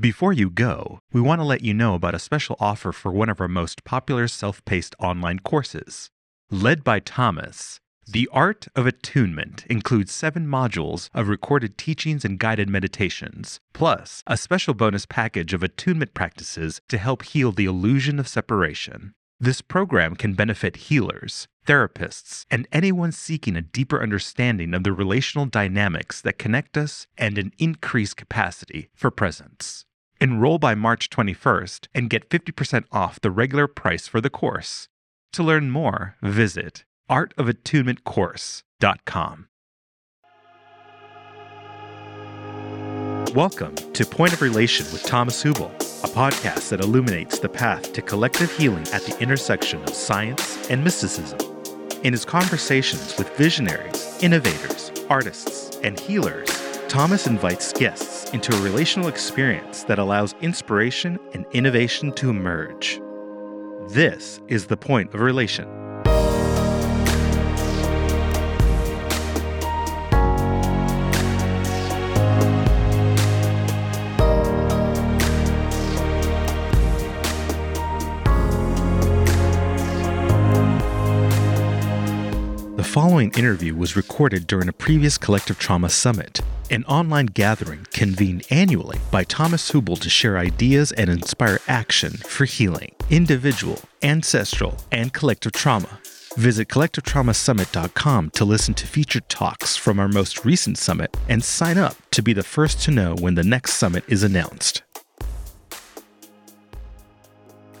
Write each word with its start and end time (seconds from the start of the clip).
Before 0.00 0.32
you 0.32 0.48
go, 0.48 1.00
we 1.12 1.20
want 1.20 1.42
to 1.42 1.44
let 1.44 1.60
you 1.60 1.74
know 1.74 1.92
about 1.92 2.14
a 2.14 2.18
special 2.18 2.56
offer 2.58 2.90
for 2.90 3.12
one 3.12 3.28
of 3.28 3.38
our 3.38 3.48
most 3.48 3.84
popular 3.84 4.28
self 4.28 4.64
paced 4.64 4.96
online 4.98 5.40
courses. 5.40 6.08
Led 6.50 6.82
by 6.82 7.00
Thomas, 7.00 7.80
The 8.06 8.26
Art 8.32 8.66
of 8.74 8.86
Attunement 8.86 9.66
includes 9.68 10.10
seven 10.10 10.46
modules 10.46 11.10
of 11.12 11.28
recorded 11.28 11.76
teachings 11.76 12.24
and 12.24 12.38
guided 12.38 12.70
meditations, 12.70 13.60
plus 13.74 14.22
a 14.26 14.38
special 14.38 14.72
bonus 14.72 15.04
package 15.04 15.52
of 15.52 15.62
attunement 15.62 16.14
practices 16.14 16.80
to 16.88 16.96
help 16.96 17.22
heal 17.22 17.52
the 17.52 17.66
illusion 17.66 18.18
of 18.18 18.26
separation. 18.26 19.12
This 19.38 19.60
program 19.60 20.16
can 20.16 20.32
benefit 20.32 20.76
healers, 20.88 21.46
therapists, 21.66 22.46
and 22.50 22.66
anyone 22.72 23.12
seeking 23.12 23.54
a 23.54 23.60
deeper 23.60 24.02
understanding 24.02 24.72
of 24.72 24.82
the 24.82 24.94
relational 24.94 25.44
dynamics 25.44 26.22
that 26.22 26.38
connect 26.38 26.78
us 26.78 27.06
and 27.18 27.36
an 27.36 27.52
increased 27.58 28.16
capacity 28.16 28.88
for 28.94 29.10
presence. 29.10 29.84
Enroll 30.22 30.58
by 30.58 30.74
March 30.74 31.08
21st 31.08 31.88
and 31.94 32.10
get 32.10 32.28
50% 32.28 32.84
off 32.92 33.18
the 33.22 33.30
regular 33.30 33.66
price 33.66 34.06
for 34.06 34.20
the 34.20 34.28
course. 34.28 34.86
To 35.32 35.42
learn 35.42 35.70
more, 35.70 36.16
visit 36.20 36.84
artofattunementcourse.com. 37.08 39.46
Welcome 43.34 43.74
to 43.76 44.04
Point 44.04 44.34
of 44.34 44.42
Relation 44.42 44.84
with 44.92 45.04
Thomas 45.04 45.42
Hübl, 45.42 45.70
a 46.04 46.08
podcast 46.08 46.68
that 46.68 46.80
illuminates 46.80 47.38
the 47.38 47.48
path 47.48 47.94
to 47.94 48.02
collective 48.02 48.54
healing 48.54 48.86
at 48.88 49.06
the 49.06 49.18
intersection 49.22 49.82
of 49.84 49.94
science 49.94 50.68
and 50.68 50.84
mysticism. 50.84 51.38
In 52.02 52.12
his 52.12 52.26
conversations 52.26 53.16
with 53.16 53.34
visionaries, 53.38 54.22
innovators, 54.22 54.92
artists, 55.08 55.78
and 55.82 55.98
healers, 55.98 56.50
Thomas 56.90 57.28
invites 57.28 57.72
guests 57.72 58.28
into 58.32 58.52
a 58.52 58.60
relational 58.62 59.06
experience 59.06 59.84
that 59.84 60.00
allows 60.00 60.34
inspiration 60.40 61.20
and 61.32 61.46
innovation 61.52 62.10
to 62.14 62.30
emerge. 62.30 63.00
This 63.90 64.40
is 64.48 64.66
the 64.66 64.76
point 64.76 65.14
of 65.14 65.20
relation. 65.20 65.68
The 82.80 82.84
following 82.84 83.30
interview 83.32 83.74
was 83.74 83.94
recorded 83.94 84.46
during 84.46 84.66
a 84.66 84.72
previous 84.72 85.18
Collective 85.18 85.58
Trauma 85.58 85.90
Summit, 85.90 86.40
an 86.70 86.82
online 86.84 87.26
gathering 87.26 87.86
convened 87.92 88.46
annually 88.48 88.98
by 89.10 89.22
Thomas 89.24 89.70
Hübl 89.70 90.00
to 90.00 90.08
share 90.08 90.38
ideas 90.38 90.90
and 90.92 91.10
inspire 91.10 91.60
action 91.68 92.12
for 92.12 92.46
healing, 92.46 92.94
individual, 93.10 93.80
ancestral, 94.02 94.78
and 94.90 95.12
collective 95.12 95.52
trauma. 95.52 96.00
Visit 96.38 96.68
collectivetraumasummit.com 96.68 98.30
to 98.30 98.44
listen 98.46 98.72
to 98.72 98.86
featured 98.86 99.28
talks 99.28 99.76
from 99.76 100.00
our 100.00 100.08
most 100.08 100.46
recent 100.46 100.78
summit 100.78 101.14
and 101.28 101.44
sign 101.44 101.76
up 101.76 101.96
to 102.12 102.22
be 102.22 102.32
the 102.32 102.42
first 102.42 102.80
to 102.84 102.90
know 102.90 103.14
when 103.16 103.34
the 103.34 103.44
next 103.44 103.74
summit 103.74 104.04
is 104.08 104.22
announced. 104.22 104.80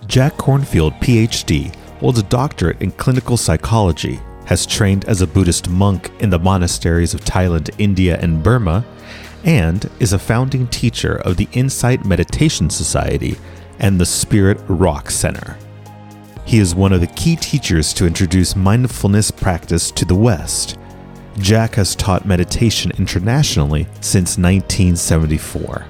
Jack 0.06 0.34
Kornfield, 0.34 1.00
PhD, 1.00 1.74
holds 2.00 2.18
a 2.18 2.24
doctorate 2.24 2.82
in 2.82 2.90
clinical 2.90 3.38
psychology 3.38 4.20
has 4.50 4.66
trained 4.66 5.04
as 5.04 5.22
a 5.22 5.28
Buddhist 5.28 5.70
monk 5.70 6.10
in 6.18 6.30
the 6.30 6.38
monasteries 6.38 7.14
of 7.14 7.20
Thailand, 7.20 7.70
India, 7.78 8.18
and 8.20 8.42
Burma, 8.42 8.84
and 9.44 9.88
is 10.00 10.12
a 10.12 10.18
founding 10.18 10.66
teacher 10.66 11.18
of 11.18 11.36
the 11.36 11.46
Insight 11.52 12.04
Meditation 12.04 12.68
Society 12.68 13.38
and 13.78 14.00
the 14.00 14.04
Spirit 14.04 14.58
Rock 14.66 15.08
Center. 15.08 15.56
He 16.44 16.58
is 16.58 16.74
one 16.74 16.92
of 16.92 17.00
the 17.00 17.06
key 17.06 17.36
teachers 17.36 17.94
to 17.94 18.06
introduce 18.08 18.56
mindfulness 18.56 19.30
practice 19.30 19.92
to 19.92 20.04
the 20.04 20.16
West. 20.16 20.76
Jack 21.38 21.76
has 21.76 21.94
taught 21.94 22.26
meditation 22.26 22.90
internationally 22.98 23.84
since 24.00 24.36
1974. 24.36 25.86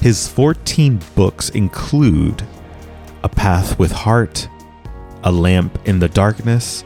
His 0.00 0.26
14 0.26 1.02
books 1.14 1.50
include 1.50 2.44
A 3.22 3.28
Path 3.28 3.78
with 3.78 3.92
Heart, 3.92 4.48
A 5.22 5.30
Lamp 5.30 5.78
in 5.86 5.98
the 5.98 6.08
Darkness, 6.08 6.82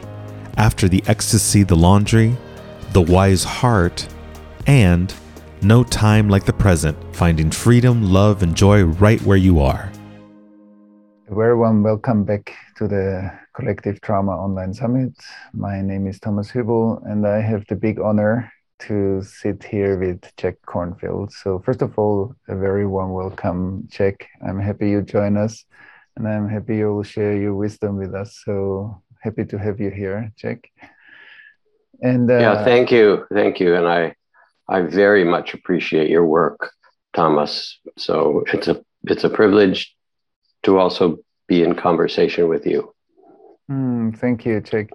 after 0.57 0.89
the 0.89 1.03
Ecstasy, 1.07 1.63
the 1.63 1.75
Laundry, 1.75 2.37
The 2.93 3.03
Wise 3.03 3.45
Heart, 3.45 4.07
and 4.67 5.13
No 5.63 5.85
Time 5.85 6.29
Like 6.29 6.45
the 6.45 6.53
Present, 6.53 6.97
finding 7.15 7.51
freedom, 7.51 8.13
love, 8.13 8.43
and 8.43 8.57
joy 8.57 8.85
right 8.85 9.21
where 9.23 9.37
you 9.37 9.61
are. 9.61 9.91
A 11.29 11.35
very 11.35 11.57
warm 11.57 11.83
welcome 11.83 12.25
back 12.25 12.55
to 12.77 12.87
the 12.87 13.33
Collective 13.55 14.01
Trauma 14.01 14.33
Online 14.33 14.75
Summit. 14.75 15.13
My 15.53 15.81
name 15.81 16.07
is 16.07 16.21
Thomas 16.21 16.51
Hübl, 16.51 17.01
and 17.11 17.27
I 17.27 17.41
have 17.41 17.67
the 17.69 17.77
big 17.77 17.99
honor 17.99 18.53
to 18.81 19.23
sit 19.23 19.65
here 19.65 19.99
with 19.99 20.31
Jack 20.37 20.57
Kornfield. 20.67 21.33
So, 21.33 21.61
first 21.61 21.81
of 21.81 21.99
all, 21.99 22.35
a 22.49 22.57
very 22.57 22.87
warm 22.87 23.13
welcome, 23.13 23.89
Jack. 23.91 24.29
I'm 24.47 24.61
happy 24.61 24.91
you 24.91 25.03
join 25.03 25.37
us, 25.37 25.65
and 26.17 26.29
I'm 26.29 26.49
happy 26.49 26.77
you 26.77 26.95
will 26.95 27.03
share 27.03 27.37
your 27.37 27.55
wisdom 27.55 27.97
with 27.97 28.15
us. 28.15 28.41
So, 28.45 29.03
happy 29.25 29.45
to 29.47 29.59
have 29.59 29.81
you 29.81 29.91
here, 29.91 30.31
Jack. 30.37 30.71
And 32.03 32.31
uh, 32.31 32.39
yeah, 32.39 32.65
thank 32.65 32.93
you, 32.93 33.27
thank 33.33 33.59
you, 33.59 33.75
and 33.75 33.89
I, 33.89 34.15
I 34.69 34.83
very 34.83 35.25
much 35.25 35.55
appreciate 35.55 36.11
your 36.11 36.27
work, 36.27 36.71
Thomas. 37.15 37.81
So 37.97 38.45
it's 38.53 38.69
a 38.69 38.77
it's 39.05 39.25
a 39.25 39.31
privilege 39.31 39.97
to 40.65 40.79
also 40.79 41.19
be 41.49 41.63
in 41.63 41.75
conversation 41.75 42.49
with 42.49 42.67
you. 42.67 42.95
Mm, 43.71 44.19
thank 44.19 44.45
you, 44.45 44.61
Jack. 44.61 44.91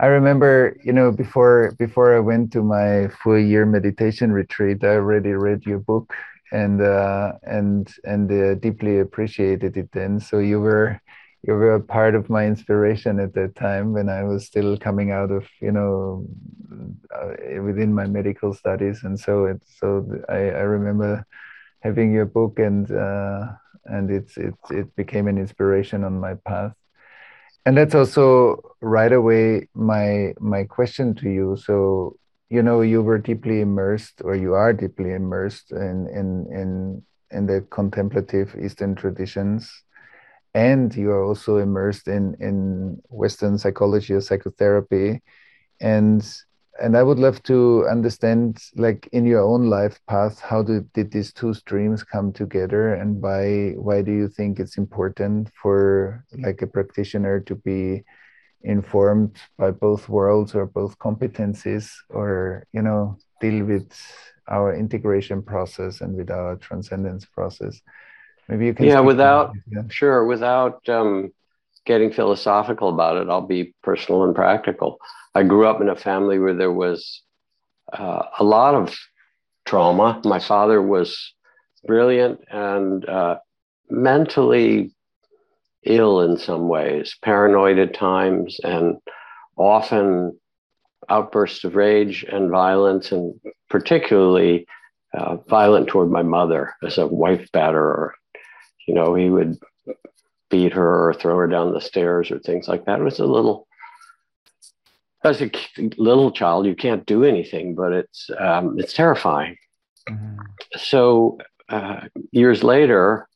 I 0.00 0.06
remember, 0.06 0.76
you 0.84 0.92
know, 0.92 1.10
before 1.10 1.74
before 1.78 2.16
I 2.16 2.20
went 2.20 2.52
to 2.52 2.62
my 2.62 3.08
full 3.22 3.38
year 3.38 3.66
meditation 3.66 4.32
retreat, 4.32 4.84
I 4.84 4.94
already 5.00 5.32
read 5.32 5.64
your 5.66 5.80
book 5.80 6.12
and 6.52 6.80
uh, 6.80 7.32
and 7.42 7.92
and 8.04 8.30
uh, 8.30 8.54
deeply 8.54 9.00
appreciated 9.00 9.76
it 9.76 9.90
then. 9.92 10.20
So 10.20 10.38
you 10.38 10.60
were 10.60 11.00
you 11.46 11.52
were 11.52 11.74
a 11.74 11.80
part 11.80 12.14
of 12.14 12.30
my 12.30 12.46
inspiration 12.46 13.20
at 13.20 13.34
that 13.34 13.54
time 13.54 13.92
when 13.92 14.08
I 14.08 14.24
was 14.24 14.46
still 14.46 14.78
coming 14.78 15.10
out 15.10 15.30
of 15.30 15.46
you 15.60 15.72
know 15.72 16.26
uh, 17.14 17.62
within 17.62 17.94
my 17.94 18.06
medical 18.06 18.54
studies, 18.54 19.04
and 19.04 19.18
so 19.20 19.44
it 19.44 19.62
so 19.78 20.06
I, 20.28 20.50
I 20.60 20.64
remember 20.76 21.26
having 21.80 22.12
your 22.12 22.24
book 22.24 22.58
and 22.58 22.90
uh, 22.90 23.48
and 23.84 24.10
it's 24.10 24.38
it 24.38 24.54
it 24.70 24.96
became 24.96 25.28
an 25.28 25.36
inspiration 25.36 26.02
on 26.02 26.18
my 26.18 26.34
path, 26.46 26.72
and 27.66 27.76
that's 27.76 27.94
also 27.94 28.62
right 28.80 29.12
away 29.12 29.68
my 29.74 30.32
my 30.40 30.64
question 30.64 31.14
to 31.16 31.28
you. 31.28 31.58
So 31.62 32.16
you 32.48 32.62
know 32.62 32.80
you 32.80 33.02
were 33.02 33.18
deeply 33.18 33.60
immersed 33.60 34.22
or 34.24 34.34
you 34.34 34.54
are 34.54 34.72
deeply 34.72 35.12
immersed 35.12 35.72
in 35.72 36.08
in 36.08 36.46
in 36.50 37.02
in 37.30 37.46
the 37.46 37.60
contemplative 37.70 38.56
Eastern 38.58 38.94
traditions 38.94 39.83
and 40.54 40.94
you 40.94 41.10
are 41.10 41.24
also 41.24 41.58
immersed 41.58 42.08
in 42.08 42.36
in 42.40 43.00
Western 43.10 43.58
psychology 43.58 44.14
or 44.14 44.20
psychotherapy, 44.20 45.20
and 45.80 46.22
and 46.80 46.96
I 46.96 47.02
would 47.02 47.18
love 47.18 47.42
to 47.44 47.86
understand, 47.88 48.58
like 48.74 49.08
in 49.12 49.26
your 49.26 49.42
own 49.42 49.70
life 49.70 50.00
path, 50.08 50.40
how 50.40 50.62
did, 50.62 50.92
did 50.92 51.12
these 51.12 51.32
two 51.32 51.54
streams 51.54 52.02
come 52.02 52.32
together, 52.32 52.94
and 52.94 53.20
why 53.22 53.72
why 53.76 54.02
do 54.02 54.12
you 54.12 54.28
think 54.28 54.58
it's 54.58 54.76
important 54.78 55.50
for 55.60 56.24
like 56.38 56.62
a 56.62 56.66
practitioner 56.66 57.40
to 57.40 57.54
be 57.54 58.02
informed 58.62 59.36
by 59.58 59.70
both 59.70 60.08
worlds 60.08 60.54
or 60.54 60.66
both 60.66 60.98
competencies, 60.98 61.92
or 62.10 62.66
you 62.72 62.82
know 62.82 63.18
deal 63.40 63.64
with 63.64 63.92
our 64.48 64.74
integration 64.74 65.42
process 65.42 66.00
and 66.00 66.16
with 66.16 66.30
our 66.30 66.56
transcendence 66.56 67.24
process? 67.24 67.80
Maybe 68.48 68.66
you 68.66 68.74
can. 68.74 68.86
Yeah, 68.86 69.00
without 69.00 69.52
yeah. 69.70 69.82
sure, 69.88 70.26
without 70.26 70.86
um, 70.88 71.32
getting 71.86 72.12
philosophical 72.12 72.88
about 72.88 73.16
it, 73.16 73.28
I'll 73.28 73.46
be 73.46 73.74
personal 73.82 74.24
and 74.24 74.34
practical. 74.34 74.98
I 75.34 75.42
grew 75.42 75.66
up 75.66 75.80
in 75.80 75.88
a 75.88 75.96
family 75.96 76.38
where 76.38 76.54
there 76.54 76.72
was 76.72 77.22
uh, 77.92 78.22
a 78.38 78.44
lot 78.44 78.74
of 78.74 78.96
trauma. 79.64 80.20
My 80.24 80.38
father 80.38 80.80
was 80.80 81.34
brilliant 81.86 82.40
and 82.50 83.08
uh, 83.08 83.38
mentally 83.90 84.94
ill 85.84 86.20
in 86.20 86.38
some 86.38 86.68
ways, 86.68 87.16
paranoid 87.22 87.78
at 87.78 87.94
times, 87.94 88.58
and 88.62 88.96
often 89.56 90.38
outbursts 91.08 91.64
of 91.64 91.76
rage 91.76 92.24
and 92.24 92.50
violence, 92.50 93.12
and 93.12 93.38
particularly 93.68 94.66
uh, 95.12 95.36
violent 95.48 95.88
toward 95.88 96.10
my 96.10 96.22
mother 96.22 96.74
as 96.82 96.98
a 96.98 97.06
wife 97.06 97.48
batterer 97.52 98.12
you 98.86 98.94
know, 98.94 99.14
he 99.14 99.30
would 99.30 99.58
beat 100.50 100.72
her 100.72 101.08
or 101.08 101.14
throw 101.14 101.36
her 101.36 101.46
down 101.46 101.72
the 101.72 101.80
stairs 101.80 102.30
or 102.30 102.38
things 102.38 102.68
like 102.68 102.84
that. 102.84 103.00
It 103.00 103.04
was 103.04 103.18
a 103.18 103.26
little, 103.26 103.66
as 105.24 105.40
a 105.40 105.50
little 105.96 106.30
child, 106.30 106.66
you 106.66 106.76
can't 106.76 107.06
do 107.06 107.24
anything, 107.24 107.74
but 107.74 107.92
it's 107.92 108.30
um, 108.38 108.78
it's 108.78 108.92
terrifying. 108.92 109.56
Mm-hmm. 110.08 110.38
So 110.76 111.38
uh, 111.68 112.00
years 112.30 112.62
later, 112.62 113.26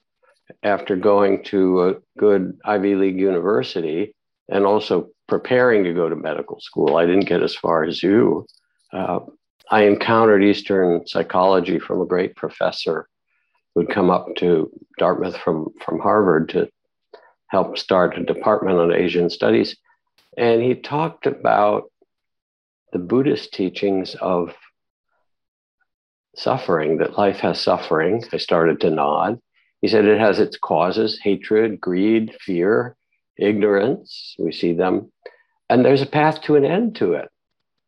after 0.63 0.97
going 0.97 1.45
to 1.45 1.89
a 1.89 1.95
good 2.19 2.59
Ivy 2.65 2.95
League 2.95 3.19
university 3.19 4.15
and 4.49 4.65
also 4.65 5.09
preparing 5.29 5.85
to 5.85 5.95
go 5.95 6.09
to 6.09 6.17
medical 6.17 6.61
school, 6.61 6.97
I 6.97 7.07
didn't 7.07 7.27
get 7.27 7.43
as 7.43 7.55
far 7.55 7.85
as 7.85 8.03
you. 8.03 8.47
Uh, 8.93 9.21
I 9.71 9.83
encountered 9.83 10.43
Eastern 10.43 11.07
psychology 11.07 11.79
from 11.79 12.01
a 12.01 12.07
great 12.07 12.37
professor 12.37 13.09
who'd 13.75 13.91
come 13.91 14.11
up 14.11 14.27
to 14.37 14.71
Dartmouth 14.99 15.37
from, 15.37 15.69
from 15.85 16.01
Harvard 16.01 16.49
to 16.51 16.69
help 17.49 17.79
start 17.79 18.19
a 18.19 18.25
department 18.25 18.79
on 18.79 18.93
Asian 18.93 19.31
studies. 19.31 19.77
And 20.37 20.63
he 20.63 20.75
talked 20.75 21.27
about 21.27 21.91
the 22.93 22.99
Buddhist 22.99 23.53
teachings 23.53 24.15
of 24.21 24.55
suffering, 26.37 26.99
that 26.99 27.19
life 27.19 27.39
has 27.39 27.61
suffering. 27.61 28.25
I 28.33 28.37
started 28.37 28.81
to 28.81 28.91
nod. 28.91 29.41
He 29.81 29.89
said 29.89 30.05
it 30.05 30.21
has 30.21 30.39
its 30.39 30.57
causes 30.57 31.19
hatred, 31.23 31.81
greed, 31.81 32.35
fear, 32.41 32.97
ignorance. 33.37 34.35
We 34.39 34.53
see 34.53 34.73
them. 34.73 35.13
And 35.69 35.85
there's 35.85 36.03
a 36.03 36.07
path 36.07 36.43
to 36.43 36.57
an 36.57 36.65
end 36.65 36.97
to 36.97 37.15
it, 37.15 37.29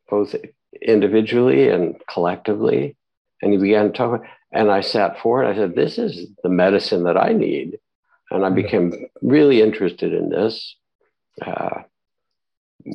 both 0.08 0.34
individually 0.80 1.68
and 1.68 1.96
collectively. 2.08 2.96
And 3.42 3.52
he 3.52 3.58
began 3.58 3.86
to 3.86 3.92
talk, 3.92 4.22
and 4.52 4.70
I 4.70 4.80
sat 4.80 5.18
forward. 5.20 5.46
I 5.46 5.54
said, 5.54 5.74
This 5.74 5.98
is 5.98 6.28
the 6.42 6.48
medicine 6.48 7.04
that 7.04 7.16
I 7.16 7.32
need. 7.32 7.78
And 8.30 8.44
I 8.44 8.50
became 8.50 8.92
really 9.22 9.60
interested 9.60 10.12
in 10.12 10.28
this. 10.28 10.76
Uh, 11.44 11.82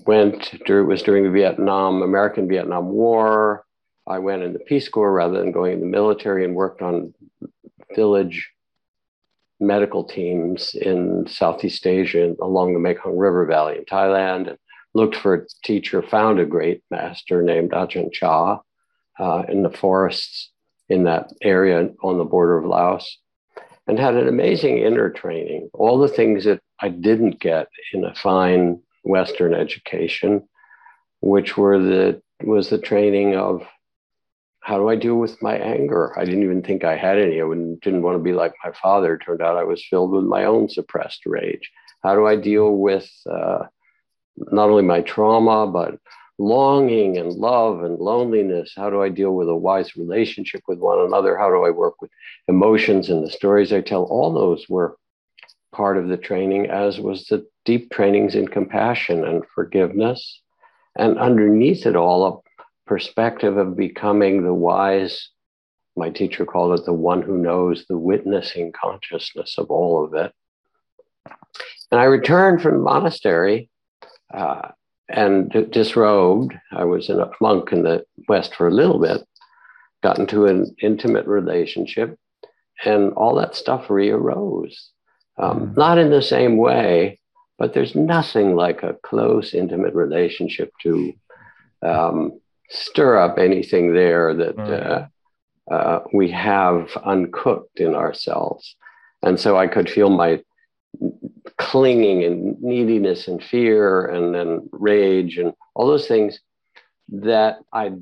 went, 0.05 0.53
it 0.53 0.69
was 0.69 1.03
during 1.03 1.23
the 1.23 1.29
Vietnam, 1.29 2.01
American 2.01 2.47
Vietnam 2.47 2.89
War. 2.89 3.65
I 4.07 4.19
went 4.19 4.43
in 4.43 4.53
the 4.53 4.59
Peace 4.59 4.87
Corps 4.87 5.11
rather 5.11 5.37
than 5.37 5.51
going 5.51 5.73
in 5.73 5.79
the 5.81 5.85
military 5.85 6.45
and 6.45 6.55
worked 6.55 6.81
on 6.81 7.13
village 7.95 8.51
medical 9.59 10.03
teams 10.03 10.73
in 10.75 11.25
Southeast 11.27 11.87
Asia 11.87 12.35
along 12.41 12.73
the 12.73 12.79
Mekong 12.79 13.17
River 13.17 13.45
Valley 13.45 13.77
in 13.77 13.85
Thailand 13.85 14.49
and 14.49 14.57
looked 14.93 15.15
for 15.15 15.33
a 15.33 15.45
teacher, 15.63 16.01
found 16.01 16.39
a 16.39 16.45
great 16.45 16.83
master 16.91 17.41
named 17.41 17.71
Ajahn 17.71 18.11
Chah 18.11 18.59
uh, 19.19 19.43
in 19.47 19.63
the 19.63 19.69
forests 19.69 20.51
in 20.89 21.03
that 21.03 21.31
area 21.41 21.89
on 22.03 22.17
the 22.17 22.23
border 22.23 22.57
of 22.57 22.65
Laos 22.65 23.17
and 23.87 23.99
had 23.99 24.15
an 24.15 24.27
amazing 24.27 24.79
inner 24.79 25.09
training. 25.09 25.69
All 25.73 25.97
the 25.97 26.07
things 26.07 26.45
that 26.45 26.61
I 26.79 26.89
didn't 26.89 27.39
get 27.39 27.67
in 27.93 28.03
a 28.03 28.15
fine 28.15 28.81
Western 29.03 29.53
education, 29.53 30.47
which 31.21 31.57
were 31.57 31.79
the 31.79 32.21
was 32.43 32.69
the 32.69 32.77
training 32.77 33.35
of 33.35 33.65
how 34.59 34.77
do 34.77 34.89
I 34.89 34.95
deal 34.95 35.15
with 35.15 35.41
my 35.43 35.55
anger? 35.55 36.17
I 36.17 36.25
didn't 36.25 36.43
even 36.43 36.63
think 36.63 36.83
I 36.83 36.97
had 36.97 37.19
any. 37.19 37.39
I 37.39 37.47
didn't 37.47 38.01
want 38.01 38.17
to 38.17 38.23
be 38.23 38.33
like 38.33 38.53
my 38.63 38.71
father. 38.71 39.13
It 39.13 39.19
turned 39.19 39.41
out 39.41 39.57
I 39.57 39.63
was 39.63 39.85
filled 39.87 40.11
with 40.11 40.25
my 40.25 40.45
own 40.45 40.67
suppressed 40.69 41.25
rage. 41.27 41.71
How 42.03 42.15
do 42.15 42.25
I 42.25 42.35
deal 42.35 42.71
with 42.71 43.07
uh, 43.29 43.65
not 44.37 44.69
only 44.69 44.81
my 44.81 45.01
trauma, 45.01 45.67
but 45.67 45.99
longing 46.37 47.17
and 47.17 47.31
love 47.33 47.83
and 47.83 47.99
loneliness? 47.99 48.73
How 48.75 48.89
do 48.89 49.01
I 49.01 49.09
deal 49.09 49.31
with 49.31 49.49
a 49.49 49.55
wise 49.55 49.95
relationship 49.95 50.61
with 50.67 50.79
one 50.79 50.99
another? 50.99 51.37
How 51.37 51.49
do 51.49 51.65
I 51.65 51.69
work 51.69 52.01
with 52.01 52.11
emotions 52.47 53.09
and 53.09 53.23
the 53.23 53.31
stories 53.31 53.71
I 53.71 53.81
tell? 53.81 54.03
All 54.03 54.33
those 54.33 54.67
were 54.67 54.97
part 55.73 55.97
of 55.97 56.07
the 56.07 56.17
training, 56.17 56.67
as 56.67 56.99
was 56.99 57.25
the 57.25 57.45
deep 57.65 57.91
trainings 57.91 58.35
in 58.35 58.47
compassion 58.47 59.25
and 59.25 59.43
forgiveness. 59.53 60.41
And 60.97 61.17
underneath 61.17 61.85
it 61.85 61.95
all, 61.95 62.25
a 62.25 62.61
perspective 62.87 63.57
of 63.57 63.75
becoming 63.75 64.43
the 64.43 64.53
wise, 64.53 65.29
my 65.97 66.09
teacher 66.09 66.45
called 66.45 66.79
it 66.79 66.85
the 66.85 66.93
one 66.93 67.21
who 67.21 67.37
knows 67.37 67.85
the 67.85 67.97
witnessing 67.97 68.71
consciousness 68.71 69.57
of 69.57 69.69
all 69.69 70.05
of 70.05 70.13
it. 70.13 70.31
And 71.91 71.99
I 71.99 72.05
returned 72.05 72.61
from 72.61 72.77
the 72.77 72.83
monastery 72.83 73.69
uh, 74.33 74.69
and 75.09 75.71
disrobed. 75.71 76.53
I 76.71 76.85
was 76.85 77.09
a 77.09 77.31
monk 77.39 77.71
in 77.71 77.83
the 77.83 78.05
West 78.27 78.55
for 78.55 78.67
a 78.67 78.73
little 78.73 78.99
bit, 78.99 79.25
got 80.03 80.19
into 80.19 80.45
an 80.45 80.75
intimate 80.81 81.27
relationship, 81.27 82.17
and 82.83 83.13
all 83.13 83.35
that 83.35 83.55
stuff 83.55 83.87
rearose. 83.87 84.75
Um, 85.37 85.73
mm. 85.73 85.77
Not 85.77 85.97
in 85.97 86.09
the 86.09 86.21
same 86.21 86.57
way, 86.57 87.19
but 87.57 87.73
there's 87.73 87.95
nothing 87.95 88.55
like 88.55 88.83
a 88.83 88.97
close, 89.03 89.53
intimate 89.53 89.93
relationship 89.93 90.71
to 90.83 91.13
um, 91.81 92.39
stir 92.69 93.17
up 93.17 93.37
anything 93.37 93.93
there 93.93 94.33
that 94.33 94.57
uh, 94.59 95.07
uh, 95.73 95.99
we 96.13 96.31
have 96.31 96.89
uncooked 97.05 97.79
in 97.79 97.95
ourselves. 97.95 98.75
And 99.21 99.39
so 99.39 99.57
I 99.57 99.67
could 99.67 99.89
feel 99.89 100.09
my 100.09 100.41
clinging 101.65 102.23
and 102.23 102.61
neediness 102.61 103.27
and 103.27 103.43
fear 103.43 104.05
and 104.05 104.35
then 104.35 104.69
rage 104.71 105.39
and 105.39 105.51
all 105.73 105.87
those 105.87 106.07
things 106.07 106.39
that 107.09 107.57
I 107.73 107.93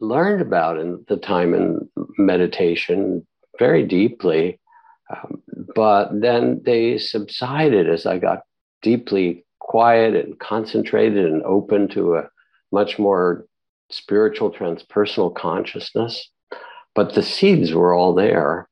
learned 0.00 0.40
about 0.40 0.78
in 0.78 1.04
the 1.06 1.18
time 1.18 1.52
in 1.52 1.86
meditation 2.16 3.26
very 3.58 3.84
deeply. 3.84 4.58
Um, 5.14 5.42
but 5.76 6.18
then 6.18 6.62
they 6.64 6.96
subsided 6.96 7.90
as 7.90 8.06
I 8.06 8.18
got 8.18 8.40
deeply 8.80 9.44
quiet 9.58 10.14
and 10.14 10.38
concentrated 10.38 11.26
and 11.26 11.42
open 11.42 11.88
to 11.88 12.16
a 12.16 12.28
much 12.72 12.98
more 12.98 13.44
spiritual 13.90 14.50
transpersonal 14.50 15.34
consciousness. 15.34 16.30
But 16.94 17.14
the 17.14 17.22
seeds 17.22 17.74
were 17.74 17.92
all 17.92 18.14
there. 18.14 18.66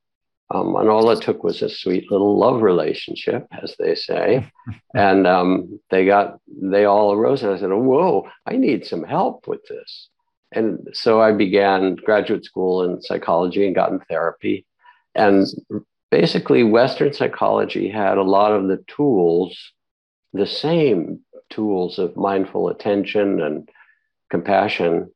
Um, 0.53 0.77
and 0.77 0.89
all 0.89 1.11
it 1.11 1.23
took 1.23 1.43
was 1.43 1.63
a 1.63 1.69
sweet 1.69 2.11
little 2.11 2.37
love 2.37 2.61
relationship, 2.61 3.47
as 3.63 3.75
they 3.79 3.95
say. 3.95 4.47
and 4.95 5.27
um, 5.27 5.81
they 5.91 6.05
got, 6.05 6.39
they 6.47 6.85
all 6.85 7.13
arose. 7.13 7.43
And 7.43 7.53
I 7.53 7.59
said, 7.59 7.71
oh, 7.71 7.79
Whoa, 7.79 8.29
I 8.47 8.57
need 8.57 8.85
some 8.85 9.03
help 9.03 9.49
with 9.49 9.65
this. 9.67 10.09
And 10.53 10.89
so 10.93 11.23
I 11.23 11.33
began 11.33 11.95
graduate 11.95 12.45
school 12.45 12.83
in 12.83 13.01
psychology 13.01 13.65
and 13.67 13.75
got 13.75 13.91
in 13.91 14.01
therapy. 14.01 14.67
And 15.15 15.47
basically, 16.11 16.63
Western 16.63 17.15
psychology 17.15 17.89
had 17.89 18.19
a 18.19 18.23
lot 18.23 18.53
of 18.53 18.69
the 18.69 18.85
tools, 18.87 19.73
the 20.35 20.47
same 20.47 21.21
tools 21.49 21.99
of 21.99 22.17
mindful 22.17 22.69
attention 22.69 23.41
and 23.41 23.69
compassion 24.31 25.11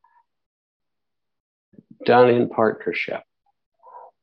done 2.05 2.29
in 2.29 2.49
partnership 2.49 3.21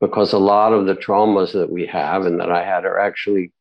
because 0.00 0.32
a 0.32 0.38
lot 0.38 0.72
of 0.72 0.86
the 0.86 0.94
traumas 0.94 1.52
that 1.52 1.70
we 1.70 1.86
have 1.86 2.26
and 2.26 2.40
that 2.40 2.50
I 2.50 2.64
had 2.64 2.84
are 2.84 2.98
actually 2.98 3.52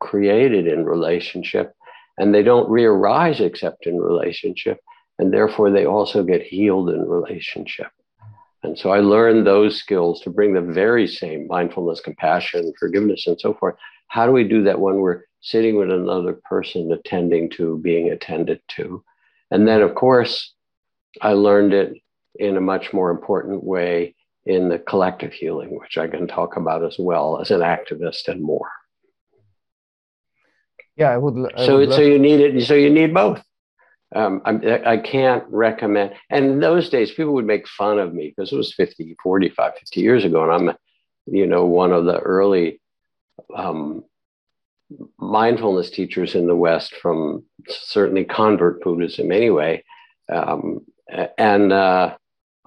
created 0.00 0.66
in 0.66 0.84
relationship 0.84 1.72
and 2.18 2.34
they 2.34 2.42
don't 2.42 2.68
re-arise 2.68 3.40
except 3.40 3.86
in 3.86 3.98
relationship 3.98 4.80
and 5.18 5.32
therefore 5.32 5.70
they 5.70 5.86
also 5.86 6.22
get 6.22 6.42
healed 6.42 6.90
in 6.90 7.08
relationship. 7.08 7.88
And 8.62 8.76
so 8.76 8.90
i 8.90 8.98
learned 8.98 9.46
those 9.46 9.76
skills 9.76 10.20
to 10.22 10.30
bring 10.30 10.52
the 10.52 10.60
very 10.60 11.06
same 11.06 11.46
mindfulness 11.46 12.00
compassion 12.00 12.72
forgiveness 12.78 13.26
and 13.26 13.40
so 13.40 13.54
forth. 13.54 13.76
How 14.08 14.26
do 14.26 14.32
we 14.32 14.44
do 14.44 14.64
that 14.64 14.80
when 14.80 14.96
we're 14.96 15.22
sitting 15.40 15.76
with 15.76 15.90
another 15.90 16.40
person 16.44 16.90
attending 16.90 17.48
to 17.50 17.78
being 17.78 18.10
attended 18.10 18.60
to? 18.76 19.04
And 19.50 19.68
then 19.68 19.82
of 19.82 19.94
course 19.94 20.52
I 21.22 21.32
learned 21.32 21.72
it 21.74 21.94
in 22.38 22.56
a 22.56 22.60
much 22.60 22.92
more 22.92 23.10
important 23.10 23.62
way 23.62 24.15
in 24.46 24.68
the 24.68 24.78
collective 24.78 25.32
healing, 25.32 25.76
which 25.76 25.98
I 25.98 26.06
can 26.06 26.28
talk 26.28 26.56
about 26.56 26.84
as 26.84 26.96
well 26.98 27.40
as 27.40 27.50
an 27.50 27.60
activist 27.60 28.28
and 28.28 28.40
more. 28.40 28.70
Yeah, 30.96 31.10
I 31.10 31.18
would. 31.18 31.52
I 31.54 31.66
so, 31.66 31.78
would 31.78 31.92
so 31.92 32.00
you 32.00 32.18
need 32.18 32.40
it. 32.40 32.66
So 32.66 32.74
you 32.74 32.88
need 32.88 33.12
both. 33.12 33.42
Um, 34.14 34.40
I, 34.44 34.92
I 34.92 34.96
can't 34.98 35.44
recommend. 35.48 36.14
And 36.30 36.44
in 36.46 36.60
those 36.60 36.88
days, 36.88 37.10
people 37.10 37.34
would 37.34 37.44
make 37.44 37.66
fun 37.68 37.98
of 37.98 38.14
me 38.14 38.32
because 38.34 38.52
it 38.52 38.56
was 38.56 38.72
50, 38.72 39.16
45, 39.22 39.74
50 39.78 40.00
years 40.00 40.24
ago. 40.24 40.44
And 40.44 40.70
I'm, 40.70 40.76
you 41.26 41.46
know, 41.46 41.66
one 41.66 41.92
of 41.92 42.04
the 42.04 42.18
early 42.18 42.80
um, 43.54 44.04
mindfulness 45.18 45.90
teachers 45.90 46.34
in 46.34 46.46
the 46.46 46.56
West 46.56 46.94
from 46.94 47.44
certainly 47.68 48.24
convert 48.24 48.80
Buddhism 48.80 49.32
anyway. 49.32 49.82
Um, 50.32 50.86
and 51.36 51.72
uh, 51.72 52.16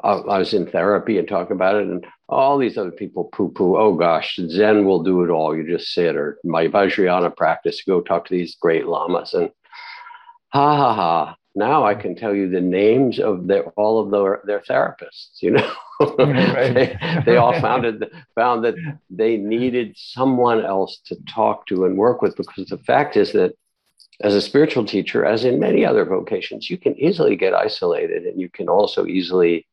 I, 0.03 0.37
was 0.37 0.53
in 0.53 0.67
therapy 0.67 1.17
and 1.17 1.27
talk 1.27 1.51
about 1.51 1.75
it, 1.75 1.87
and 1.87 2.05
all 2.27 2.57
these 2.57 2.77
other 2.77 2.91
people 2.91 3.25
poo 3.25 3.49
poo. 3.49 3.77
Oh 3.77 3.95
gosh, 3.95 4.39
Zen 4.47 4.85
will 4.85 5.03
do 5.03 5.23
it 5.23 5.29
all. 5.29 5.55
You 5.55 5.67
just 5.67 5.93
sit, 5.93 6.15
or 6.15 6.37
my 6.43 6.67
Vajrayana 6.67 7.35
practice. 7.35 7.81
Go 7.85 8.01
talk 8.01 8.25
to 8.25 8.33
these 8.33 8.55
great 8.55 8.87
lamas, 8.87 9.33
and 9.33 9.51
ha 10.49 10.77
ha 10.77 10.93
ha. 10.93 11.35
Now 11.55 11.83
I 11.85 11.95
can 11.95 12.15
tell 12.15 12.35
you 12.35 12.49
the 12.49 12.61
names 12.61 13.19
of 13.19 13.47
their, 13.47 13.65
all 13.71 13.99
of 13.99 14.11
their, 14.11 14.41
their 14.45 14.59
therapists. 14.61 15.41
You 15.41 15.51
know, 15.51 15.71
they, 16.17 16.97
they 17.25 17.37
all 17.37 17.59
found 17.59 17.85
it, 17.85 18.11
found 18.35 18.63
that 18.63 18.75
they 19.09 19.35
needed 19.37 19.95
someone 19.97 20.63
else 20.63 20.99
to 21.05 21.17
talk 21.27 21.65
to 21.67 21.85
and 21.85 21.97
work 21.97 22.21
with 22.21 22.35
because 22.37 22.67
the 22.67 22.77
fact 22.77 23.17
is 23.17 23.33
that 23.33 23.55
as 24.21 24.35
a 24.35 24.41
spiritual 24.41 24.85
teacher, 24.85 25.25
as 25.25 25.43
in 25.43 25.59
many 25.59 25.85
other 25.85 26.05
vocations, 26.05 26.69
you 26.69 26.77
can 26.77 26.97
easily 26.99 27.35
get 27.35 27.53
isolated 27.53 28.23
and 28.23 28.39
you 28.39 28.49
can 28.49 28.69
also 28.69 29.05
easily 29.05 29.65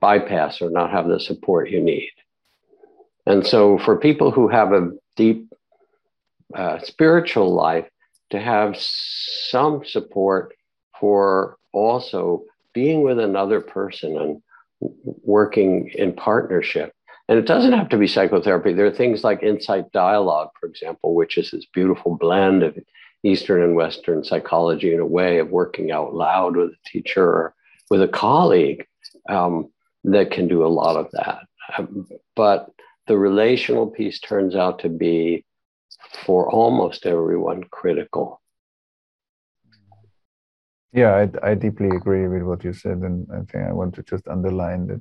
bypass 0.00 0.60
or 0.60 0.70
not 0.70 0.90
have 0.90 1.08
the 1.08 1.20
support 1.20 1.70
you 1.70 1.80
need. 1.80 2.10
And 3.26 3.46
so, 3.46 3.78
for 3.78 3.96
people 3.96 4.30
who 4.30 4.48
have 4.48 4.72
a 4.72 4.90
deep 5.16 5.52
uh, 6.54 6.78
spiritual 6.78 7.52
life, 7.52 7.86
to 8.30 8.40
have 8.40 8.76
some 8.76 9.84
support 9.84 10.54
for 10.98 11.56
also 11.72 12.42
being 12.72 13.02
with 13.02 13.18
another 13.18 13.60
person 13.60 14.16
and 14.16 14.42
working 15.22 15.90
in 15.94 16.12
partnership. 16.12 16.92
And 17.28 17.38
it 17.38 17.46
doesn't 17.46 17.72
have 17.72 17.88
to 17.90 17.98
be 17.98 18.06
psychotherapy. 18.06 18.72
There 18.72 18.86
are 18.86 18.94
things 18.94 19.24
like 19.24 19.42
insight 19.42 19.90
dialogue, 19.92 20.50
for 20.60 20.68
example, 20.68 21.14
which 21.14 21.38
is 21.38 21.50
this 21.50 21.66
beautiful 21.66 22.16
blend 22.16 22.62
of 22.62 22.78
Eastern 23.22 23.62
and 23.62 23.74
Western 23.74 24.22
psychology 24.22 24.92
in 24.92 25.00
a 25.00 25.06
way 25.06 25.38
of 25.38 25.50
working 25.50 25.90
out 25.90 26.14
loud 26.14 26.56
with 26.56 26.70
a 26.70 26.88
teacher 26.88 27.24
or 27.24 27.54
with 27.90 28.02
a 28.02 28.08
colleague 28.08 28.86
um, 29.28 29.68
that 30.06 30.30
can 30.30 30.48
do 30.48 30.64
a 30.64 30.68
lot 30.68 30.96
of 30.96 31.10
that. 31.12 31.40
Um, 31.76 32.06
but 32.34 32.70
the 33.06 33.18
relational 33.18 33.88
piece 33.88 34.20
turns 34.20 34.54
out 34.54 34.78
to 34.80 34.88
be, 34.88 35.44
for 36.24 36.50
almost 36.50 37.06
everyone, 37.06 37.64
critical. 37.64 38.40
Yeah, 40.92 41.26
I, 41.42 41.50
I 41.50 41.54
deeply 41.54 41.88
agree 41.88 42.26
with 42.28 42.42
what 42.42 42.64
you 42.64 42.72
said, 42.72 42.98
and 42.98 43.26
I 43.32 43.38
think 43.50 43.68
I 43.68 43.72
want 43.72 43.94
to 43.96 44.02
just 44.02 44.26
underline 44.28 44.86
that. 44.86 45.00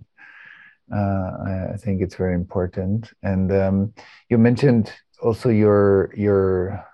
Uh, 0.94 1.72
I, 1.74 1.78
think 1.78 2.04
it's 2.04 2.16
very 2.16 2.36
important. 2.36 3.12
And 3.24 3.52
um, 3.52 3.94
you 4.30 4.38
mentioned 4.38 4.94
also 5.20 5.50
your 5.50 6.14
your 6.16 6.86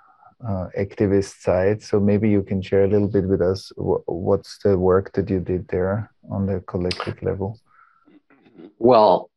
uh, 0.48 0.68
activist 0.80 1.42
side, 1.42 1.84
so 1.84 2.00
maybe 2.00 2.30
you 2.30 2.42
can 2.42 2.62
share 2.62 2.86
a 2.86 2.88
little 2.88 3.10
bit 3.10 3.26
with 3.28 3.42
us. 3.42 3.72
what's 3.76 4.60
the 4.60 4.78
work 4.78 5.12
that 5.14 5.30
you 5.30 5.42
did 5.42 5.68
there 5.68 6.10
on 6.30 6.46
the 6.46 6.62
collective 6.62 7.22
level? 7.22 7.60
Well, 8.82 9.30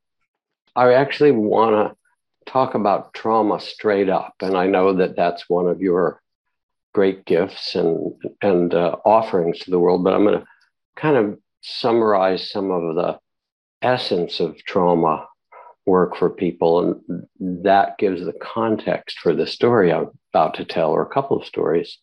I 0.75 0.95
actually 0.95 1.33
want 1.33 1.73
to 1.75 2.51
talk 2.51 2.75
about 2.75 3.13
trauma 3.13 3.61
straight 3.61 4.09
up, 4.09 4.37
and 4.41 4.57
I 4.57 4.67
know 4.67 4.95
that 4.95 5.17
that's 5.17 5.51
one 5.51 5.67
of 5.67 5.83
your 5.83 6.23
great 6.95 7.27
gifts 7.27 7.75
and 7.75 8.15
and 8.41 8.73
uh, 8.73 8.97
offerings 9.05 9.59
to 9.59 9.71
the 9.71 9.79
world. 9.79 10.03
But 10.03 10.15
I'm 10.15 10.25
going 10.25 10.41
to 10.41 10.47
kind 10.97 11.19
of 11.19 11.39
summarize 11.61 12.51
some 12.51 12.71
of 12.71 12.95
the 12.95 13.19
essence 13.83 14.41
of 14.41 14.57
trauma 14.65 15.27
work 15.85 16.17
for 16.17 16.31
people, 16.31 16.81
and 16.81 17.27
that 17.65 17.99
gives 17.99 18.25
the 18.25 18.33
context 18.33 19.19
for 19.19 19.35
the 19.35 19.47
story 19.47 19.93
I'm 19.93 20.09
about 20.33 20.55
to 20.55 20.65
tell, 20.65 20.91
or 20.91 21.03
a 21.03 21.15
couple 21.15 21.39
of 21.39 21.47
stories. 21.47 21.99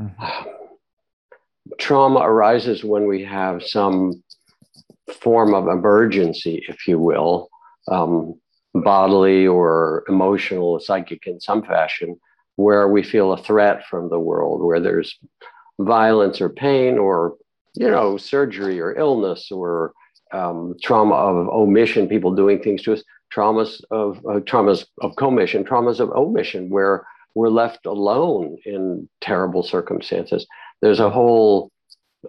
Mm-hmm. 0.00 0.48
Trauma 1.78 2.20
arises 2.20 2.82
when 2.82 3.06
we 3.06 3.24
have 3.24 3.62
some 3.62 4.22
form 5.12 5.54
of 5.54 5.68
emergency, 5.68 6.64
if 6.68 6.86
you 6.86 6.98
will, 6.98 7.48
um, 7.90 8.38
bodily 8.74 9.46
or 9.46 10.04
emotional, 10.08 10.78
psychic 10.78 11.26
in 11.26 11.40
some 11.40 11.62
fashion, 11.62 12.18
where 12.56 12.88
we 12.88 13.02
feel 13.02 13.32
a 13.32 13.42
threat 13.42 13.86
from 13.86 14.08
the 14.08 14.18
world, 14.18 14.62
where 14.62 14.80
there's 14.80 15.18
violence 15.80 16.40
or 16.40 16.48
pain 16.48 16.98
or, 16.98 17.36
you 17.74 17.88
know, 17.90 18.16
surgery 18.16 18.80
or 18.80 18.96
illness 18.96 19.50
or 19.50 19.92
um, 20.32 20.74
trauma 20.82 21.14
of 21.14 21.48
omission, 21.48 22.08
people 22.08 22.34
doing 22.34 22.60
things 22.60 22.82
to 22.82 22.92
us, 22.92 23.02
traumas 23.34 23.80
of 23.90 24.18
uh, 24.26 24.40
traumas 24.40 24.86
of 25.00 25.14
commission, 25.16 25.64
traumas 25.64 26.00
of 26.00 26.10
omission, 26.10 26.68
where 26.68 27.06
we're 27.34 27.48
left 27.48 27.86
alone 27.86 28.56
in 28.64 29.08
terrible 29.20 29.62
circumstances. 29.62 30.46
There's 30.82 31.00
a 31.00 31.10
whole 31.10 31.70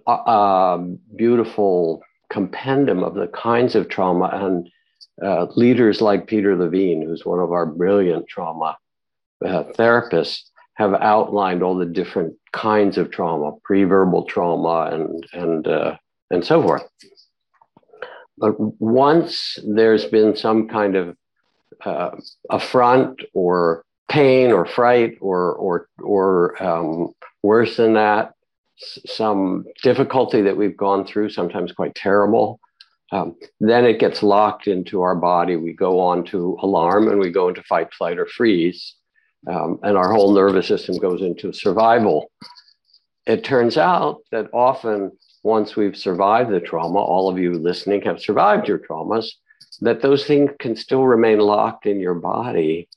uh, 0.06 0.12
um, 0.12 1.00
beautiful 1.16 2.02
compendium 2.30 3.04
of 3.04 3.16
the 3.16 3.28
kinds 3.28 3.76
of 3.76 3.90
trauma 3.90 4.30
and 4.34 4.70
uh, 5.24 5.48
leaders 5.56 6.02
like 6.02 6.28
Peter 6.28 6.56
Levine, 6.56 7.02
who's 7.02 7.26
one 7.26 7.40
of 7.40 7.52
our 7.52 7.66
brilliant 7.66 8.28
trauma 8.28 8.78
uh, 9.46 9.64
therapists 9.78 10.44
have 10.76 10.94
outlined 10.94 11.62
all 11.62 11.78
the 11.78 11.86
different 11.86 12.34
kinds 12.54 12.98
of 12.98 13.12
trauma, 13.12 13.52
pre-verbal 13.64 14.24
trauma, 14.26 14.90
and 14.94 15.26
and 15.34 15.68
uh, 15.68 15.98
and 16.32 16.44
so 16.46 16.62
forth. 16.62 16.84
But 18.38 18.56
once 18.82 19.60
there's 19.68 20.06
been 20.06 20.36
some 20.38 20.70
kind 20.70 20.96
of 20.96 21.18
uh, 21.84 22.12
affront 22.50 23.22
or 23.34 23.84
pain 24.10 24.52
or 24.52 24.66
fright 24.66 25.18
or 25.20 25.54
or 25.54 25.90
or 26.02 26.64
um, 26.64 27.14
worse 27.44 27.76
than 27.76 27.94
that, 27.94 28.34
some 29.06 29.66
difficulty 29.84 30.42
that 30.42 30.58
we've 30.58 30.78
gone 30.78 31.06
through, 31.06 31.30
sometimes 31.30 31.72
quite 31.72 31.96
terrible. 31.96 32.60
Um, 33.12 33.36
then 33.60 33.86
it 33.86 34.00
gets 34.00 34.22
locked 34.22 34.68
into 34.68 35.02
our 35.02 35.16
body. 35.16 35.56
We 35.56 35.74
go 35.74 36.00
on 36.00 36.24
to 36.26 36.58
alarm 36.62 37.08
and 37.08 37.20
we 37.20 37.32
go 37.32 37.50
into 37.50 37.64
fight, 37.64 37.94
flight, 37.94 38.20
or 38.20 38.28
freeze 38.28 38.96
um, 39.48 39.80
and 39.84 39.98
our 39.98 40.12
whole 40.12 40.34
nervous 40.34 40.68
system 40.68 40.98
goes 40.98 41.22
into 41.22 41.54
survival. 41.54 42.32
It 43.26 43.44
turns 43.44 43.78
out 43.78 44.22
that 44.32 44.50
often, 44.54 45.12
once 45.44 45.76
we've 45.76 45.96
survived 45.96 46.52
the 46.52 46.60
trauma, 46.60 47.00
all 47.00 47.30
of 47.30 47.38
you 47.38 47.54
listening 47.54 48.02
have 48.02 48.20
survived 48.20 48.68
your 48.68 48.80
traumas, 48.80 49.28
that 49.82 50.02
those 50.02 50.26
things 50.26 50.52
can 50.60 50.76
still 50.76 51.06
remain 51.06 51.40
locked 51.40 51.86
in 51.86 52.00
your 52.00 52.16
body 52.16 52.90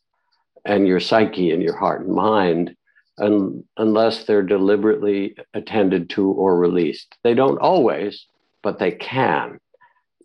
and 0.65 0.87
your 0.87 1.01
psyche 1.01 1.53
and 1.53 1.63
your 1.63 1.77
heart 1.77 2.05
and 2.05 2.15
mind 2.15 2.75
un- 3.23 3.65
unless 3.77 4.25
they're 4.25 4.43
deliberately 4.43 5.37
attended 5.55 6.11
to 6.11 6.31
or 6.31 6.59
released. 6.59 7.17
They 7.23 7.35
don't 7.35 7.59
always, 7.59 8.27
but 8.63 8.79
they 8.79 8.93
can. 8.93 9.59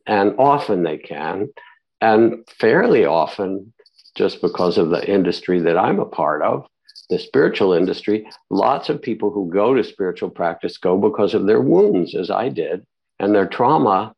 And 0.05 0.35
often 0.37 0.83
they 0.83 0.97
can. 0.97 1.53
And 2.01 2.47
fairly 2.59 3.05
often, 3.05 3.73
just 4.15 4.41
because 4.41 4.77
of 4.77 4.89
the 4.89 5.07
industry 5.09 5.59
that 5.61 5.77
I'm 5.77 5.99
a 5.99 6.05
part 6.05 6.41
of, 6.41 6.65
the 7.09 7.19
spiritual 7.19 7.73
industry, 7.73 8.27
lots 8.49 8.89
of 8.89 9.01
people 9.01 9.31
who 9.31 9.49
go 9.49 9.73
to 9.73 9.83
spiritual 9.83 10.29
practice 10.29 10.77
go 10.77 10.97
because 10.97 11.33
of 11.33 11.45
their 11.45 11.61
wounds, 11.61 12.15
as 12.15 12.29
I 12.29 12.49
did, 12.49 12.85
and 13.19 13.33
their 13.33 13.47
trauma. 13.47 14.13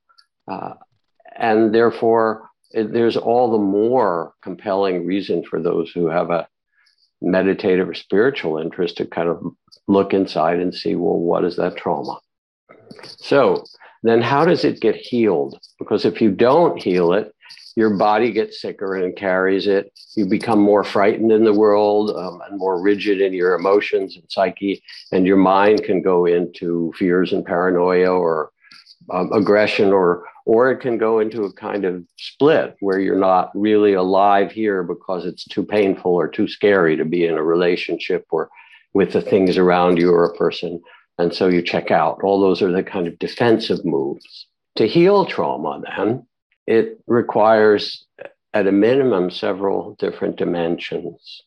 Uh, 0.48 0.74
and 1.36 1.74
therefore, 1.76 2.50
it, 2.72 2.92
there's 2.92 3.18
all 3.18 3.52
the 3.52 3.58
more 3.58 4.34
compelling 4.42 5.06
reason 5.06 5.44
for 5.44 5.62
those 5.62 5.92
who 5.92 6.08
have 6.08 6.32
a 6.32 6.48
meditative 7.22 7.90
or 7.90 7.94
spiritual 7.94 8.58
interest 8.58 8.98
to 8.98 9.06
kind 9.06 9.30
of 9.30 9.42
look 9.88 10.14
inside 10.14 10.60
and 10.60 10.74
see, 10.74 10.96
well, 10.96 11.18
what 11.18 11.44
is 11.44 11.56
that 11.58 11.76
trauma? 11.76 12.20
So, 13.04 13.64
then 14.04 14.22
how 14.22 14.46
does 14.46 14.64
it 14.64 14.80
get 14.80 14.96
healed? 14.96 15.60
Because 15.78 16.06
if 16.06 16.22
you 16.22 16.32
don't 16.32 16.82
heal 16.82 17.14
it, 17.14 17.34
your 17.76 17.98
body 17.98 18.32
gets 18.32 18.62
sicker 18.62 18.96
and 18.96 19.16
carries 19.16 19.68
it. 19.68 19.92
You 20.16 20.26
become 20.26 20.60
more 20.60 20.84
frightened 20.84 21.32
in 21.32 21.44
the 21.44 21.54
world 21.54 22.12
um, 22.12 22.42
and 22.48 22.58
more 22.58 22.82
rigid 22.82 23.22
in 23.22 23.34
your 23.34 23.56
emotions 23.56 24.16
and 24.16 24.26
psyche, 24.30 24.84
and 25.12 25.26
your 25.26 25.38
mind 25.38 25.84
can 25.84 26.02
go 26.02 26.26
into 26.26 26.94
fears 26.98 27.32
and 27.32 27.46
paranoia 27.46 28.12
or 28.12 28.52
um, 29.12 29.32
aggression, 29.32 29.92
or 29.92 30.26
or 30.50 30.72
it 30.72 30.78
can 30.78 30.98
go 30.98 31.20
into 31.20 31.44
a 31.44 31.54
kind 31.54 31.86
of 31.86 32.04
split 32.18 32.76
where 32.80 33.00
you're 33.00 33.16
not 33.16 33.52
really 33.54 33.94
alive 33.94 34.52
here 34.52 34.82
because 34.82 35.24
it's 35.24 35.46
too 35.46 35.64
painful 35.64 36.12
or 36.12 36.28
too 36.28 36.48
scary 36.48 36.98
to 36.98 37.06
be 37.06 37.24
in 37.24 37.36
a 37.36 37.44
relationship 37.44 38.26
or 38.32 38.50
with 38.96 39.14
the 39.14 39.22
things 39.22 39.60
around 39.60 40.00
you 40.00 40.12
or 40.12 40.26
a 40.26 40.36
person, 40.36 40.82
and 41.20 41.32
so 41.32 41.48
you 41.50 41.62
check 41.62 41.92
out. 41.92 42.24
All 42.24 42.42
those 42.42 42.64
are 42.64 42.72
the 42.72 42.82
kind 42.82 43.06
of 43.06 43.20
defensive 43.20 43.86
moves 43.86 44.48
to 44.76 44.88
heal 44.88 45.24
trauma. 45.24 45.84
Then 45.96 46.26
it 46.66 47.00
requires, 47.06 48.08
at 48.52 48.66
a 48.66 48.72
minimum, 48.72 49.30
several 49.30 49.96
different 50.00 50.38
dimensions. 50.38 51.44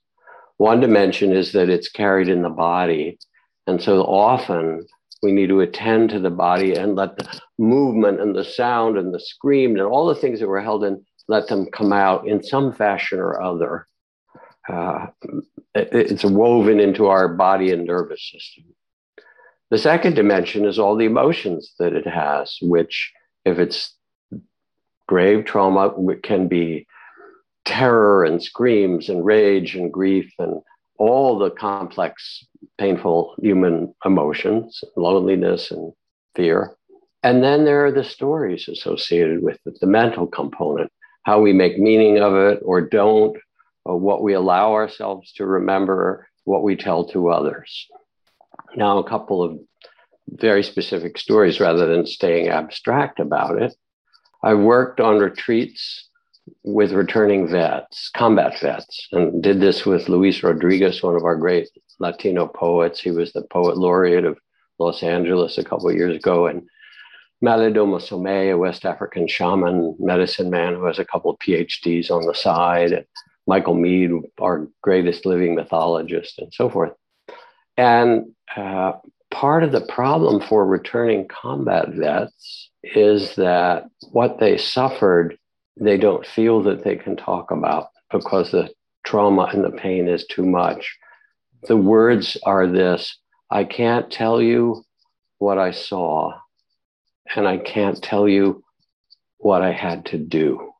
One 0.58 0.78
dimension 0.78 1.32
is 1.32 1.50
that 1.54 1.68
it's 1.68 1.88
carried 1.88 2.28
in 2.28 2.42
the 2.42 2.50
body. 2.50 3.18
And 3.66 3.82
so 3.82 4.02
often 4.04 4.86
we 5.22 5.32
need 5.32 5.48
to 5.48 5.60
attend 5.60 6.10
to 6.10 6.18
the 6.18 6.30
body 6.30 6.74
and 6.74 6.96
let 6.96 7.16
the 7.16 7.40
movement 7.58 8.20
and 8.20 8.34
the 8.34 8.44
sound 8.44 8.98
and 8.98 9.14
the 9.14 9.20
scream 9.20 9.72
and 9.72 9.82
all 9.82 10.06
the 10.06 10.16
things 10.16 10.40
that 10.40 10.48
were 10.48 10.60
held 10.60 10.84
in, 10.84 11.04
let 11.28 11.46
them 11.46 11.66
come 11.66 11.92
out 11.92 12.26
in 12.26 12.42
some 12.42 12.72
fashion 12.72 13.18
or 13.20 13.40
other. 13.40 13.86
Uh, 14.68 15.06
it's 15.74 16.24
woven 16.24 16.80
into 16.80 17.06
our 17.06 17.28
body 17.28 17.72
and 17.72 17.86
nervous 17.86 18.30
system. 18.30 18.64
The 19.70 19.78
second 19.78 20.14
dimension 20.14 20.64
is 20.64 20.78
all 20.78 20.96
the 20.96 21.06
emotions 21.06 21.72
that 21.78 21.94
it 21.94 22.06
has, 22.06 22.58
which, 22.60 23.12
if 23.44 23.58
it's 23.58 23.94
grave 25.06 25.44
trauma 25.44 25.94
can 26.22 26.48
be 26.48 26.86
terror 27.64 28.24
and 28.24 28.42
screams 28.42 29.08
and 29.08 29.24
rage 29.24 29.74
and 29.76 29.92
grief 29.92 30.32
and 30.38 30.60
all 30.98 31.38
the 31.38 31.50
complex, 31.50 32.44
painful 32.82 33.36
human 33.40 33.94
emotions, 34.04 34.82
loneliness 34.96 35.70
and 35.70 35.92
fear. 36.34 36.74
And 37.22 37.40
then 37.40 37.64
there 37.64 37.86
are 37.86 37.92
the 37.92 38.02
stories 38.02 38.66
associated 38.66 39.40
with 39.40 39.60
it, 39.66 39.78
the 39.80 39.86
mental 39.86 40.26
component, 40.26 40.90
how 41.22 41.40
we 41.40 41.52
make 41.52 41.78
meaning 41.78 42.18
of 42.18 42.34
it 42.34 42.60
or 42.64 42.80
don't, 42.80 43.36
or 43.84 43.96
what 43.96 44.24
we 44.24 44.32
allow 44.32 44.72
ourselves 44.72 45.32
to 45.34 45.46
remember, 45.46 46.26
what 46.42 46.64
we 46.64 46.74
tell 46.74 47.04
to 47.10 47.28
others. 47.28 47.86
Now, 48.74 48.98
a 48.98 49.08
couple 49.08 49.44
of 49.44 49.60
very 50.28 50.64
specific 50.64 51.18
stories 51.18 51.60
rather 51.60 51.86
than 51.86 52.04
staying 52.04 52.48
abstract 52.48 53.20
about 53.20 53.62
it. 53.62 53.72
I 54.42 54.54
worked 54.54 54.98
on 54.98 55.20
retreats 55.20 56.08
with 56.64 56.92
returning 56.92 57.48
vets, 57.48 58.10
combat 58.16 58.58
vets, 58.60 59.08
and 59.12 59.42
did 59.42 59.60
this 59.60 59.84
with 59.86 60.08
Luis 60.08 60.42
Rodriguez, 60.42 61.02
one 61.02 61.16
of 61.16 61.24
our 61.24 61.36
great 61.36 61.68
Latino 61.98 62.46
poets. 62.46 63.00
He 63.00 63.10
was 63.10 63.32
the 63.32 63.42
poet 63.42 63.76
laureate 63.76 64.24
of 64.24 64.38
Los 64.78 65.02
Angeles 65.02 65.58
a 65.58 65.64
couple 65.64 65.88
of 65.88 65.96
years 65.96 66.16
ago, 66.16 66.46
and 66.46 66.62
Malidoma 67.42 67.98
Somé, 67.98 68.52
a 68.52 68.58
West 68.58 68.84
African 68.84 69.26
shaman, 69.26 69.96
medicine 69.98 70.50
man 70.50 70.74
who 70.74 70.84
has 70.84 70.98
a 70.98 71.04
couple 71.04 71.30
of 71.30 71.38
PhDs 71.38 72.10
on 72.10 72.26
the 72.26 72.34
side, 72.34 73.04
Michael 73.46 73.74
Meade, 73.74 74.12
our 74.40 74.68
greatest 74.82 75.26
living 75.26 75.54
mythologist, 75.54 76.38
and 76.38 76.52
so 76.54 76.70
forth. 76.70 76.92
And 77.76 78.32
uh, 78.56 78.92
part 79.32 79.64
of 79.64 79.72
the 79.72 79.80
problem 79.80 80.40
for 80.40 80.64
returning 80.64 81.26
combat 81.26 81.88
vets 81.88 82.70
is 82.84 83.34
that 83.36 83.86
what 84.12 84.38
they 84.38 84.56
suffered, 84.56 85.36
they 85.76 85.96
don't 85.96 86.26
feel 86.26 86.62
that 86.62 86.84
they 86.84 86.96
can 86.96 87.16
talk 87.16 87.50
about 87.50 87.88
because 88.10 88.50
the 88.50 88.72
trauma 89.04 89.44
and 89.52 89.64
the 89.64 89.70
pain 89.70 90.08
is 90.08 90.26
too 90.26 90.44
much. 90.44 90.96
The 91.64 91.76
words 91.76 92.36
are 92.44 92.66
this 92.66 93.18
I 93.50 93.64
can't 93.64 94.10
tell 94.10 94.40
you 94.40 94.84
what 95.38 95.58
I 95.58 95.72
saw, 95.72 96.32
and 97.34 97.46
I 97.46 97.58
can't 97.58 98.02
tell 98.02 98.28
you 98.28 98.64
what 99.38 99.62
I 99.62 99.72
had 99.72 100.06
to 100.06 100.18
do. 100.18 100.72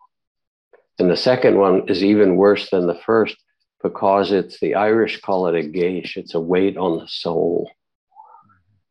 And 0.99 1.11
the 1.11 1.17
second 1.17 1.59
one 1.59 1.89
is 1.89 2.05
even 2.05 2.37
worse 2.37 2.71
than 2.71 2.87
the 2.87 3.01
first 3.05 3.37
because 3.83 4.31
it's 4.31 4.61
the 4.61 4.75
Irish 4.77 5.21
call 5.21 5.49
it 5.49 5.57
a 5.57 5.67
geis, 5.67 6.13
it's 6.17 6.35
a 6.35 6.41
weight 6.41 6.77
on 6.77 6.99
the 6.99 7.09
soul. 7.09 7.71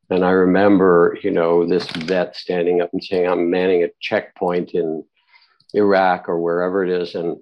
And 0.10 0.26
I 0.26 0.32
remember, 0.32 1.18
you 1.24 1.32
know, 1.32 1.66
this 1.66 1.90
vet 1.90 2.36
standing 2.36 2.82
up 2.82 2.90
and 2.92 3.02
saying, 3.02 3.28
I'm 3.28 3.50
manning 3.50 3.84
a 3.84 3.90
checkpoint 4.02 4.72
in 4.72 5.06
Iraq 5.74 6.30
or 6.30 6.40
wherever 6.40 6.84
it 6.84 6.90
is. 6.90 7.16
And 7.16 7.38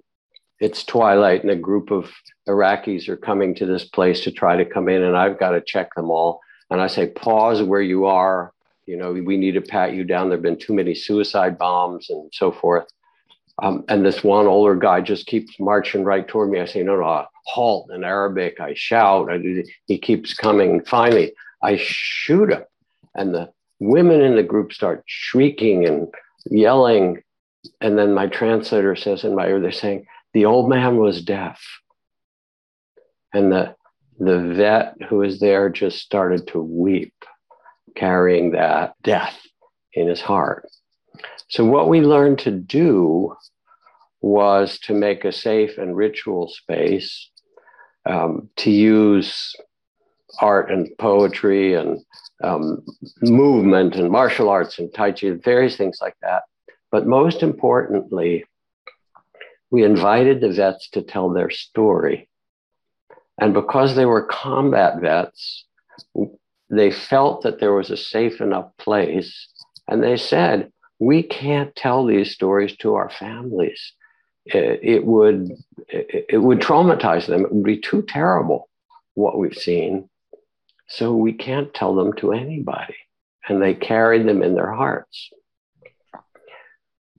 it's 0.60 0.84
twilight, 0.84 1.42
and 1.42 1.50
a 1.50 1.56
group 1.56 1.90
of 1.90 2.10
Iraqis 2.48 3.08
are 3.08 3.16
coming 3.16 3.54
to 3.54 3.66
this 3.66 3.84
place 3.84 4.20
to 4.22 4.30
try 4.30 4.56
to 4.56 4.64
come 4.64 4.88
in, 4.88 5.02
and 5.02 5.16
I've 5.16 5.38
got 5.38 5.50
to 5.50 5.62
check 5.62 5.94
them 5.94 6.10
all. 6.10 6.40
And 6.68 6.80
I 6.80 6.86
say, 6.86 7.06
pause 7.08 7.62
where 7.62 7.80
you 7.80 8.06
are. 8.06 8.52
You 8.86 8.96
know, 8.96 9.12
we 9.12 9.36
need 9.36 9.52
to 9.52 9.60
pat 9.60 9.94
you 9.94 10.04
down. 10.04 10.28
There 10.28 10.36
have 10.36 10.42
been 10.42 10.58
too 10.58 10.74
many 10.74 10.94
suicide 10.94 11.58
bombs 11.58 12.10
and 12.10 12.30
so 12.32 12.52
forth. 12.52 12.86
Um, 13.62 13.84
and 13.88 14.04
this 14.04 14.24
one 14.24 14.46
older 14.46 14.74
guy 14.74 15.00
just 15.00 15.26
keeps 15.26 15.58
marching 15.60 16.02
right 16.02 16.26
toward 16.26 16.50
me. 16.50 16.60
I 16.60 16.64
say, 16.64 16.82
no, 16.82 16.96
no, 16.96 17.26
halt 17.44 17.90
in 17.92 18.04
Arabic. 18.04 18.58
I 18.60 18.74
shout. 18.74 19.30
I 19.30 19.38
do, 19.38 19.64
he 19.86 19.98
keeps 19.98 20.34
coming. 20.34 20.82
Finally, 20.84 21.32
I 21.62 21.76
shoot 21.76 22.50
him. 22.50 22.64
And 23.14 23.34
the 23.34 23.52
women 23.78 24.22
in 24.22 24.36
the 24.36 24.42
group 24.42 24.72
start 24.72 25.04
shrieking 25.06 25.86
and 25.86 26.08
yelling. 26.46 27.22
And 27.80 27.98
then 27.98 28.14
my 28.14 28.26
translator 28.26 28.96
says 28.96 29.24
in 29.24 29.34
my 29.34 29.46
ear, 29.46 29.60
they're 29.60 29.72
saying, 29.72 30.06
the 30.32 30.44
old 30.44 30.68
man 30.68 30.96
was 30.96 31.22
deaf. 31.22 31.60
And 33.32 33.52
the, 33.52 33.74
the 34.18 34.38
vet 34.54 34.96
who 35.08 35.18
was 35.18 35.40
there 35.40 35.68
just 35.68 35.98
started 35.98 36.46
to 36.48 36.60
weep, 36.60 37.14
carrying 37.94 38.52
that 38.52 38.94
death 39.02 39.38
in 39.92 40.08
his 40.08 40.20
heart. 40.20 40.66
So, 41.48 41.64
what 41.64 41.88
we 41.88 42.00
learned 42.00 42.38
to 42.40 42.50
do 42.50 43.34
was 44.20 44.78
to 44.80 44.94
make 44.94 45.24
a 45.24 45.32
safe 45.32 45.78
and 45.78 45.96
ritual 45.96 46.48
space, 46.48 47.30
um, 48.06 48.48
to 48.56 48.70
use 48.70 49.54
art 50.40 50.70
and 50.70 50.88
poetry 50.98 51.74
and 51.74 51.98
um, 52.44 52.84
movement 53.22 53.96
and 53.96 54.10
martial 54.10 54.48
arts 54.48 54.78
and 54.78 54.92
Tai 54.94 55.12
Chi, 55.12 55.30
various 55.42 55.76
things 55.76 55.98
like 56.00 56.16
that. 56.22 56.42
But 56.90 57.06
most 57.06 57.42
importantly, 57.42 58.44
we 59.70 59.84
invited 59.84 60.40
the 60.40 60.52
vets 60.52 60.88
to 60.90 61.02
tell 61.02 61.30
their 61.30 61.50
story. 61.50 62.28
And 63.40 63.54
because 63.54 63.94
they 63.94 64.04
were 64.04 64.24
combat 64.26 65.00
vets, 65.00 65.64
they 66.68 66.90
felt 66.90 67.42
that 67.42 67.60
there 67.60 67.72
was 67.72 67.90
a 67.90 67.96
safe 67.96 68.40
enough 68.40 68.76
place. 68.78 69.48
And 69.88 70.02
they 70.02 70.16
said, 70.16 70.72
we 70.98 71.22
can't 71.22 71.74
tell 71.74 72.04
these 72.04 72.32
stories 72.32 72.76
to 72.78 72.94
our 72.94 73.10
families. 73.10 73.92
It, 74.44 75.04
would 75.04 75.52
it 75.88 76.42
would 76.42 76.60
traumatize 76.60 77.26
them. 77.26 77.44
It 77.44 77.52
would 77.52 77.64
be 77.64 77.80
too 77.80 78.02
terrible 78.02 78.68
what 79.14 79.38
we've 79.38 79.54
seen. 79.54 80.08
So 80.88 81.14
we 81.14 81.32
can't 81.32 81.72
tell 81.72 81.94
them 81.94 82.12
to 82.14 82.32
anybody. 82.32 82.96
And 83.48 83.62
they 83.62 83.74
carried 83.74 84.26
them 84.26 84.42
in 84.42 84.54
their 84.54 84.72
hearts. 84.72 85.30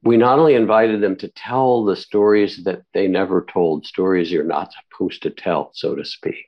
We 0.03 0.17
not 0.17 0.39
only 0.39 0.55
invited 0.55 1.01
them 1.01 1.15
to 1.17 1.27
tell 1.27 1.85
the 1.85 1.95
stories 1.95 2.63
that 2.63 2.81
they 2.93 3.07
never 3.07 3.45
told, 3.45 3.85
stories 3.85 4.31
you're 4.31 4.43
not 4.43 4.73
supposed 4.73 5.21
to 5.23 5.29
tell, 5.29 5.71
so 5.73 5.95
to 5.95 6.03
speak, 6.03 6.45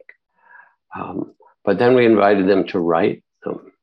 um, 0.95 1.33
but 1.63 1.77
then 1.77 1.95
we 1.95 2.05
invited 2.05 2.47
them 2.47 2.65
to 2.67 2.79
write 2.79 3.23
them 3.43 3.73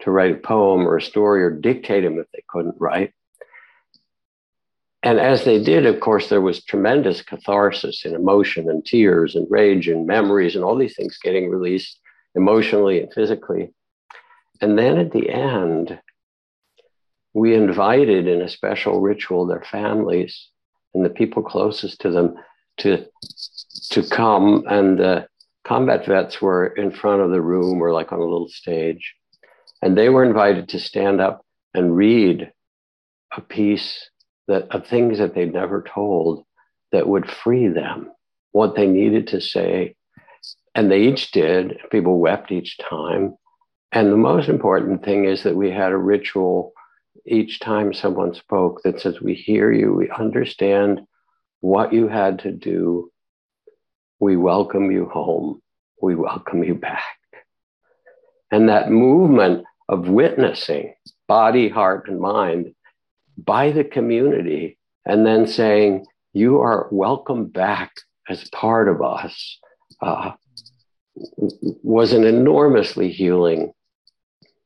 to 0.00 0.10
write 0.10 0.32
a 0.32 0.38
poem 0.38 0.86
or 0.86 0.96
a 0.96 1.02
story 1.02 1.42
or 1.42 1.50
dictate 1.50 2.04
them 2.04 2.18
if 2.18 2.26
they 2.32 2.44
couldn't 2.48 2.76
write. 2.78 3.12
And 5.02 5.20
as 5.20 5.44
they 5.44 5.62
did, 5.62 5.86
of 5.86 6.00
course, 6.00 6.28
there 6.28 6.40
was 6.40 6.64
tremendous 6.64 7.22
catharsis 7.22 8.04
in 8.04 8.14
emotion 8.14 8.68
and 8.68 8.84
tears 8.84 9.36
and 9.36 9.46
rage 9.50 9.88
and 9.88 10.06
memories 10.06 10.56
and 10.56 10.64
all 10.64 10.76
these 10.76 10.96
things 10.96 11.18
getting 11.22 11.48
released 11.48 11.98
emotionally 12.34 13.00
and 13.00 13.12
physically. 13.12 13.72
And 14.60 14.78
then 14.78 14.98
at 14.98 15.12
the 15.12 15.30
end, 15.30 15.98
we 17.36 17.54
invited 17.54 18.26
in 18.26 18.40
a 18.40 18.48
special 18.48 19.02
ritual 19.02 19.46
their 19.46 19.62
families 19.70 20.48
and 20.94 21.04
the 21.04 21.10
people 21.10 21.42
closest 21.42 22.00
to 22.00 22.10
them 22.10 22.34
to, 22.78 23.04
to 23.90 24.02
come. 24.04 24.64
And 24.70 24.98
the 24.98 25.28
combat 25.62 26.06
vets 26.06 26.40
were 26.40 26.66
in 26.66 26.90
front 26.90 27.20
of 27.20 27.30
the 27.30 27.42
room 27.42 27.82
or 27.82 27.92
like 27.92 28.10
on 28.10 28.20
a 28.20 28.24
little 28.24 28.48
stage. 28.48 29.14
And 29.82 29.98
they 29.98 30.08
were 30.08 30.24
invited 30.24 30.70
to 30.70 30.78
stand 30.78 31.20
up 31.20 31.44
and 31.74 31.94
read 31.94 32.50
a 33.36 33.42
piece 33.42 34.08
that 34.48 34.74
of 34.74 34.86
things 34.86 35.18
that 35.18 35.34
they'd 35.34 35.52
never 35.52 35.84
told 35.86 36.46
that 36.92 37.06
would 37.06 37.30
free 37.30 37.68
them, 37.68 38.10
what 38.52 38.76
they 38.76 38.86
needed 38.86 39.26
to 39.28 39.42
say. 39.42 39.94
And 40.74 40.90
they 40.90 41.02
each 41.02 41.32
did. 41.32 41.80
People 41.90 42.18
wept 42.18 42.50
each 42.50 42.78
time. 42.78 43.34
And 43.92 44.10
the 44.10 44.16
most 44.16 44.48
important 44.48 45.04
thing 45.04 45.26
is 45.26 45.42
that 45.42 45.54
we 45.54 45.70
had 45.70 45.92
a 45.92 45.98
ritual 45.98 46.72
each 47.26 47.60
time 47.60 47.92
someone 47.92 48.34
spoke 48.34 48.82
that 48.82 49.00
says, 49.00 49.20
We 49.20 49.34
hear 49.34 49.72
you, 49.72 49.92
we 49.92 50.10
understand 50.10 51.00
what 51.60 51.92
you 51.92 52.08
had 52.08 52.40
to 52.40 52.52
do. 52.52 53.10
We 54.18 54.36
welcome 54.36 54.90
you 54.90 55.08
home, 55.08 55.60
we 56.00 56.14
welcome 56.14 56.64
you 56.64 56.74
back. 56.74 57.04
And 58.50 58.68
that 58.68 58.90
movement 58.90 59.64
of 59.88 60.08
witnessing 60.08 60.94
body, 61.28 61.68
heart, 61.68 62.08
and 62.08 62.20
mind 62.20 62.74
by 63.36 63.70
the 63.70 63.84
community, 63.84 64.78
and 65.04 65.26
then 65.26 65.46
saying, 65.46 66.06
You 66.32 66.60
are 66.60 66.88
welcome 66.90 67.46
back 67.46 67.92
as 68.28 68.48
part 68.50 68.88
of 68.88 69.02
us, 69.02 69.58
uh, 70.00 70.32
was 71.36 72.12
an 72.12 72.24
enormously 72.24 73.10
healing 73.10 73.72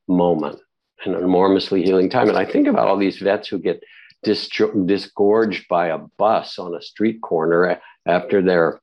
moment, 0.07 0.59
an 1.05 1.15
enormously 1.15 1.83
healing 1.83 2.09
time. 2.09 2.29
And 2.29 2.37
I 2.37 2.45
think 2.45 2.67
about 2.67 2.87
all 2.87 2.97
these 2.97 3.17
vets 3.17 3.47
who 3.47 3.59
get 3.59 3.83
dis- 4.23 4.49
disgorged 4.85 5.67
by 5.67 5.87
a 5.87 5.97
bus 5.97 6.59
on 6.59 6.75
a 6.75 6.81
street 6.81 7.21
corner 7.21 7.79
after 8.05 8.41
they're 8.41 8.81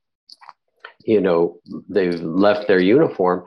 you 1.04 1.20
know 1.20 1.58
they've 1.88 2.20
left 2.20 2.68
their 2.68 2.80
uniform 2.80 3.44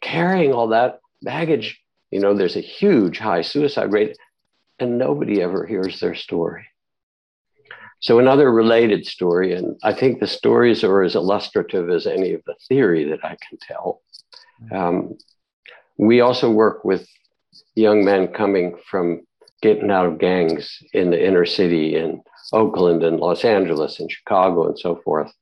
carrying 0.00 0.52
all 0.52 0.68
that 0.68 1.00
baggage. 1.22 1.80
You 2.10 2.20
know 2.20 2.34
there's 2.34 2.56
a 2.56 2.60
huge 2.60 3.18
high 3.18 3.42
suicide 3.42 3.92
rate 3.92 4.16
and 4.78 4.98
nobody 4.98 5.42
ever 5.42 5.66
hears 5.66 6.00
their 6.00 6.14
story. 6.14 6.66
So 8.00 8.18
another 8.18 8.50
related 8.50 9.04
story 9.04 9.52
and 9.52 9.78
i 9.82 9.92
think 9.92 10.20
the 10.20 10.26
stories 10.26 10.82
are 10.82 11.02
as 11.02 11.14
illustrative 11.14 11.90
as 11.90 12.06
any 12.06 12.32
of 12.32 12.42
the 12.46 12.54
theory 12.68 13.04
that 13.10 13.24
i 13.24 13.36
can 13.48 13.58
tell. 13.60 14.00
Um, 14.72 15.16
we 15.98 16.20
also 16.20 16.50
work 16.50 16.84
with 16.84 17.06
young 17.74 18.04
men 18.04 18.28
coming 18.28 18.76
from 18.90 19.20
getting 19.62 19.90
out 19.90 20.06
of 20.06 20.18
gangs 20.18 20.82
in 20.92 21.10
the 21.10 21.26
inner 21.26 21.44
city 21.44 21.96
in 21.96 22.22
oakland 22.52 23.02
and 23.02 23.20
los 23.20 23.44
angeles 23.44 24.00
and 24.00 24.10
chicago 24.10 24.66
and 24.66 24.78
so 24.78 24.96
forth 25.04 25.32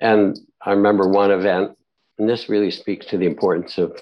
and 0.00 0.38
I 0.62 0.72
remember 0.72 1.06
one 1.06 1.30
event, 1.30 1.76
and 2.18 2.28
this 2.28 2.48
really 2.48 2.70
speaks 2.70 3.06
to 3.06 3.18
the 3.18 3.26
importance 3.26 3.78
of 3.78 4.00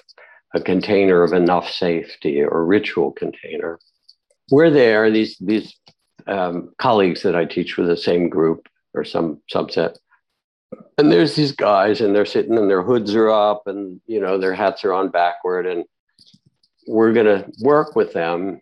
a 0.53 0.61
container 0.61 1.23
of 1.23 1.33
enough 1.33 1.69
safety 1.69 2.41
or 2.41 2.65
ritual 2.65 3.11
container. 3.11 3.79
We're 4.49 4.71
there, 4.71 5.11
these, 5.11 5.37
these 5.39 5.75
um, 6.25 6.73
colleagues 6.77 7.21
that 7.23 7.35
I 7.35 7.45
teach 7.45 7.77
with 7.77 7.87
the 7.87 7.97
same 7.97 8.29
group 8.29 8.67
or 8.93 9.03
some 9.03 9.41
subset. 9.53 9.97
And 10.97 11.11
there's 11.11 11.35
these 11.35 11.51
guys, 11.51 12.01
and 12.01 12.15
they're 12.15 12.25
sitting, 12.25 12.57
and 12.57 12.69
their 12.69 12.83
hoods 12.83 13.13
are 13.15 13.29
up, 13.29 13.67
and 13.67 13.99
you 14.05 14.19
know 14.19 14.37
their 14.37 14.53
hats 14.53 14.85
are 14.85 14.93
on 14.93 15.09
backward, 15.09 15.65
and 15.65 15.83
we're 16.89 17.13
going 17.13 17.27
to 17.27 17.51
work 17.59 17.95
with 17.95 18.13
them. 18.13 18.59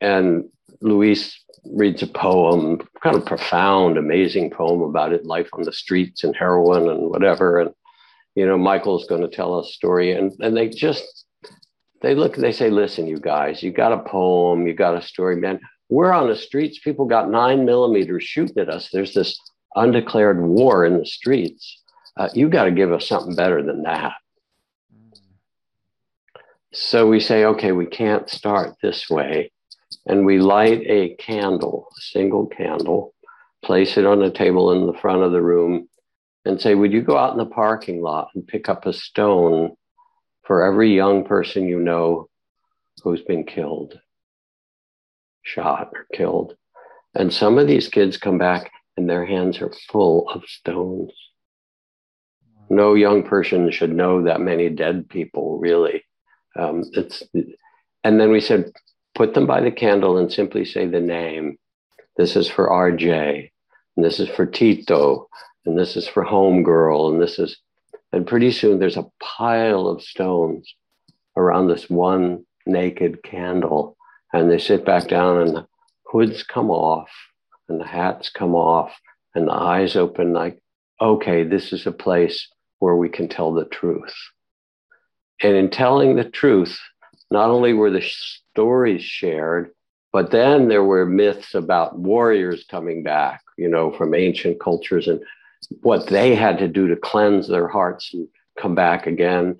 And 0.00 0.48
Luis 0.80 1.38
reads 1.64 2.02
a 2.02 2.08
poem, 2.08 2.80
kind 3.00 3.14
of 3.14 3.24
profound, 3.24 3.96
amazing 3.96 4.50
poem 4.50 4.82
about 4.82 5.12
it, 5.12 5.24
life 5.24 5.48
on 5.52 5.62
the 5.62 5.72
streets 5.72 6.24
and 6.24 6.34
heroin 6.34 6.88
and 6.90 7.08
whatever. 7.08 7.60
And, 7.60 7.70
you 8.34 8.44
know, 8.44 8.58
Michael's 8.58 9.06
going 9.06 9.20
to 9.22 9.28
tell 9.28 9.60
a 9.60 9.64
story. 9.64 10.10
And, 10.12 10.32
and 10.40 10.56
they 10.56 10.68
just, 10.68 11.04
they 12.00 12.16
look, 12.16 12.34
they 12.34 12.50
say, 12.50 12.70
listen, 12.70 13.06
you 13.06 13.20
guys, 13.20 13.62
you 13.62 13.70
got 13.70 13.92
a 13.92 14.02
poem, 14.02 14.66
you 14.66 14.74
got 14.74 14.96
a 14.96 15.02
story, 15.02 15.36
man. 15.36 15.60
We're 15.88 16.12
on 16.12 16.28
the 16.28 16.36
streets. 16.36 16.80
People 16.80 17.04
got 17.04 17.30
nine 17.30 17.64
millimeters 17.64 18.24
shooting 18.24 18.58
at 18.58 18.68
us. 18.68 18.88
There's 18.92 19.14
this 19.14 19.38
undeclared 19.76 20.42
war 20.42 20.84
in 20.84 20.98
the 20.98 21.06
streets. 21.06 21.80
Uh, 22.16 22.30
you 22.34 22.48
got 22.48 22.64
to 22.64 22.72
give 22.72 22.92
us 22.92 23.06
something 23.06 23.36
better 23.36 23.62
than 23.62 23.84
that. 23.84 24.14
So 26.72 27.08
we 27.08 27.20
say, 27.20 27.44
okay, 27.44 27.72
we 27.72 27.86
can't 27.86 28.30
start 28.30 28.76
this 28.82 29.10
way 29.10 29.52
and 30.06 30.24
we 30.24 30.38
light 30.38 30.82
a 30.86 31.14
candle, 31.16 31.88
a 31.96 32.00
single 32.00 32.46
candle, 32.46 33.14
place 33.62 33.96
it 33.96 34.06
on 34.06 34.22
a 34.22 34.30
table 34.30 34.72
in 34.72 34.86
the 34.86 34.98
front 34.98 35.22
of 35.22 35.32
the 35.32 35.42
room, 35.42 35.88
and 36.44 36.60
say, 36.60 36.74
Would 36.74 36.92
you 36.92 37.02
go 37.02 37.16
out 37.16 37.32
in 37.32 37.38
the 37.38 37.46
parking 37.46 38.02
lot 38.02 38.28
and 38.34 38.46
pick 38.46 38.68
up 38.68 38.86
a 38.86 38.92
stone 38.92 39.76
for 40.44 40.64
every 40.64 40.94
young 40.94 41.24
person 41.24 41.68
you 41.68 41.78
know 41.78 42.28
who's 43.04 43.22
been 43.22 43.44
killed, 43.44 44.00
shot, 45.42 45.90
or 45.94 46.06
killed? 46.14 46.56
And 47.14 47.32
some 47.32 47.58
of 47.58 47.68
these 47.68 47.88
kids 47.88 48.16
come 48.16 48.38
back 48.38 48.72
and 48.96 49.08
their 49.08 49.24
hands 49.24 49.60
are 49.60 49.72
full 49.90 50.28
of 50.30 50.44
stones. 50.46 51.12
No 52.68 52.94
young 52.94 53.22
person 53.22 53.70
should 53.70 53.94
know 53.94 54.24
that 54.24 54.40
many 54.40 54.68
dead 54.70 55.08
people, 55.08 55.58
really. 55.58 56.04
Um, 56.58 56.84
it's, 56.92 57.22
and 58.04 58.20
then 58.20 58.30
we 58.30 58.40
said, 58.40 58.72
put 59.14 59.34
them 59.34 59.46
by 59.46 59.60
the 59.60 59.70
candle 59.70 60.18
and 60.18 60.32
simply 60.32 60.64
say 60.64 60.86
the 60.86 61.00
name. 61.00 61.58
This 62.16 62.36
is 62.36 62.48
for 62.48 62.68
RJ, 62.68 63.50
and 63.96 64.04
this 64.04 64.20
is 64.20 64.28
for 64.28 64.46
Tito, 64.46 65.28
and 65.64 65.78
this 65.78 65.96
is 65.96 66.06
for 66.06 66.24
Homegirl, 66.24 67.12
and 67.12 67.22
this 67.22 67.38
is, 67.38 67.56
and 68.12 68.26
pretty 68.26 68.52
soon 68.52 68.78
there's 68.78 68.96
a 68.96 69.10
pile 69.20 69.86
of 69.86 70.02
stones 70.02 70.74
around 71.36 71.68
this 71.68 71.88
one 71.88 72.44
naked 72.66 73.22
candle. 73.22 73.96
And 74.34 74.50
they 74.50 74.58
sit 74.58 74.84
back 74.84 75.08
down, 75.08 75.38
and 75.42 75.56
the 75.56 75.66
hoods 76.06 76.42
come 76.42 76.70
off, 76.70 77.10
and 77.68 77.80
the 77.80 77.86
hats 77.86 78.30
come 78.30 78.54
off, 78.54 78.92
and 79.34 79.48
the 79.48 79.52
eyes 79.52 79.94
open 79.96 80.32
like, 80.32 80.58
okay, 81.00 81.44
this 81.44 81.72
is 81.72 81.86
a 81.86 81.92
place 81.92 82.48
where 82.78 82.96
we 82.96 83.08
can 83.08 83.28
tell 83.28 83.52
the 83.52 83.64
truth. 83.66 84.14
And 85.42 85.56
in 85.56 85.70
telling 85.70 86.16
the 86.16 86.24
truth, 86.24 86.78
not 87.30 87.50
only 87.50 87.72
were 87.72 87.90
the 87.90 88.02
stories 88.02 89.02
shared, 89.02 89.72
but 90.12 90.30
then 90.30 90.68
there 90.68 90.84
were 90.84 91.06
myths 91.06 91.54
about 91.54 91.98
warriors 91.98 92.64
coming 92.70 93.02
back, 93.02 93.42
you 93.56 93.68
know, 93.68 93.90
from 93.92 94.14
ancient 94.14 94.60
cultures 94.60 95.08
and 95.08 95.20
what 95.80 96.06
they 96.08 96.34
had 96.34 96.58
to 96.58 96.68
do 96.68 96.86
to 96.88 96.96
cleanse 96.96 97.48
their 97.48 97.66
hearts 97.66 98.12
and 98.12 98.28
come 98.58 98.74
back 98.74 99.06
again. 99.06 99.56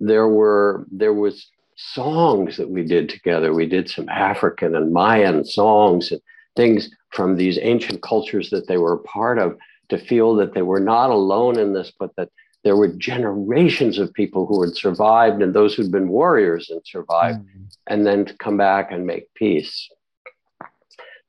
There 0.00 0.28
were 0.28 0.86
there 0.92 1.14
was 1.14 1.50
songs 1.76 2.56
that 2.58 2.70
we 2.70 2.84
did 2.84 3.08
together. 3.08 3.52
We 3.52 3.66
did 3.66 3.90
some 3.90 4.08
African 4.08 4.76
and 4.76 4.92
Mayan 4.92 5.44
songs 5.44 6.12
and 6.12 6.20
things 6.54 6.90
from 7.10 7.36
these 7.36 7.58
ancient 7.60 8.02
cultures 8.02 8.50
that 8.50 8.68
they 8.68 8.76
were 8.76 8.94
a 8.94 9.02
part 9.02 9.38
of 9.38 9.56
to 9.88 9.98
feel 9.98 10.34
that 10.36 10.54
they 10.54 10.62
were 10.62 10.80
not 10.80 11.10
alone 11.10 11.58
in 11.58 11.72
this, 11.72 11.92
but 11.98 12.10
that 12.16 12.28
there 12.64 12.76
were 12.76 12.88
generations 12.88 13.98
of 13.98 14.12
people 14.14 14.46
who 14.46 14.62
had 14.62 14.74
survived 14.74 15.42
and 15.42 15.54
those 15.54 15.74
who'd 15.74 15.92
been 15.92 16.08
warriors 16.08 16.70
and 16.70 16.80
survived, 16.84 17.40
mm-hmm. 17.40 17.64
and 17.86 18.06
then 18.06 18.24
to 18.24 18.34
come 18.38 18.56
back 18.56 18.90
and 18.90 19.06
make 19.06 19.32
peace. 19.34 19.88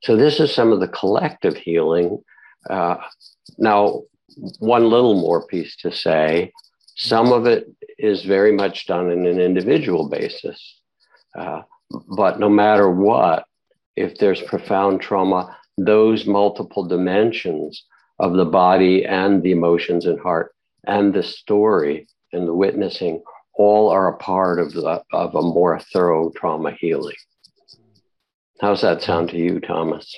So, 0.01 0.15
this 0.15 0.39
is 0.39 0.53
some 0.53 0.71
of 0.71 0.79
the 0.79 0.87
collective 0.87 1.57
healing. 1.57 2.23
Uh, 2.69 2.95
now, 3.57 4.03
one 4.59 4.89
little 4.89 5.19
more 5.19 5.45
piece 5.45 5.75
to 5.77 5.91
say 5.91 6.51
some 6.95 7.31
of 7.33 7.45
it 7.45 7.67
is 7.97 8.23
very 8.23 8.53
much 8.53 8.87
done 8.87 9.11
in 9.11 9.25
an 9.25 9.39
individual 9.39 10.09
basis. 10.09 10.79
Uh, 11.37 11.61
but 12.15 12.39
no 12.39 12.49
matter 12.49 12.89
what, 12.89 13.45
if 13.95 14.17
there's 14.17 14.41
profound 14.41 15.01
trauma, 15.01 15.55
those 15.77 16.25
multiple 16.25 16.85
dimensions 16.87 17.83
of 18.19 18.33
the 18.33 18.45
body 18.45 19.05
and 19.05 19.43
the 19.43 19.51
emotions 19.51 20.05
and 20.05 20.19
heart 20.19 20.54
and 20.87 21.13
the 21.13 21.23
story 21.23 22.07
and 22.33 22.47
the 22.47 22.53
witnessing 22.53 23.23
all 23.53 23.89
are 23.89 24.09
a 24.09 24.17
part 24.17 24.59
of 24.59 24.73
the, 24.73 25.01
of 25.13 25.35
a 25.35 25.41
more 25.41 25.79
thorough 25.93 26.31
trauma 26.35 26.71
healing. 26.79 27.15
How's 28.61 28.81
that 28.81 29.01
sound 29.01 29.29
to 29.29 29.37
you, 29.37 29.59
Thomas? 29.59 30.13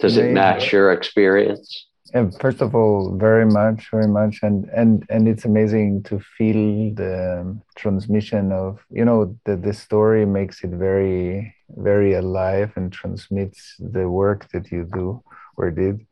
Does 0.00 0.16
it 0.16 0.32
match 0.32 0.72
your 0.72 0.92
experience? 0.92 1.86
And 2.14 2.32
first 2.40 2.60
of 2.60 2.74
all, 2.74 3.16
very 3.16 3.46
much, 3.46 3.88
very 3.90 4.06
much, 4.06 4.38
and 4.42 4.70
and 4.70 5.04
and 5.10 5.26
it's 5.26 5.44
amazing 5.44 6.04
to 6.04 6.20
feel 6.38 6.94
the 6.94 7.40
um, 7.40 7.62
transmission 7.74 8.52
of 8.52 8.78
you 8.90 9.04
know 9.04 9.36
the 9.44 9.56
the 9.56 9.72
story 9.72 10.24
makes 10.24 10.62
it 10.62 10.70
very 10.70 11.52
very 11.70 12.14
alive 12.14 12.72
and 12.76 12.92
transmits 12.92 13.74
the 13.80 14.08
work 14.08 14.48
that 14.52 14.70
you 14.70 14.88
do 14.92 15.20
or 15.56 15.70
did 15.72 16.06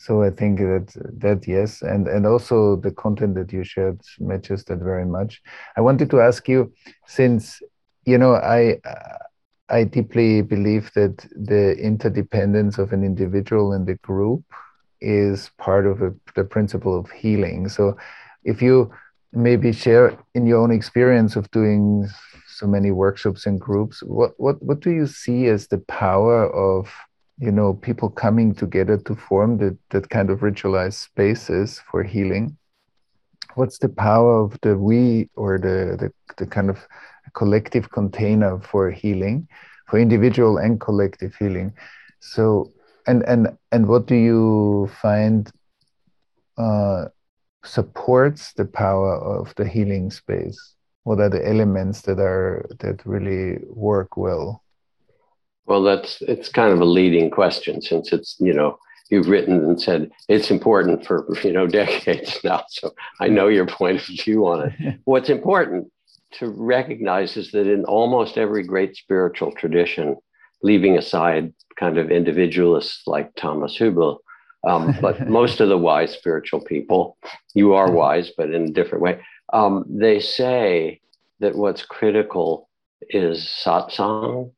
so 0.00 0.22
I 0.22 0.30
think 0.30 0.60
that 0.60 0.92
that 1.18 1.48
yes, 1.48 1.82
and 1.82 2.06
and 2.06 2.24
also 2.24 2.76
the 2.76 2.92
content 2.92 3.34
that 3.34 3.52
you 3.52 3.64
shared 3.64 4.00
matches 4.20 4.62
that 4.66 4.78
very 4.78 5.04
much. 5.04 5.42
I 5.76 5.80
wanted 5.80 6.08
to 6.10 6.20
ask 6.20 6.48
you, 6.48 6.72
since 7.08 7.60
you 8.06 8.16
know 8.16 8.34
I 8.34 8.78
I 9.68 9.82
deeply 9.82 10.42
believe 10.42 10.92
that 10.94 11.26
the 11.34 11.76
interdependence 11.78 12.78
of 12.78 12.92
an 12.92 13.02
individual 13.02 13.72
and 13.72 13.88
the 13.88 13.96
group 13.96 14.44
is 15.00 15.50
part 15.58 15.84
of 15.84 16.00
a, 16.00 16.14
the 16.36 16.44
principle 16.44 16.96
of 16.96 17.10
healing. 17.10 17.68
So 17.68 17.96
if 18.44 18.62
you 18.62 18.92
maybe 19.32 19.72
share 19.72 20.16
in 20.36 20.46
your 20.46 20.60
own 20.60 20.70
experience 20.70 21.34
of 21.34 21.50
doing 21.50 22.08
so 22.46 22.68
many 22.68 22.92
workshops 22.92 23.46
and 23.46 23.60
groups, 23.60 24.00
what 24.04 24.30
what 24.36 24.62
what 24.62 24.78
do 24.78 24.92
you 24.92 25.08
see 25.08 25.48
as 25.48 25.66
the 25.66 25.78
power 25.88 26.46
of 26.54 26.88
you 27.38 27.52
know 27.52 27.74
people 27.74 28.10
coming 28.10 28.54
together 28.54 28.96
to 28.98 29.14
form 29.14 29.58
that, 29.58 29.78
that 29.90 30.10
kind 30.10 30.30
of 30.30 30.40
ritualized 30.40 30.94
spaces 30.94 31.80
for 31.90 32.02
healing. 32.02 32.56
What's 33.54 33.78
the 33.78 33.88
power 33.88 34.40
of 34.40 34.58
the 34.62 34.76
we 34.76 35.30
or 35.34 35.58
the, 35.58 35.96
the, 35.98 36.12
the 36.36 36.46
kind 36.46 36.68
of 36.68 36.86
collective 37.34 37.90
container 37.90 38.60
for 38.60 38.90
healing 38.90 39.48
for 39.88 39.98
individual 39.98 40.58
and 40.58 40.80
collective 40.80 41.34
healing? 41.36 41.72
So 42.20 42.72
and 43.06 43.22
and 43.22 43.56
and 43.72 43.86
what 43.86 44.06
do 44.06 44.16
you 44.16 44.90
find 45.00 45.50
uh, 46.56 47.06
supports 47.64 48.52
the 48.54 48.64
power 48.64 49.14
of 49.14 49.54
the 49.54 49.66
healing 49.66 50.10
space? 50.10 50.74
What 51.04 51.20
are 51.20 51.30
the 51.30 51.46
elements 51.48 52.02
that 52.02 52.18
are 52.18 52.68
that 52.80 53.06
really 53.06 53.60
work 53.68 54.16
well 54.16 54.62
well, 55.68 55.82
that's 55.82 56.22
it's 56.22 56.48
kind 56.48 56.72
of 56.72 56.80
a 56.80 56.84
leading 56.84 57.30
question 57.30 57.82
since 57.82 58.12
it's 58.12 58.36
you 58.40 58.54
know 58.54 58.78
you've 59.10 59.28
written 59.28 59.56
and 59.64 59.80
said 59.80 60.10
it's 60.28 60.50
important 60.50 61.06
for 61.06 61.26
you 61.44 61.52
know 61.52 61.66
decades 61.82 62.38
now. 62.42 62.64
So 62.68 62.94
I 63.20 63.28
know 63.28 63.48
your 63.48 63.66
point 63.66 64.00
of 64.00 64.06
view 64.06 64.46
on 64.46 64.68
it. 64.68 64.98
What's 65.04 65.28
important 65.28 65.92
to 66.32 66.48
recognize 66.48 67.36
is 67.36 67.52
that 67.52 67.66
in 67.66 67.84
almost 67.84 68.38
every 68.38 68.62
great 68.62 68.96
spiritual 68.96 69.52
tradition, 69.52 70.16
leaving 70.62 70.96
aside 70.96 71.52
kind 71.78 71.98
of 71.98 72.10
individualists 72.10 73.06
like 73.06 73.34
Thomas 73.36 73.78
Hübl, 73.78 74.18
um, 74.66 74.94
but 75.00 75.28
most 75.38 75.60
of 75.60 75.68
the 75.68 75.78
wise 75.78 76.12
spiritual 76.12 76.60
people, 76.60 77.16
you 77.54 77.74
are 77.74 77.90
wise, 77.90 78.30
but 78.36 78.50
in 78.50 78.64
a 78.64 78.70
different 78.70 79.02
way, 79.02 79.20
um, 79.52 79.84
they 79.88 80.20
say 80.20 81.00
that 81.40 81.54
what's 81.54 81.84
critical 81.84 82.68
is 83.10 83.48
satsang, 83.64 84.50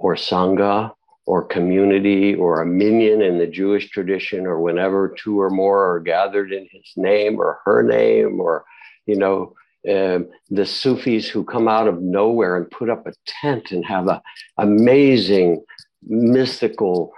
or 0.00 0.16
Sangha 0.16 0.92
or 1.26 1.44
community 1.44 2.34
or 2.34 2.60
a 2.60 2.66
minyan 2.66 3.22
in 3.22 3.38
the 3.38 3.46
Jewish 3.46 3.90
tradition 3.90 4.46
or 4.46 4.60
whenever 4.60 5.14
two 5.16 5.40
or 5.40 5.50
more 5.50 5.94
are 5.94 6.00
gathered 6.00 6.52
in 6.52 6.66
his 6.72 6.92
name 6.96 7.38
or 7.38 7.60
her 7.64 7.82
name 7.82 8.40
or, 8.40 8.64
you 9.06 9.16
know, 9.16 9.54
uh, 9.88 10.20
the 10.50 10.66
Sufis 10.66 11.28
who 11.28 11.44
come 11.44 11.68
out 11.68 11.86
of 11.86 12.02
nowhere 12.02 12.56
and 12.56 12.70
put 12.70 12.90
up 12.90 13.06
a 13.06 13.12
tent 13.26 13.70
and 13.70 13.84
have 13.84 14.08
an 14.08 14.20
amazing 14.58 15.62
mystical 16.02 17.12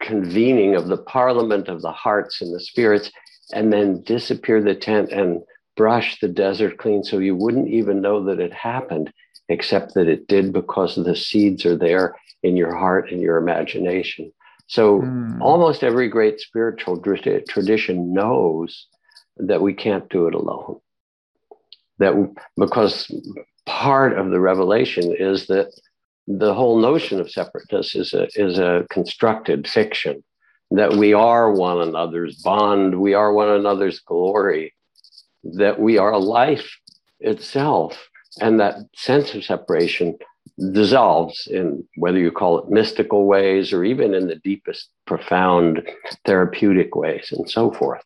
convening 0.00 0.74
of 0.74 0.88
the 0.88 0.98
parliament 0.98 1.68
of 1.68 1.82
the 1.82 1.92
hearts 1.92 2.42
and 2.42 2.52
the 2.52 2.60
spirits 2.60 3.10
and 3.52 3.72
then 3.72 4.02
disappear 4.02 4.60
the 4.60 4.74
tent 4.74 5.10
and 5.10 5.40
brush 5.76 6.18
the 6.20 6.28
desert 6.28 6.78
clean 6.78 7.02
so 7.02 7.18
you 7.18 7.34
wouldn't 7.34 7.68
even 7.68 8.00
know 8.00 8.24
that 8.24 8.40
it 8.40 8.52
happened 8.52 9.12
except 9.48 9.94
that 9.94 10.08
it 10.08 10.26
did 10.26 10.52
because 10.52 10.94
the 10.94 11.16
seeds 11.16 11.66
are 11.66 11.76
there 11.76 12.16
in 12.42 12.56
your 12.56 12.74
heart 12.74 13.10
and 13.10 13.20
your 13.20 13.36
imagination. 13.36 14.32
So 14.66 15.00
mm. 15.00 15.40
almost 15.40 15.84
every 15.84 16.08
great 16.08 16.40
spiritual 16.40 17.00
tradition 17.00 18.12
knows 18.12 18.86
that 19.36 19.60
we 19.60 19.74
can't 19.74 20.08
do 20.08 20.26
it 20.26 20.34
alone. 20.34 20.80
That 21.98 22.34
because 22.56 23.10
part 23.66 24.18
of 24.18 24.30
the 24.30 24.40
revelation 24.40 25.14
is 25.16 25.46
that 25.46 25.72
the 26.26 26.54
whole 26.54 26.78
notion 26.78 27.20
of 27.20 27.30
separateness 27.30 27.94
is 27.94 28.14
a, 28.14 28.28
is 28.34 28.58
a 28.58 28.86
constructed 28.90 29.68
fiction 29.68 30.24
that 30.70 30.94
we 30.94 31.12
are 31.12 31.52
one 31.52 31.80
another's 31.80 32.36
bond, 32.36 32.98
we 32.98 33.14
are 33.14 33.32
one 33.32 33.50
another's 33.50 34.00
glory, 34.00 34.74
that 35.44 35.78
we 35.78 35.98
are 35.98 36.18
life 36.18 36.78
itself. 37.20 38.08
And 38.40 38.58
that 38.60 38.76
sense 38.96 39.34
of 39.34 39.44
separation 39.44 40.18
dissolves 40.72 41.46
in 41.50 41.84
whether 41.96 42.18
you 42.18 42.30
call 42.30 42.58
it 42.58 42.70
mystical 42.70 43.26
ways 43.26 43.72
or 43.72 43.84
even 43.84 44.14
in 44.14 44.26
the 44.26 44.36
deepest, 44.36 44.88
profound 45.06 45.82
therapeutic 46.24 46.94
ways 46.94 47.32
and 47.32 47.48
so 47.50 47.70
forth. 47.72 48.02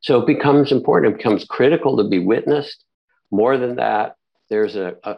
So 0.00 0.20
it 0.20 0.26
becomes 0.26 0.72
important, 0.72 1.14
it 1.14 1.18
becomes 1.18 1.44
critical 1.44 1.96
to 1.96 2.04
be 2.04 2.18
witnessed. 2.18 2.84
More 3.30 3.58
than 3.58 3.76
that, 3.76 4.14
there's 4.48 4.76
a, 4.76 4.94
a 5.04 5.16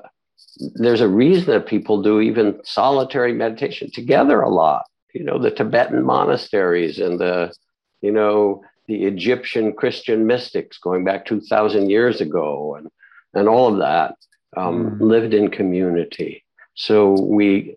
there's 0.74 1.02
a 1.02 1.08
reason 1.08 1.46
that 1.52 1.66
people 1.66 2.02
do 2.02 2.20
even 2.20 2.60
solitary 2.64 3.32
meditation 3.32 3.90
together 3.92 4.40
a 4.40 4.48
lot. 4.48 4.84
You 5.14 5.24
know, 5.24 5.38
the 5.38 5.50
Tibetan 5.50 6.02
monasteries 6.02 6.98
and 6.98 7.20
the, 7.20 7.52
you 8.00 8.10
know, 8.10 8.62
the 8.88 9.04
Egyptian 9.04 9.74
Christian 9.74 10.26
mystics 10.26 10.78
going 10.78 11.04
back 11.04 11.26
2,000 11.26 11.90
years 11.90 12.20
ago 12.20 12.76
and, 12.76 12.88
and 13.34 13.48
all 13.48 13.72
of 13.72 13.78
that 13.78 14.16
um, 14.56 14.98
mm. 14.98 15.00
lived 15.00 15.34
in 15.34 15.50
community. 15.50 16.44
So 16.74 17.12
we, 17.20 17.76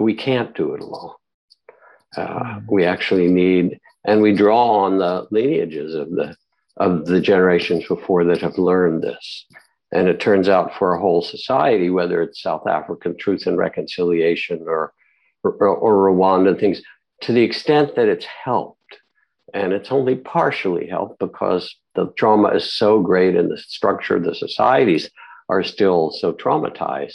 we 0.00 0.14
can't 0.14 0.54
do 0.54 0.74
it 0.74 0.80
alone. 0.80 1.14
Uh, 2.16 2.20
mm. 2.20 2.64
We 2.68 2.84
actually 2.84 3.28
need, 3.28 3.80
and 4.04 4.22
we 4.22 4.32
draw 4.34 4.84
on 4.84 4.98
the 4.98 5.26
lineages 5.30 5.94
of 5.94 6.10
the, 6.10 6.36
of 6.76 7.06
the 7.06 7.20
generations 7.20 7.86
before 7.86 8.24
that 8.24 8.40
have 8.40 8.58
learned 8.58 9.02
this. 9.02 9.46
And 9.92 10.08
it 10.08 10.18
turns 10.18 10.48
out 10.48 10.74
for 10.76 10.94
a 10.94 11.00
whole 11.00 11.22
society, 11.22 11.88
whether 11.88 12.20
it's 12.22 12.42
South 12.42 12.66
African 12.66 13.16
Truth 13.16 13.46
and 13.46 13.56
Reconciliation 13.56 14.64
or, 14.66 14.92
or, 15.44 15.68
or 15.68 16.12
Rwanda 16.12 16.58
things, 16.58 16.82
to 17.22 17.32
the 17.32 17.42
extent 17.42 17.94
that 17.94 18.08
it's 18.08 18.24
helped, 18.24 18.80
and 19.54 19.72
it's 19.72 19.92
only 19.92 20.16
partially 20.16 20.88
helped 20.88 21.18
because 21.20 21.74
the 21.94 22.12
trauma 22.18 22.48
is 22.48 22.74
so 22.74 23.00
great 23.00 23.36
and 23.36 23.50
the 23.50 23.56
structure 23.56 24.16
of 24.16 24.24
the 24.24 24.34
societies 24.34 25.08
are 25.48 25.62
still 25.62 26.10
so 26.10 26.32
traumatized 26.32 27.14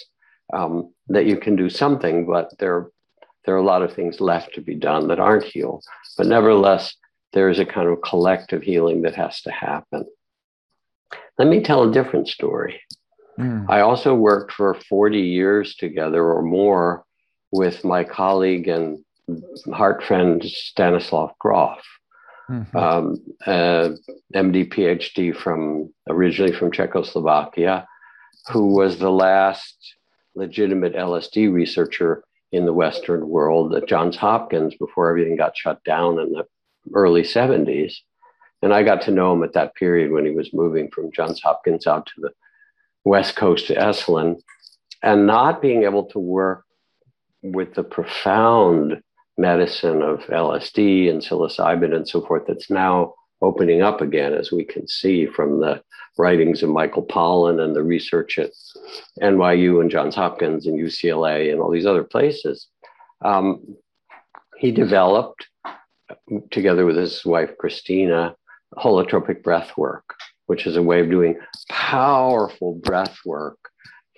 um, 0.54 0.91
that 1.10 1.25
you 1.25 1.38
can 1.38 1.56
do 1.56 1.69
something, 1.69 2.25
but 2.25 2.58
there, 2.58 2.88
there 3.45 3.56
are 3.56 3.60
a 3.60 3.63
lot 3.63 3.82
of 3.82 3.93
things 3.93 4.21
left 4.21 4.56
to 4.56 4.62
be 4.62 4.73
done 4.73 5.10
that 5.10 5.19
aren't 5.19 5.43
healed. 5.43 5.84
But 6.17 6.28
nevertheless, 6.28 6.95
there 7.34 7.49
is 7.49 7.60
a 7.60 7.65
kind 7.65 7.89
of 7.89 8.02
collective 8.02 8.63
healing 8.63 9.02
that 9.02 9.15
has 9.15 9.41
to 9.41 9.52
happen. 9.52 10.06
Let 11.38 11.47
me 11.49 11.62
tell 11.62 11.84
a 11.84 11.91
different 11.91 12.30
story. 12.30 12.82
Mm. 13.38 13.65
I 13.69 13.82
also 13.82 14.15
worked 14.15 14.54
for 14.54 14.75
40 14.88 15.19
years 15.19 15.75
together 15.75 16.23
or 16.23 16.41
more 16.41 17.04
with 17.52 17.84
my 17.84 18.04
colleague 18.04 18.67
and 18.67 19.04
heart 19.73 20.04
friend 20.04 20.43
Stanislav 20.43 21.32
Grof, 21.39 21.82
mm-hmm. 22.49 22.77
um, 22.77 23.17
uh, 23.45 23.89
MD, 24.33 24.67
PhD 24.67 25.35
from 25.35 25.93
originally 26.09 26.53
from 26.53 26.71
Czechoslovakia, 26.71 27.88
who 28.51 28.67
was 28.67 28.97
the 28.97 29.12
last 29.12 29.95
legitimate 30.35 30.95
LSD 30.95 31.51
researcher 31.51 32.23
in 32.51 32.65
the 32.65 32.73
Western 32.73 33.27
world 33.29 33.75
at 33.75 33.88
Johns 33.88 34.17
Hopkins 34.17 34.75
before 34.75 35.09
everything 35.09 35.38
got 35.38 35.57
shut 35.57 35.83
down 35.83 36.19
in 36.19 36.31
the 36.31 36.45
early 36.93 37.21
70s. 37.21 37.93
And 38.62 38.73
I 38.73 38.83
got 38.83 39.01
to 39.03 39.12
know 39.12 39.33
him 39.33 39.43
at 39.43 39.53
that 39.53 39.75
period 39.75 40.12
when 40.12 40.25
he 40.25 40.31
was 40.31 40.53
moving 40.53 40.89
from 40.89 41.12
Johns 41.12 41.41
Hopkins 41.41 41.88
out 41.88 42.07
to 42.07 42.21
the 42.21 42.31
West 43.03 43.35
Coast 43.35 43.67
to 43.67 43.75
Esalen 43.75 44.41
and 45.01 45.27
not 45.27 45.62
being 45.62 45.83
able 45.83 46.05
to 46.05 46.19
work 46.19 46.65
with 47.41 47.73
the 47.73 47.83
profound 47.83 49.01
medicine 49.39 50.02
of 50.02 50.19
LSD 50.25 51.10
and 51.10 51.21
psilocybin 51.21 51.95
and 51.95 52.08
so 52.08 52.21
forth 52.21 52.43
that's 52.47 52.69
now 52.69 53.13
opening 53.41 53.82
up 53.82 54.02
again, 54.02 54.34
as 54.34 54.52
we 54.52 54.65
can 54.65 54.88
see 54.88 55.25
from 55.25 55.62
the 55.62 55.82
writings 56.17 56.62
of 56.62 56.69
Michael 56.69 57.06
Pollan 57.06 57.63
and 57.63 57.75
the 57.75 57.84
research 57.84 58.38
at 58.38 58.52
NYU 59.21 59.80
and 59.80 59.89
Johns 59.89 60.15
Hopkins 60.15 60.67
and 60.67 60.78
UCLA 60.78 61.52
and 61.52 61.62
all 61.62 61.71
these 61.71 61.86
other 61.86 62.04
places. 62.04 62.67
Um, 63.23 63.78
he 64.58 64.71
developed, 64.71 65.47
together 66.52 66.86
with 66.86 66.97
his 66.97 67.23
wife 67.25 67.58
Christina, 67.58 68.36
holotropic 68.78 69.41
breath 69.41 69.71
work, 69.78 70.15
which 70.47 70.67
is 70.67 70.75
a 70.75 70.84
way 70.84 70.99
of 70.99 71.10
doing 71.10 71.39
powerful 71.69 72.75
breath 72.75 73.17
work 73.25 73.58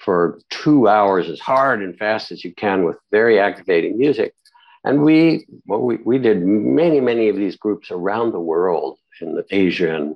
for 0.03 0.39
two 0.49 0.87
hours 0.87 1.29
as 1.29 1.39
hard 1.39 1.83
and 1.83 1.95
fast 1.97 2.31
as 2.31 2.43
you 2.43 2.53
can 2.55 2.83
with 2.83 2.97
very 3.11 3.39
activating 3.39 3.99
music. 3.99 4.33
And 4.83 5.03
we, 5.03 5.45
well, 5.65 5.81
we, 5.81 5.97
we 5.97 6.17
did 6.17 6.41
many, 6.41 6.99
many 6.99 7.29
of 7.29 7.35
these 7.35 7.55
groups 7.55 7.91
around 7.91 8.31
the 8.31 8.39
world 8.39 8.97
in 9.19 9.41
Asia 9.51 9.95
and 9.95 10.15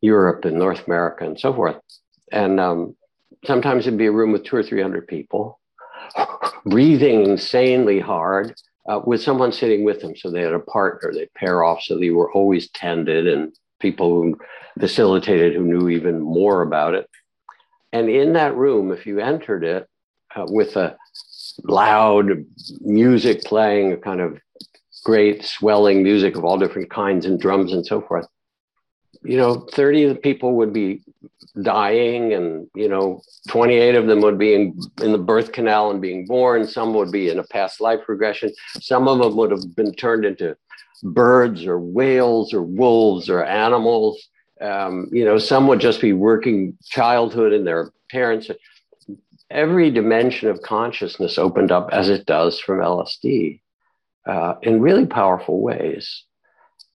Europe 0.00 0.44
and 0.44 0.58
North 0.58 0.86
America 0.86 1.24
and 1.24 1.38
so 1.38 1.52
forth. 1.52 1.76
And 2.30 2.60
um, 2.60 2.96
sometimes 3.44 3.86
it'd 3.86 3.98
be 3.98 4.06
a 4.06 4.12
room 4.12 4.32
with 4.32 4.44
two 4.44 4.56
or 4.56 4.62
300 4.62 5.08
people 5.08 5.58
breathing 6.66 7.24
insanely 7.24 8.00
hard 8.00 8.54
uh, 8.88 9.00
with 9.04 9.22
someone 9.22 9.50
sitting 9.50 9.84
with 9.84 10.00
them. 10.00 10.14
So 10.16 10.30
they 10.30 10.42
had 10.42 10.52
a 10.52 10.60
partner, 10.60 11.12
they'd 11.12 11.32
pair 11.34 11.64
off. 11.64 11.82
So 11.82 11.98
they 11.98 12.10
were 12.10 12.32
always 12.32 12.70
tended 12.70 13.26
and 13.26 13.52
people 13.80 14.10
who 14.10 14.38
facilitated 14.78 15.54
who 15.54 15.64
knew 15.64 15.88
even 15.88 16.20
more 16.20 16.62
about 16.62 16.94
it. 16.94 17.08
And 17.92 18.08
in 18.08 18.32
that 18.34 18.56
room, 18.56 18.92
if 18.92 19.06
you 19.06 19.20
entered 19.20 19.64
it 19.64 19.88
uh, 20.34 20.46
with 20.48 20.76
a 20.76 20.96
loud 21.62 22.44
music 22.80 23.42
playing, 23.44 23.92
a 23.92 23.96
kind 23.96 24.20
of 24.20 24.38
great 25.04 25.44
swelling 25.44 26.02
music 26.02 26.36
of 26.36 26.44
all 26.44 26.58
different 26.58 26.90
kinds 26.90 27.26
and 27.26 27.40
drums 27.40 27.72
and 27.72 27.84
so 27.86 28.00
forth, 28.00 28.26
you 29.22 29.36
know, 29.36 29.66
30 29.72 30.04
of 30.04 30.14
the 30.14 30.20
people 30.20 30.54
would 30.56 30.72
be 30.72 31.02
dying 31.62 32.32
and, 32.32 32.68
you 32.74 32.88
know, 32.88 33.22
28 33.48 33.94
of 33.94 34.06
them 34.06 34.20
would 34.20 34.38
be 34.38 34.54
in, 34.54 34.78
in 35.02 35.12
the 35.12 35.18
birth 35.18 35.52
canal 35.52 35.90
and 35.90 36.00
being 36.00 36.26
born. 36.26 36.66
Some 36.66 36.94
would 36.94 37.12
be 37.12 37.30
in 37.30 37.38
a 37.38 37.44
past 37.44 37.80
life 37.80 38.00
regression. 38.08 38.52
Some 38.80 39.08
of 39.08 39.18
them 39.18 39.36
would 39.36 39.50
have 39.50 39.76
been 39.76 39.94
turned 39.94 40.24
into 40.24 40.56
birds 41.02 41.64
or 41.64 41.78
whales 41.78 42.52
or 42.52 42.62
wolves 42.62 43.28
or 43.28 43.44
animals. 43.44 44.28
Um, 44.60 45.08
you 45.12 45.24
know, 45.24 45.38
some 45.38 45.66
would 45.68 45.80
just 45.80 46.00
be 46.00 46.12
working 46.12 46.76
childhood 46.84 47.52
and 47.52 47.66
their 47.66 47.90
parents. 48.10 48.50
Every 49.54 49.90
dimension 49.90 50.48
of 50.48 50.62
consciousness 50.62 51.38
opened 51.38 51.70
up 51.70 51.88
as 51.92 52.08
it 52.08 52.26
does 52.26 52.58
from 52.58 52.80
LSD 52.80 53.60
uh, 54.26 54.54
in 54.62 54.80
really 54.80 55.06
powerful 55.06 55.60
ways. 55.62 56.24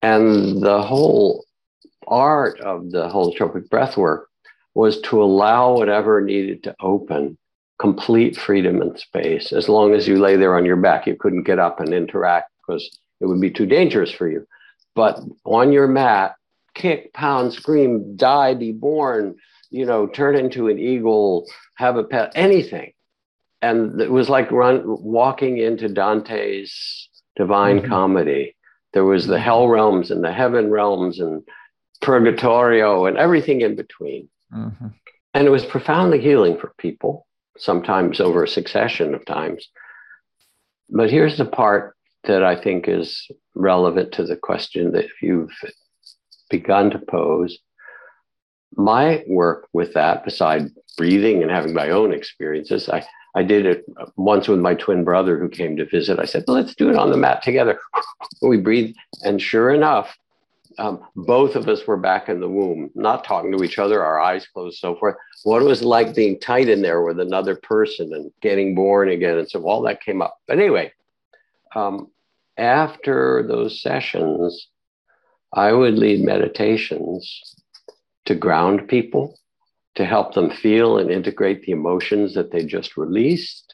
And 0.01 0.61
the 0.61 0.81
whole 0.81 1.45
art 2.05 2.59
of 2.59 2.91
the 2.91 3.07
holotropic 3.07 3.69
breath 3.69 3.95
work 3.95 4.27
was 4.73 4.99
to 5.01 5.23
allow 5.23 5.73
whatever 5.73 6.21
needed 6.21 6.63
to 6.63 6.75
open 6.81 7.37
complete 7.79 8.35
freedom 8.35 8.81
and 8.81 8.99
space. 8.99 9.53
As 9.53 9.69
long 9.69 9.93
as 9.93 10.07
you 10.07 10.19
lay 10.19 10.35
there 10.35 10.55
on 10.55 10.65
your 10.65 10.75
back, 10.75 11.07
you 11.07 11.15
couldn't 11.15 11.43
get 11.43 11.59
up 11.59 11.79
and 11.79 11.93
interact 11.93 12.51
because 12.57 12.99
it 13.21 13.25
would 13.25 13.39
be 13.39 13.51
too 13.51 13.65
dangerous 13.65 14.11
for 14.11 14.27
you. 14.29 14.45
But 14.95 15.21
on 15.45 15.71
your 15.71 15.87
mat, 15.87 16.35
kick, 16.73 17.13
pound, 17.13 17.53
scream, 17.53 18.17
die, 18.17 18.53
be 18.53 18.73
born, 18.73 19.37
you 19.69 19.85
know, 19.85 20.07
turn 20.07 20.35
into 20.35 20.67
an 20.67 20.79
eagle, 20.79 21.45
have 21.75 21.97
a 21.97 22.03
pet, 22.03 22.31
anything. 22.35 22.93
And 23.61 23.99
it 23.99 24.11
was 24.11 24.29
like 24.29 24.51
run 24.51 24.83
walking 24.85 25.57
into 25.57 25.89
Dante's 25.89 27.09
Divine 27.35 27.79
mm-hmm. 27.79 27.89
Comedy. 27.89 28.55
There 28.93 29.05
was 29.05 29.27
the 29.27 29.39
hell 29.39 29.67
realms 29.67 30.11
and 30.11 30.23
the 30.23 30.31
heaven 30.31 30.71
realms 30.71 31.19
and 31.19 31.43
purgatorio 32.01 33.05
and 33.05 33.17
everything 33.17 33.61
in 33.61 33.75
between. 33.75 34.29
Mm-hmm. 34.53 34.87
And 35.33 35.47
it 35.47 35.51
was 35.51 35.65
profoundly 35.65 36.19
healing 36.19 36.57
for 36.57 36.73
people, 36.77 37.27
sometimes 37.57 38.19
over 38.19 38.43
a 38.43 38.47
succession 38.47 39.13
of 39.13 39.25
times. 39.25 39.67
But 40.89 41.11
here's 41.11 41.37
the 41.37 41.45
part 41.45 41.95
that 42.23 42.43
I 42.43 42.59
think 42.59 42.87
is 42.87 43.29
relevant 43.55 44.13
to 44.13 44.23
the 44.23 44.35
question 44.35 44.91
that 44.93 45.05
you've 45.21 45.51
begun 46.49 46.89
to 46.91 46.99
pose. 46.99 47.59
My 48.75 49.23
work 49.27 49.67
with 49.73 49.93
that, 49.93 50.23
beside 50.23 50.69
breathing 50.97 51.41
and 51.41 51.51
having 51.51 51.73
my 51.73 51.89
own 51.89 52.13
experiences, 52.13 52.89
I, 52.89 53.05
I 53.35 53.43
did 53.43 53.65
it 53.65 53.85
once 54.15 54.47
with 54.47 54.59
my 54.59 54.75
twin 54.75 55.03
brother 55.03 55.39
who 55.39 55.49
came 55.49 55.77
to 55.77 55.85
visit. 55.85 56.19
I 56.19 56.25
said, 56.25 56.43
well, 56.47 56.57
let's 56.57 56.75
do 56.75 56.89
it 56.89 56.95
on 56.95 57.11
the 57.11 57.17
mat 57.17 57.41
together. 57.41 57.79
we 58.41 58.57
breathe. 58.57 58.95
And 59.23 59.41
sure 59.41 59.71
enough, 59.71 60.15
um, 60.77 61.01
both 61.15 61.55
of 61.55 61.67
us 61.67 61.85
were 61.85 61.97
back 61.97 62.29
in 62.29 62.39
the 62.39 62.47
womb, 62.47 62.89
not 62.95 63.25
talking 63.25 63.51
to 63.51 63.63
each 63.63 63.79
other, 63.79 64.03
our 64.03 64.19
eyes 64.19 64.47
closed, 64.47 64.79
so 64.79 64.95
forth. 64.95 65.15
What 65.43 65.61
it 65.61 65.65
was 65.65 65.83
like 65.83 66.15
being 66.15 66.39
tight 66.39 66.69
in 66.69 66.81
there 66.81 67.01
with 67.01 67.19
another 67.19 67.55
person 67.55 68.13
and 68.13 68.31
getting 68.41 68.75
born 68.75 69.09
again. 69.09 69.37
And 69.37 69.49
so 69.49 69.61
all 69.63 69.81
that 69.83 70.01
came 70.01 70.21
up. 70.21 70.37
But 70.47 70.59
anyway, 70.59 70.93
um, 71.75 72.09
after 72.57 73.45
those 73.47 73.81
sessions, 73.81 74.67
I 75.53 75.73
would 75.73 75.97
lead 75.97 76.23
meditations 76.23 77.55
to 78.29 78.35
ground 78.35 78.87
people, 78.87 79.35
to 79.95 80.05
help 80.05 80.35
them 80.35 80.51
feel 80.51 80.99
and 80.99 81.09
integrate 81.09 81.63
the 81.63 81.71
emotions 81.71 82.35
that 82.35 82.51
they 82.51 82.63
just 82.63 82.95
released, 82.95 83.73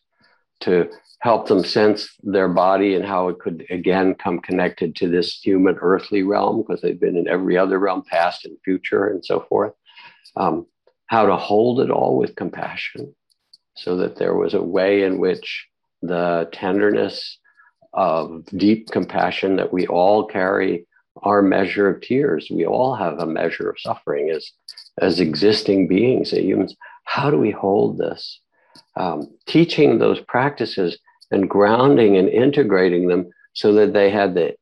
to 0.61 0.89
help 1.19 1.49
them 1.49 1.61
sense 1.61 2.07
their 2.23 2.47
body 2.47 2.95
and 2.95 3.05
how 3.05 3.27
it 3.27 3.37
could 3.37 3.65
again 3.69 4.15
come 4.15 4.39
connected 4.39 4.95
to 4.95 5.09
this 5.09 5.41
human 5.41 5.75
earthly 5.81 6.23
realm 6.23 6.61
because 6.61 6.79
they've 6.81 7.01
been 7.01 7.17
in 7.17 7.27
every 7.27 7.57
other 7.57 7.77
realm, 7.79 8.01
past 8.09 8.45
and 8.45 8.57
future, 8.63 9.07
and 9.07 9.25
so 9.25 9.45
forth. 9.49 9.73
Um, 10.37 10.65
how 11.07 11.25
to 11.25 11.35
hold 11.35 11.81
it 11.81 11.91
all 11.91 12.17
with 12.17 12.37
compassion 12.37 13.13
so 13.75 13.97
that 13.97 14.15
there 14.15 14.35
was 14.35 14.53
a 14.53 14.63
way 14.63 15.03
in 15.03 15.17
which 15.17 15.67
the 16.01 16.47
tenderness 16.53 17.39
of 17.91 18.45
deep 18.55 18.89
compassion 18.89 19.57
that 19.57 19.73
we 19.73 19.85
all 19.87 20.25
carry 20.25 20.87
our 21.23 21.41
measure 21.41 21.87
of 21.87 22.01
tears. 22.01 22.47
We 22.51 22.65
all 22.65 22.95
have 22.95 23.19
a 23.19 23.25
measure 23.25 23.69
of 23.69 23.79
suffering 23.79 24.29
as, 24.29 24.51
as 24.99 25.19
existing 25.19 25.87
beings, 25.87 26.33
as 26.33 26.39
humans. 26.39 26.75
How 27.05 27.29
do 27.29 27.37
we 27.37 27.51
hold 27.51 27.97
this? 27.97 28.39
Um, 28.95 29.29
teaching 29.45 29.99
those 29.99 30.19
practices 30.21 30.97
and 31.31 31.49
grounding 31.49 32.17
and 32.17 32.29
integrating 32.29 33.07
them 33.07 33.29
so 33.53 33.73
that 33.73 33.93
they 33.93 34.09
had 34.09 34.35
the, 34.35 34.55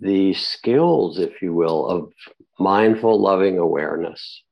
the 0.00 0.34
skills, 0.34 1.18
if 1.18 1.42
you 1.42 1.54
will, 1.54 1.86
of 1.86 2.12
mindful, 2.58 3.20
loving 3.20 3.58
awareness, 3.58 4.42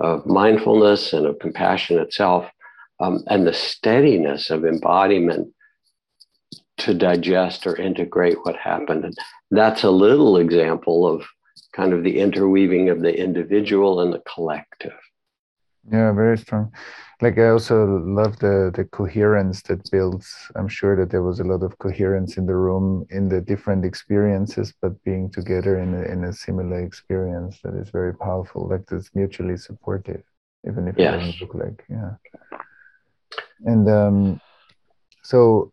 of 0.00 0.26
mindfulness 0.26 1.12
and 1.12 1.26
of 1.26 1.38
compassion 1.38 1.98
itself, 1.98 2.46
um, 3.00 3.22
and 3.28 3.46
the 3.46 3.52
steadiness 3.52 4.50
of 4.50 4.64
embodiment 4.64 5.52
to 6.78 6.94
digest 6.94 7.66
or 7.66 7.76
integrate 7.76 8.38
what 8.44 8.56
happened. 8.56 9.04
And 9.04 9.16
that's 9.50 9.84
a 9.84 9.90
little 9.90 10.36
example 10.36 11.06
of 11.06 11.26
kind 11.72 11.92
of 11.92 12.02
the 12.02 12.18
interweaving 12.18 12.88
of 12.88 13.00
the 13.00 13.14
individual 13.16 14.00
and 14.00 14.12
the 14.12 14.22
collective. 14.34 14.98
Yeah, 15.90 16.12
very 16.12 16.36
strong. 16.36 16.72
Like 17.20 17.38
I 17.38 17.48
also 17.48 17.98
love 18.04 18.38
the 18.38 18.70
the 18.74 18.84
coherence 18.84 19.62
that 19.62 19.90
builds. 19.90 20.32
I'm 20.54 20.68
sure 20.68 20.94
that 20.96 21.10
there 21.10 21.22
was 21.22 21.40
a 21.40 21.44
lot 21.44 21.62
of 21.62 21.76
coherence 21.78 22.36
in 22.36 22.46
the 22.46 22.54
room 22.54 23.06
in 23.10 23.28
the 23.28 23.40
different 23.40 23.84
experiences, 23.84 24.72
but 24.80 25.02
being 25.02 25.30
together 25.30 25.80
in 25.80 25.94
a, 25.94 26.02
in 26.02 26.24
a 26.24 26.32
similar 26.32 26.80
experience 26.80 27.58
that 27.64 27.74
is 27.74 27.90
very 27.90 28.14
powerful. 28.14 28.68
Like 28.68 28.86
that's 28.86 29.10
mutually 29.14 29.56
supportive, 29.56 30.22
even 30.68 30.86
if 30.86 30.96
yes. 30.96 31.14
it 31.14 31.16
doesn't 31.16 31.40
look 31.40 31.54
like 31.54 31.84
yeah. 31.88 32.12
And 33.64 33.88
um, 33.88 34.40
so 35.24 35.72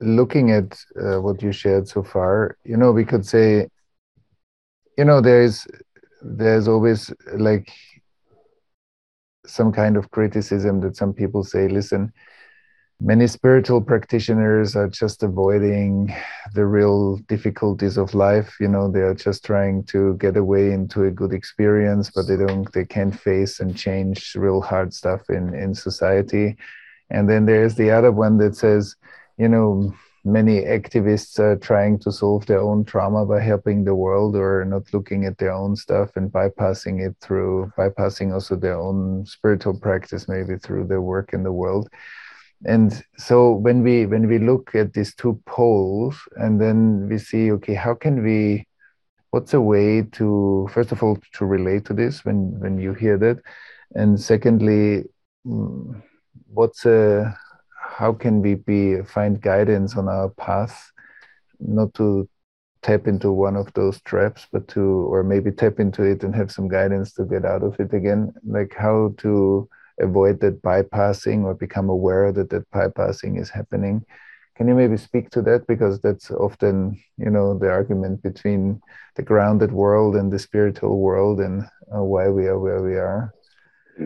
looking 0.00 0.50
at 0.50 0.78
uh, 1.00 1.20
what 1.20 1.42
you 1.42 1.52
shared 1.52 1.88
so 1.88 2.02
far, 2.02 2.56
you 2.64 2.76
know, 2.76 2.92
we 2.92 3.04
could 3.04 3.26
say, 3.26 3.68
you 4.96 5.04
know, 5.04 5.20
there's 5.20 5.66
there's 6.22 6.68
always 6.68 7.12
like 7.34 7.72
some 9.46 9.72
kind 9.72 9.96
of 9.96 10.10
criticism 10.10 10.80
that 10.80 10.96
some 10.96 11.12
people 11.12 11.42
say, 11.42 11.68
listen, 11.68 12.12
many 13.00 13.26
spiritual 13.26 13.80
practitioners 13.80 14.76
are 14.76 14.88
just 14.88 15.22
avoiding 15.22 16.14
the 16.54 16.66
real 16.66 17.16
difficulties 17.28 17.96
of 17.96 18.14
life. 18.14 18.56
You 18.60 18.68
know 18.68 18.90
they 18.90 19.00
are 19.00 19.14
just 19.14 19.44
trying 19.44 19.84
to 19.84 20.16
get 20.18 20.36
away 20.36 20.72
into 20.72 21.04
a 21.04 21.10
good 21.10 21.32
experience 21.32 22.10
but 22.10 22.26
they 22.26 22.36
don't 22.36 22.70
they 22.72 22.84
can't 22.84 23.18
face 23.18 23.60
and 23.60 23.76
change 23.76 24.34
real 24.34 24.60
hard 24.60 24.92
stuff 24.92 25.30
in 25.30 25.54
in 25.54 25.74
society. 25.74 26.56
And 27.10 27.28
then 27.28 27.46
there's 27.46 27.74
the 27.74 27.90
other 27.90 28.12
one 28.12 28.38
that 28.38 28.54
says 28.56 28.94
you 29.40 29.48
know 29.48 29.92
many 30.22 30.60
activists 30.60 31.38
are 31.38 31.56
trying 31.56 31.98
to 31.98 32.12
solve 32.12 32.44
their 32.44 32.60
own 32.60 32.84
trauma 32.84 33.24
by 33.24 33.40
helping 33.40 33.84
the 33.84 33.94
world 33.94 34.36
or 34.36 34.64
not 34.66 34.82
looking 34.92 35.24
at 35.24 35.38
their 35.38 35.52
own 35.52 35.74
stuff 35.74 36.10
and 36.16 36.30
bypassing 36.30 37.00
it 37.00 37.16
through 37.22 37.72
bypassing 37.78 38.34
also 38.34 38.54
their 38.54 38.78
own 38.78 39.24
spiritual 39.24 39.78
practice 39.80 40.28
maybe 40.28 40.56
through 40.58 40.86
their 40.86 41.00
work 41.00 41.32
in 41.32 41.42
the 41.42 41.52
world. 41.52 41.88
And 42.66 43.02
so 43.16 43.52
when 43.52 43.82
we 43.82 44.04
when 44.04 44.28
we 44.28 44.38
look 44.38 44.74
at 44.74 44.92
these 44.92 45.14
two 45.14 45.40
poles 45.46 46.16
and 46.36 46.60
then 46.60 47.08
we 47.08 47.16
see 47.16 47.50
okay 47.52 47.74
how 47.74 47.94
can 47.94 48.22
we 48.22 48.66
what's 49.30 49.54
a 49.54 49.60
way 49.60 50.02
to 50.18 50.68
first 50.70 50.92
of 50.92 51.02
all 51.02 51.16
to 51.36 51.46
relate 51.46 51.86
to 51.86 51.94
this 51.94 52.26
when 52.26 52.60
when 52.60 52.76
you 52.76 52.92
hear 52.92 53.16
that? 53.16 53.38
And 53.94 54.20
secondly 54.20 55.04
mm, 55.46 56.02
what's 56.52 56.84
a 56.84 57.34
how 58.00 58.14
can 58.14 58.40
we 58.40 58.54
be 58.54 59.02
find 59.02 59.42
guidance 59.42 59.94
on 59.94 60.08
our 60.08 60.30
path? 60.30 60.90
Not 61.60 61.92
to 61.94 62.26
tap 62.80 63.06
into 63.06 63.30
one 63.30 63.56
of 63.56 63.70
those 63.74 64.00
traps 64.00 64.46
but 64.50 64.66
to 64.68 64.80
or 65.12 65.22
maybe 65.22 65.50
tap 65.50 65.78
into 65.78 66.02
it 66.02 66.24
and 66.24 66.34
have 66.34 66.50
some 66.50 66.66
guidance 66.66 67.12
to 67.12 67.24
get 67.26 67.44
out 67.44 67.62
of 67.62 67.78
it 67.78 67.92
again. 67.92 68.32
Like 68.42 68.74
how 68.74 69.12
to 69.18 69.68
avoid 70.00 70.40
that 70.40 70.62
bypassing 70.62 71.44
or 71.44 71.52
become 71.52 71.90
aware 71.90 72.32
that 72.32 72.48
that 72.48 72.70
bypassing 72.70 73.38
is 73.38 73.50
happening. 73.50 74.02
Can 74.56 74.66
you 74.66 74.74
maybe 74.74 74.96
speak 74.96 75.28
to 75.32 75.42
that? 75.42 75.66
Because 75.66 76.00
that's 76.00 76.30
often 76.30 76.98
you 77.18 77.28
know 77.28 77.58
the 77.58 77.68
argument 77.68 78.22
between 78.22 78.80
the 79.16 79.22
grounded 79.30 79.72
world 79.72 80.16
and 80.16 80.32
the 80.32 80.38
spiritual 80.38 80.98
world 81.00 81.38
and 81.38 81.64
uh, 81.94 82.02
why 82.02 82.30
we 82.30 82.46
are 82.46 82.58
where 82.58 82.82
we 82.82 82.96
are. 82.96 83.34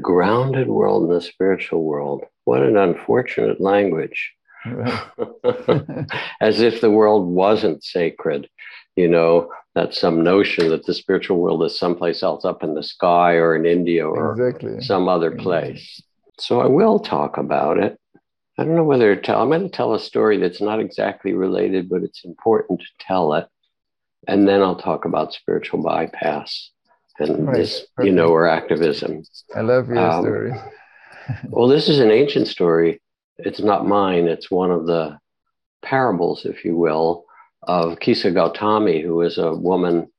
Grounded 0.01 0.67
world 0.67 1.05
and 1.05 1.13
the 1.13 1.21
spiritual 1.21 1.85
world 1.85 2.25
what 2.45 2.63
an 2.63 2.77
unfortunate 2.77 3.61
language. 3.61 4.33
As 6.41 6.61
if 6.61 6.81
the 6.81 6.91
world 6.91 7.27
wasn't 7.27 7.85
sacred, 7.85 8.49
you 8.97 9.09
know, 9.09 9.51
that's 9.75 10.01
some 10.01 10.23
notion 10.23 10.69
that 10.69 10.87
the 10.87 10.95
spiritual 10.95 11.39
world 11.39 11.63
is 11.65 11.79
someplace 11.79 12.23
else 12.23 12.45
up 12.45 12.63
in 12.63 12.75
the 12.75 12.83
sky 12.83 13.35
or 13.35 13.57
in 13.57 13.67
India 13.67 14.07
or 14.07 14.33
exactly. 14.33 14.81
some 14.81 15.09
other 15.09 15.33
place. 15.33 16.01
So 16.39 16.61
I 16.61 16.67
will 16.67 16.99
talk 16.99 17.37
about 17.37 17.79
it. 17.79 17.99
I 18.57 18.65
don't 18.65 18.77
know 18.77 18.85
whether 18.85 19.15
to 19.15 19.21
tell, 19.21 19.43
I'm 19.43 19.49
going 19.49 19.63
to 19.63 19.69
tell 19.69 19.95
a 19.95 20.01
story 20.01 20.39
that's 20.39 20.61
not 20.61 20.81
exactly 20.81 21.33
related, 21.33 21.89
but 21.89 22.03
it's 22.03 22.25
important 22.25 22.81
to 22.81 22.87
tell 23.01 23.35
it. 23.35 23.49
And 24.29 24.49
then 24.49 24.63
I'll 24.63 24.77
talk 24.77 25.05
about 25.05 25.35
spiritual 25.35 25.83
bypass 25.83 26.71
and 27.19 27.49
right. 27.49 27.57
this, 27.57 27.81
Perfect. 27.97 28.07
you 28.07 28.13
know, 28.13 28.29
or 28.29 28.47
activism. 28.47 29.25
I 29.55 29.61
love 29.61 29.89
your 29.89 29.99
um, 29.99 30.23
story 30.23 30.53
well, 31.49 31.69
this 31.69 31.89
is 31.89 31.99
an 31.99 32.11
ancient 32.11 32.49
story. 32.49 33.01
It's 33.39 33.61
not 33.61 33.87
mine. 33.87 34.27
It's 34.27 34.51
one 34.51 34.71
of 34.71 34.87
the 34.87 35.19
parables, 35.83 36.45
if 36.45 36.65
you 36.65 36.77
will, 36.77 37.25
of 37.63 38.01
Kisa 38.01 38.31
Gautami, 38.31 39.03
who 39.03 39.17
was 39.17 39.39
a 39.39 39.53
woman 39.53 40.11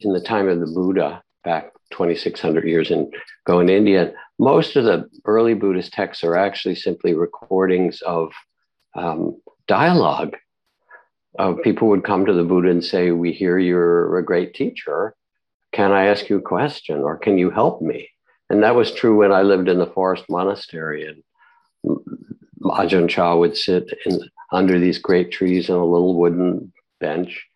in 0.00 0.12
the 0.12 0.20
time 0.20 0.48
of 0.48 0.60
the 0.60 0.66
Buddha 0.66 1.22
back 1.44 1.72
2,600 1.90 2.66
years 2.66 2.90
ago 2.90 3.60
in 3.60 3.68
India. 3.68 4.12
Most 4.38 4.76
of 4.76 4.84
the 4.84 5.08
early 5.24 5.54
Buddhist 5.54 5.92
texts 5.92 6.24
are 6.24 6.36
actually 6.36 6.74
simply 6.74 7.14
recordings 7.14 8.00
of 8.02 8.32
um, 8.94 9.40
dialogue. 9.66 10.36
Uh, 11.38 11.54
people 11.62 11.88
would 11.88 12.04
come 12.04 12.26
to 12.26 12.32
the 12.32 12.44
Buddha 12.44 12.70
and 12.70 12.84
say, 12.84 13.12
We 13.12 13.32
hear 13.32 13.58
you're 13.58 14.18
a 14.18 14.24
great 14.24 14.54
teacher. 14.54 15.14
Can 15.72 15.92
I 15.92 16.06
ask 16.06 16.28
you 16.28 16.38
a 16.38 16.42
question 16.42 16.98
or 16.98 17.16
can 17.16 17.38
you 17.38 17.50
help 17.50 17.80
me? 17.80 18.08
And 18.50 18.64
that 18.64 18.74
was 18.74 18.92
true 18.92 19.16
when 19.16 19.32
I 19.32 19.42
lived 19.42 19.68
in 19.68 19.78
the 19.78 19.86
forest 19.86 20.24
monastery. 20.28 21.06
And 21.06 21.22
Ajahn 22.62 23.08
Chah 23.08 23.36
would 23.36 23.56
sit 23.56 23.88
in, 24.04 24.20
under 24.52 24.78
these 24.78 24.98
great 24.98 25.30
trees 25.30 25.70
on 25.70 25.78
a 25.78 25.84
little 25.84 26.18
wooden 26.18 26.72
bench, 26.98 27.46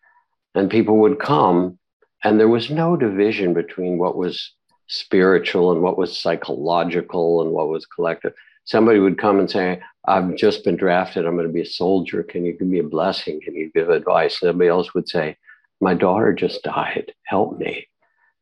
and 0.55 0.71
people 0.71 0.99
would 0.99 1.19
come, 1.19 1.79
and 2.23 2.39
there 2.39 2.49
was 2.49 2.71
no 2.71 2.97
division 2.97 3.53
between 3.53 3.99
what 3.99 4.17
was 4.17 4.53
spiritual 4.87 5.73
and 5.73 5.83
what 5.83 5.99
was 5.99 6.19
psychological 6.19 7.43
and 7.43 7.51
what 7.51 7.69
was 7.69 7.87
collective. 7.87 8.33
Somebody 8.65 9.01
would 9.01 9.19
come 9.19 9.41
and 9.41 9.51
say, 9.51 9.83
I've 10.07 10.37
just 10.37 10.65
been 10.65 10.77
drafted. 10.77 11.27
I'm 11.27 11.35
going 11.35 11.47
to 11.47 11.53
be 11.53 11.63
a 11.63 11.67
soldier. 11.67 12.23
Can 12.23 12.45
you 12.45 12.53
give 12.53 12.69
me 12.69 12.79
a 12.79 12.85
blessing? 12.85 13.41
Can 13.43 13.55
you 13.55 13.71
give 13.75 13.91
advice? 13.91 14.39
Somebody 14.39 14.69
else 14.69 14.95
would 14.95 15.09
say, 15.09 15.37
My 15.81 15.95
daughter 15.95 16.33
just 16.33 16.63
died. 16.63 17.13
Help 17.25 17.59
me. 17.59 17.89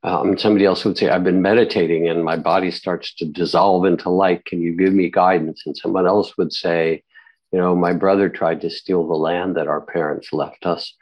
Um, 0.05 0.37
somebody 0.37 0.65
else 0.65 0.85
would 0.85 0.99
say, 0.99 1.09
I've 1.09 1.25
been 1.25 1.43
meditating 1.43 2.09
and 2.09 2.25
my 2.25 2.37
body 2.37 2.71
starts 2.71 3.15
to 3.17 3.25
dissolve 3.25 3.85
into 3.85 4.11
light. 4.11 4.45
Can 4.45 4.61
you 4.61 4.77
give 4.77 4.93
me 4.93 5.11
guidance? 5.11 5.62
And 5.65 5.77
someone 5.77 6.07
else 6.07 6.37
would 6.37 6.53
say, 6.53 7.05
You 7.53 7.61
know, 7.61 7.77
my 7.77 7.93
brother 7.93 8.29
tried 8.29 8.61
to 8.62 8.71
steal 8.71 9.07
the 9.07 9.14
land 9.14 9.57
that 9.57 9.68
our 9.68 9.81
parents 9.81 10.33
left 10.33 10.66
us. 10.66 10.95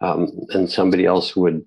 Um, 0.00 0.28
and 0.50 0.70
somebody 0.70 1.06
else 1.06 1.34
would, 1.34 1.64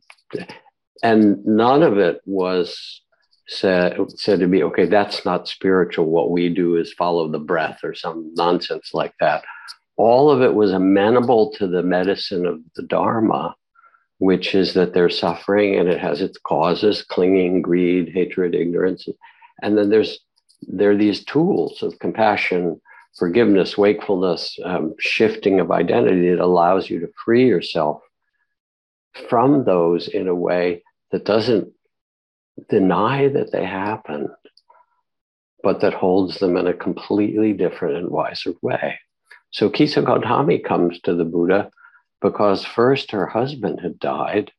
and 1.01 1.43
none 1.45 1.82
of 1.82 1.97
it 1.97 2.22
was 2.26 3.01
said, 3.49 3.97
said 4.16 4.39
to 4.39 4.47
me, 4.47 4.63
okay, 4.63 4.86
that's 4.86 5.26
not 5.26 5.47
spiritual. 5.47 6.05
What 6.05 6.32
we 6.32 6.49
do 6.49 6.76
is 6.76 6.93
follow 6.93 7.28
the 7.28 7.39
breath 7.39 7.80
or 7.84 7.95
some 7.95 8.32
nonsense 8.36 8.91
like 8.93 9.13
that. 9.20 9.43
All 9.97 10.30
of 10.30 10.41
it 10.41 10.53
was 10.53 10.72
amenable 10.72 11.51
to 11.53 11.68
the 11.68 11.84
medicine 11.84 12.45
of 12.45 12.59
the 12.76 12.84
Dharma 12.84 13.55
which 14.20 14.53
is 14.53 14.74
that 14.74 14.93
they're 14.93 15.09
suffering 15.09 15.76
and 15.76 15.89
it 15.89 15.99
has 15.99 16.22
its 16.22 16.38
causes 16.38 17.03
clinging 17.03 17.61
greed 17.61 18.11
hatred 18.13 18.53
ignorance. 18.53 19.07
And 19.61 19.78
then 19.78 19.89
there's 19.89 20.20
there 20.61 20.91
are 20.91 20.97
these 20.97 21.24
tools 21.24 21.82
of 21.82 21.99
compassion 21.99 22.80
forgiveness 23.17 23.78
wakefulness 23.78 24.59
um, 24.63 24.93
shifting 24.99 25.59
of 25.59 25.72
identity 25.72 26.30
that 26.30 26.39
allows 26.39 26.89
you 26.89 26.99
to 26.99 27.11
free 27.26 27.47
yourself 27.47 28.01
from 29.30 29.63
those 29.63 30.07
in 30.07 30.28
a 30.28 30.36
way 30.36 30.84
that 31.11 31.26
doesn't 31.26 31.70
deny 32.70 33.28
that 33.30 33.51
they 33.51 33.65
happened 33.65 34.30
but 35.63 35.82
that 35.82 35.93
holds 35.93 36.39
them 36.39 36.57
in 36.57 36.67
a 36.67 36.74
completely 36.74 37.53
different 37.53 37.97
and 37.97 38.09
wiser 38.09 38.53
way. 38.61 38.97
So 39.51 39.70
Kisa 39.70 40.01
Gautami 40.01 40.63
comes 40.63 40.99
to 41.01 41.13
the 41.15 41.26
Buddha 41.26 41.70
because 42.22 42.65
first 42.65 43.11
her 43.11 43.26
husband 43.26 43.80
had 43.82 43.99
died, 43.99 44.51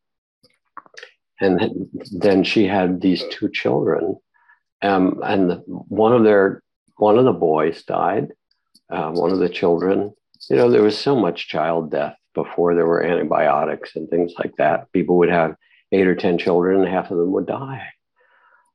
and 1.40 1.88
then 2.12 2.44
she 2.44 2.66
had 2.66 3.00
these 3.00 3.24
two 3.30 3.48
children, 3.48 4.16
um, 4.82 5.20
and 5.22 5.62
one 5.66 6.12
of 6.12 6.24
their 6.24 6.62
one 6.96 7.18
of 7.18 7.24
the 7.24 7.32
boys 7.32 7.82
died, 7.84 8.28
uh, 8.90 9.10
one 9.10 9.30
of 9.30 9.38
the 9.38 9.48
children. 9.48 10.12
You 10.48 10.56
know, 10.56 10.70
there 10.70 10.82
was 10.82 10.98
so 10.98 11.16
much 11.16 11.48
child 11.48 11.90
death 11.90 12.16
before 12.34 12.74
there 12.74 12.86
were 12.86 13.02
antibiotics 13.02 13.96
and 13.96 14.08
things 14.08 14.32
like 14.38 14.54
that. 14.56 14.90
People 14.92 15.18
would 15.18 15.30
have 15.30 15.56
eight 15.92 16.06
or 16.06 16.14
ten 16.14 16.38
children, 16.38 16.80
and 16.80 16.88
half 16.88 17.10
of 17.10 17.18
them 17.18 17.32
would 17.32 17.46
die. 17.46 17.88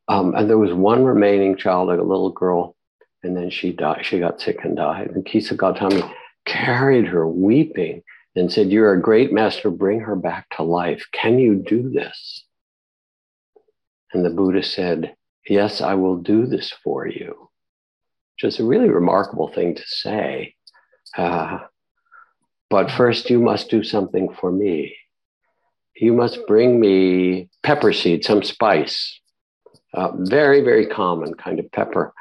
Um, 0.07 0.35
and 0.35 0.49
there 0.49 0.57
was 0.57 0.73
one 0.73 1.03
remaining 1.03 1.57
child, 1.57 1.89
a 1.89 2.01
little 2.01 2.31
girl, 2.31 2.75
and 3.23 3.35
then 3.35 3.49
she 3.49 3.71
died. 3.71 4.05
She 4.05 4.19
got 4.19 4.39
sick 4.39 4.63
and 4.63 4.75
died. 4.75 5.11
And 5.11 5.25
Kisa 5.25 5.55
Gautami 5.55 6.03
carried 6.45 7.07
her 7.07 7.27
weeping 7.27 8.03
and 8.35 8.51
said, 8.51 8.71
You're 8.71 8.93
a 8.93 9.01
great 9.01 9.31
master, 9.31 9.69
bring 9.69 10.01
her 10.01 10.15
back 10.15 10.47
to 10.57 10.63
life. 10.63 11.05
Can 11.11 11.39
you 11.39 11.55
do 11.55 11.89
this? 11.89 12.45
And 14.13 14.25
the 14.25 14.29
Buddha 14.29 14.63
said, 14.63 15.15
Yes, 15.47 15.81
I 15.81 15.93
will 15.95 16.17
do 16.17 16.45
this 16.45 16.73
for 16.83 17.07
you, 17.07 17.49
which 18.35 18.51
is 18.51 18.59
a 18.59 18.65
really 18.65 18.89
remarkable 18.89 19.47
thing 19.47 19.75
to 19.75 19.83
say. 19.85 20.55
Uh, 21.17 21.59
but 22.69 22.91
first, 22.91 23.29
you 23.29 23.39
must 23.39 23.69
do 23.69 23.83
something 23.83 24.33
for 24.39 24.51
me. 24.51 24.95
You 25.95 26.13
must 26.13 26.45
bring 26.47 26.79
me 26.79 27.49
pepper 27.63 27.93
seed, 27.93 28.25
some 28.25 28.43
spice, 28.43 29.19
uh, 29.93 30.11
very, 30.15 30.61
very 30.61 30.87
common 30.87 31.35
kind 31.35 31.59
of 31.59 31.71
pepper 31.71 32.13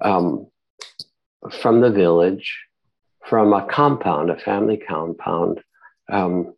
um, 0.00 0.48
from 1.60 1.80
the 1.80 1.90
village 1.90 2.58
from 3.30 3.52
a 3.52 3.64
compound, 3.64 4.28
a 4.28 4.36
family 4.36 4.76
compound, 4.76 5.62
um, 6.10 6.52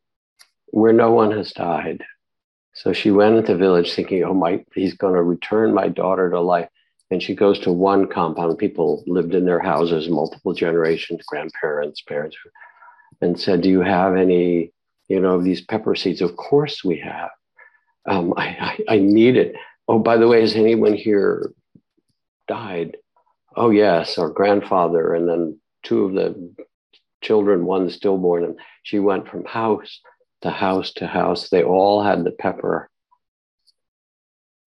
where 0.68 0.94
no 0.94 1.12
one 1.12 1.30
has 1.30 1.52
died. 1.52 2.02
So 2.72 2.94
she 2.94 3.10
went 3.10 3.36
into 3.36 3.52
the 3.52 3.58
village 3.58 3.92
thinking, 3.92 4.24
oh, 4.24 4.32
my, 4.32 4.64
he's 4.74 4.94
going 4.94 5.12
to 5.12 5.22
return 5.22 5.74
my 5.74 5.88
daughter 5.88 6.30
to 6.30 6.40
life. 6.40 6.70
And 7.10 7.22
she 7.22 7.34
goes 7.34 7.58
to 7.60 7.70
one 7.70 8.08
compound. 8.08 8.56
People 8.56 9.04
lived 9.06 9.34
in 9.34 9.44
their 9.44 9.60
houses, 9.60 10.08
multiple 10.08 10.54
generations, 10.54 11.20
grandparents, 11.26 12.00
parents, 12.00 12.38
and 13.20 13.38
said, 13.38 13.60
do 13.60 13.68
you 13.68 13.82
have 13.82 14.16
any, 14.16 14.72
you 15.08 15.20
know, 15.20 15.34
of 15.34 15.44
these 15.44 15.60
pepper 15.60 15.94
seeds? 15.94 16.22
Of 16.22 16.36
course 16.36 16.82
we 16.82 16.98
have. 17.00 17.28
Um, 18.08 18.32
I, 18.34 18.46
I, 18.88 18.94
I 18.94 18.98
need 18.98 19.36
it. 19.36 19.56
Oh, 19.88 19.98
by 19.98 20.16
the 20.16 20.26
way, 20.26 20.40
has 20.40 20.54
anyone 20.54 20.94
here 20.94 21.52
died? 22.48 22.96
Oh, 23.54 23.68
yes, 23.68 24.16
our 24.16 24.30
grandfather. 24.30 25.12
And 25.14 25.28
then 25.28 25.60
two 25.82 26.04
of 26.04 26.14
the 26.14 26.54
children, 27.20 27.64
one 27.64 27.90
stillborn, 27.90 28.44
and 28.44 28.58
she 28.82 28.98
went 28.98 29.28
from 29.28 29.44
house 29.44 30.00
to 30.42 30.50
house 30.50 30.92
to 30.94 31.06
house. 31.06 31.48
They 31.48 31.62
all 31.62 32.02
had 32.02 32.24
the 32.24 32.32
pepper, 32.32 32.90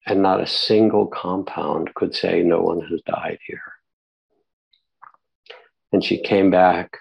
and 0.06 0.22
not 0.22 0.42
a 0.42 0.48
single 0.48 1.08
compound 1.08 1.94
could 1.96 2.16
say 2.16 2.42
no 2.42 2.62
one 2.62 2.82
has 2.82 3.02
died 3.06 3.40
here. 3.46 3.62
And 5.92 6.04
she 6.04 6.22
came 6.22 6.52
back 6.52 6.98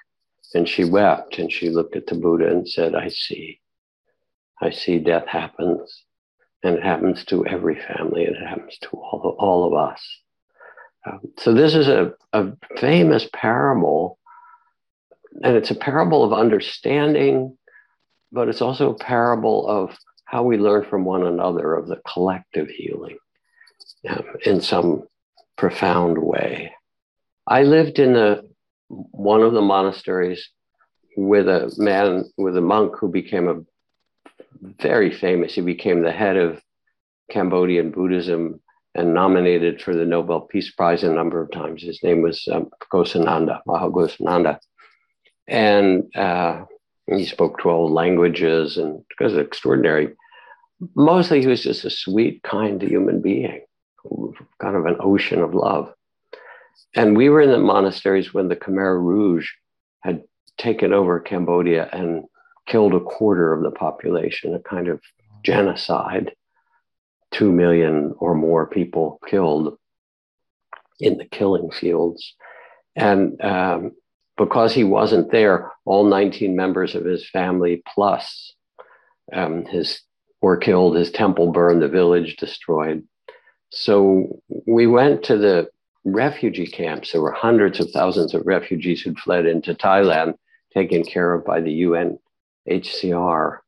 and 0.54 0.68
she 0.68 0.84
wept 0.84 1.38
and 1.38 1.50
she 1.50 1.68
looked 1.68 1.96
at 1.96 2.06
the 2.06 2.14
Buddha 2.14 2.48
and 2.48 2.68
said, 2.68 2.94
I 2.94 3.08
see. 3.08 3.60
I 4.60 4.70
see 4.70 4.98
death 4.98 5.26
happens, 5.26 6.04
and 6.62 6.76
it 6.76 6.82
happens 6.82 7.24
to 7.26 7.44
every 7.44 7.74
family, 7.74 8.24
and 8.24 8.36
it 8.36 8.46
happens 8.46 8.78
to 8.82 8.88
all, 8.90 9.36
all 9.38 9.66
of 9.66 9.74
us. 9.74 10.00
Um, 11.06 11.20
so, 11.38 11.52
this 11.52 11.74
is 11.74 11.88
a, 11.88 12.12
a 12.32 12.52
famous 12.78 13.28
parable 13.32 14.18
and 15.42 15.56
it's 15.56 15.70
a 15.70 15.74
parable 15.74 16.22
of 16.22 16.32
understanding, 16.32 17.56
but 18.30 18.48
it's 18.48 18.62
also 18.62 18.90
a 18.90 18.98
parable 18.98 19.66
of 19.66 19.96
how 20.24 20.42
we 20.42 20.56
learn 20.56 20.84
from 20.84 21.04
one 21.04 21.26
another 21.26 21.74
of 21.74 21.86
the 21.86 22.00
collective 22.10 22.68
healing 22.68 23.18
um, 24.08 24.24
in 24.44 24.60
some 24.60 25.06
profound 25.56 26.18
way. 26.18 26.72
I 27.46 27.62
lived 27.62 27.98
in 27.98 28.16
a, 28.16 28.42
one 28.88 29.42
of 29.42 29.52
the 29.52 29.62
monasteries 29.62 30.50
with 31.16 31.48
a 31.48 31.72
man, 31.78 32.24
with 32.36 32.56
a 32.56 32.60
monk 32.60 32.94
who 32.98 33.08
became 33.08 33.48
a 33.48 33.62
very 34.80 35.12
famous, 35.12 35.54
he 35.54 35.60
became 35.60 36.02
the 36.02 36.12
head 36.12 36.36
of 36.36 36.60
Cambodian 37.30 37.90
Buddhism 37.90 38.60
and 38.94 39.12
nominated 39.12 39.82
for 39.82 39.94
the 39.94 40.04
Nobel 40.04 40.42
Peace 40.42 40.70
Prize 40.70 41.02
a 41.02 41.12
number 41.12 41.40
of 41.40 41.50
times. 41.50 41.82
His 41.82 42.02
name 42.02 42.22
was 42.22 42.46
um, 42.52 42.70
Ghosananda, 42.92 43.60
Maha 43.66 43.90
Ghosananda 43.90 44.58
and 45.46 46.14
uh, 46.16 46.64
he 47.06 47.24
spoke 47.24 47.58
12 47.58 47.90
languages 47.90 48.76
and 48.76 49.04
was 49.20 49.36
extraordinary. 49.36 50.14
Mostly, 50.94 51.40
he 51.40 51.46
was 51.46 51.62
just 51.62 51.84
a 51.84 51.90
sweet, 51.90 52.42
kind 52.42 52.80
human 52.82 53.20
being, 53.20 53.62
kind 54.60 54.76
of 54.76 54.86
an 54.86 54.96
ocean 55.00 55.40
of 55.40 55.54
love. 55.54 55.92
And 56.96 57.16
we 57.16 57.28
were 57.28 57.40
in 57.40 57.50
the 57.50 57.58
monasteries 57.58 58.34
when 58.34 58.48
the 58.48 58.56
Khmer 58.56 59.00
Rouge 59.00 59.48
had 60.02 60.22
taken 60.58 60.92
over 60.92 61.20
Cambodia 61.20 61.88
and 61.92 62.24
killed 62.66 62.94
a 62.94 63.00
quarter 63.00 63.52
of 63.52 63.62
the 63.62 63.70
population, 63.70 64.54
a 64.54 64.60
kind 64.60 64.88
of 64.88 65.00
genocide. 65.42 66.32
Two 67.34 67.52
million 67.52 68.14
or 68.18 68.34
more 68.34 68.66
people 68.66 69.20
killed 69.28 69.76
in 71.00 71.18
the 71.18 71.26
killing 71.26 71.70
fields. 71.70 72.34
And 72.96 73.40
um, 73.44 73.92
because 74.36 74.72
he 74.72 74.84
wasn't 74.84 75.30
there, 75.30 75.72
all 75.84 76.04
19 76.04 76.56
members 76.56 76.94
of 76.94 77.04
his 77.04 77.28
family 77.28 77.82
plus 77.94 78.54
um, 79.32 79.64
his 79.66 80.00
were 80.40 80.56
killed, 80.56 80.96
his 80.96 81.10
temple 81.10 81.52
burned, 81.52 81.82
the 81.82 81.88
village 81.88 82.36
destroyed. 82.36 83.02
So 83.70 84.40
we 84.66 84.86
went 84.86 85.24
to 85.24 85.38
the 85.38 85.68
refugee 86.04 86.66
camps. 86.66 87.12
There 87.12 87.22
were 87.22 87.32
hundreds 87.32 87.80
of 87.80 87.90
thousands 87.90 88.34
of 88.34 88.46
refugees 88.46 89.00
who'd 89.00 89.18
fled 89.18 89.46
into 89.46 89.74
Thailand, 89.74 90.34
taken 90.72 91.02
care 91.02 91.32
of 91.34 91.44
by 91.44 91.60
the 91.60 91.82
UNHCR. 92.68 93.58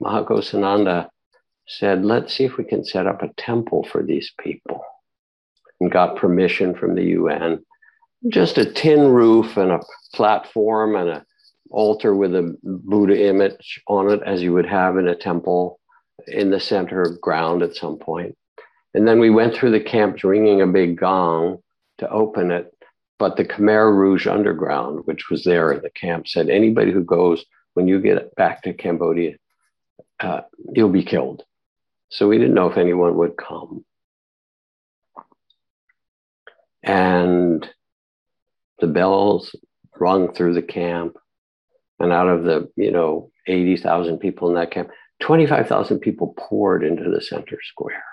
Maha 0.00 0.24
Ghosananda 0.24 1.08
said, 1.66 2.04
let's 2.04 2.34
see 2.34 2.44
if 2.44 2.56
we 2.56 2.64
can 2.64 2.84
set 2.84 3.06
up 3.06 3.22
a 3.22 3.32
temple 3.36 3.84
for 3.84 4.02
these 4.02 4.32
people 4.40 4.82
and 5.80 5.90
got 5.90 6.16
permission 6.16 6.74
from 6.74 6.94
the 6.94 7.04
UN 7.04 7.60
just 8.28 8.58
a 8.58 8.70
tin 8.70 9.08
roof 9.08 9.56
and 9.56 9.70
a 9.70 9.80
platform 10.14 10.94
and 10.96 11.08
an 11.08 11.24
altar 11.70 12.14
with 12.14 12.34
a 12.34 12.56
Buddha 12.62 13.28
image 13.28 13.80
on 13.88 14.10
it, 14.10 14.20
as 14.24 14.42
you 14.42 14.52
would 14.52 14.66
have 14.66 14.98
in 14.98 15.08
a 15.08 15.16
temple 15.16 15.80
in 16.26 16.50
the 16.50 16.60
center 16.60 17.00
of 17.00 17.20
ground 17.20 17.62
at 17.62 17.76
some 17.76 17.96
point. 17.96 18.36
And 18.92 19.06
then 19.06 19.20
we 19.20 19.30
went 19.30 19.54
through 19.54 19.70
the 19.70 19.80
camps 19.80 20.24
ringing 20.24 20.60
a 20.60 20.66
big 20.66 20.98
gong 20.98 21.58
to 21.98 22.10
open 22.10 22.50
it. 22.50 22.74
But 23.18 23.36
the 23.36 23.44
Khmer 23.44 23.94
Rouge 23.94 24.26
Underground, 24.26 25.02
which 25.04 25.30
was 25.30 25.44
there 25.44 25.72
in 25.72 25.82
the 25.82 25.90
camp, 25.90 26.26
said 26.26 26.48
anybody 26.48 26.90
who 26.90 27.04
goes 27.04 27.44
when 27.74 27.86
you 27.86 28.00
get 28.00 28.34
back 28.34 28.62
to 28.62 28.72
Cambodia, 28.72 29.36
uh, 30.18 30.40
you'll 30.74 30.88
be 30.88 31.04
killed. 31.04 31.44
So 32.10 32.28
we 32.28 32.38
didn't 32.38 32.54
know 32.54 32.68
if 32.68 32.76
anyone 32.76 33.16
would 33.16 33.36
come. 33.36 33.84
And 36.82 37.68
the 38.80 38.88
bells 38.88 39.54
rung 39.98 40.32
through 40.32 40.54
the 40.54 40.62
camp. 40.62 41.16
And 42.00 42.12
out 42.12 42.28
of 42.28 42.44
the, 42.44 42.70
you 42.76 42.90
know, 42.90 43.30
80,000 43.46 44.18
people 44.18 44.48
in 44.48 44.54
that 44.54 44.70
camp, 44.70 44.90
25,000 45.20 46.00
people 46.00 46.34
poured 46.36 46.82
into 46.82 47.10
the 47.10 47.20
center 47.20 47.58
square. 47.62 48.04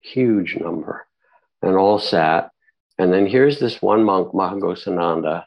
Huge 0.00 0.56
number. 0.56 1.06
And 1.60 1.76
all 1.76 1.98
sat. 1.98 2.50
And 2.96 3.12
then 3.12 3.26
here's 3.26 3.58
this 3.58 3.82
one 3.82 4.04
monk, 4.04 4.32
Maha 4.32 4.56
Ghosananda, 4.56 5.44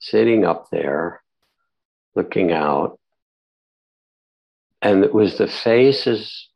sitting 0.00 0.44
up 0.44 0.68
there, 0.70 1.22
looking 2.14 2.52
out. 2.52 2.98
And 4.82 5.04
it 5.04 5.14
was 5.14 5.38
the 5.38 5.46
faces 5.46 6.48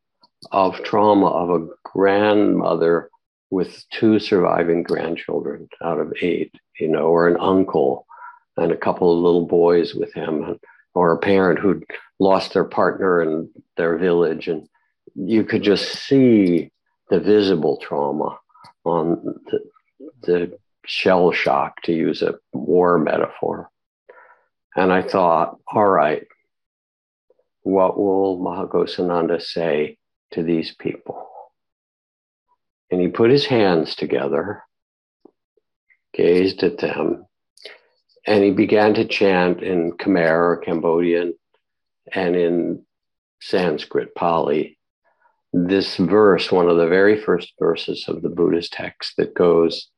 of 0.52 0.82
trauma 0.84 1.26
of 1.26 1.50
a 1.50 1.66
grandmother 1.84 3.10
with 3.50 3.84
two 3.90 4.18
surviving 4.18 4.82
grandchildren 4.82 5.68
out 5.82 5.98
of 5.98 6.12
eight, 6.20 6.52
you 6.78 6.88
know, 6.88 7.06
or 7.06 7.28
an 7.28 7.36
uncle 7.40 8.06
and 8.56 8.72
a 8.72 8.76
couple 8.76 9.12
of 9.12 9.22
little 9.22 9.46
boys 9.46 9.94
with 9.94 10.12
him, 10.14 10.58
or 10.94 11.12
a 11.12 11.18
parent 11.18 11.58
who'd 11.58 11.84
lost 12.18 12.52
their 12.52 12.64
partner 12.64 13.22
in 13.22 13.48
their 13.76 13.96
village. 13.96 14.48
And 14.48 14.68
you 15.14 15.44
could 15.44 15.62
just 15.62 15.92
see 15.92 16.70
the 17.10 17.20
visible 17.20 17.78
trauma 17.78 18.38
on 18.84 19.40
the, 19.46 19.60
the 20.22 20.58
shell 20.84 21.32
shock, 21.32 21.82
to 21.82 21.92
use 21.92 22.22
a 22.22 22.34
war 22.52 22.98
metaphor. 22.98 23.70
And 24.74 24.92
I 24.92 25.02
thought, 25.02 25.58
all 25.66 25.86
right, 25.86 26.26
what 27.62 27.98
will 27.98 28.38
Maha 28.38 28.66
Ghosananda 28.66 29.42
say 29.42 29.97
to 30.32 30.42
these 30.42 30.74
people? 30.74 31.28
And 32.90 33.00
he 33.00 33.08
put 33.08 33.30
his 33.30 33.46
hands 33.46 33.94
together, 33.94 34.62
gazed 36.14 36.62
at 36.62 36.78
them, 36.78 37.26
and 38.26 38.44
he 38.44 38.50
began 38.50 38.94
to 38.94 39.04
chant 39.04 39.62
in 39.62 39.92
Khmer 39.92 40.30
or 40.30 40.56
Cambodian 40.58 41.34
and 42.12 42.36
in 42.36 42.84
Sanskrit, 43.40 44.14
Pali, 44.14 44.78
this 45.52 45.96
verse, 45.96 46.52
one 46.52 46.68
of 46.68 46.76
the 46.76 46.88
very 46.88 47.20
first 47.20 47.52
verses 47.58 48.04
of 48.08 48.22
the 48.22 48.28
Buddhist 48.28 48.72
text 48.72 49.14
that 49.16 49.34
goes, 49.34 49.88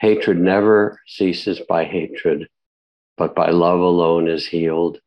Hatred 0.00 0.38
never 0.38 1.00
ceases 1.06 1.60
by 1.68 1.84
hatred, 1.84 2.48
but 3.16 3.34
by 3.34 3.50
love 3.50 3.80
alone 3.80 4.28
is 4.28 4.46
healed. 4.46 5.00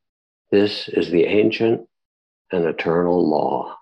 This 0.51 0.89
is 0.89 1.09
the 1.09 1.25
ancient 1.25 1.87
and 2.51 2.65
eternal 2.65 3.27
law. 3.27 3.77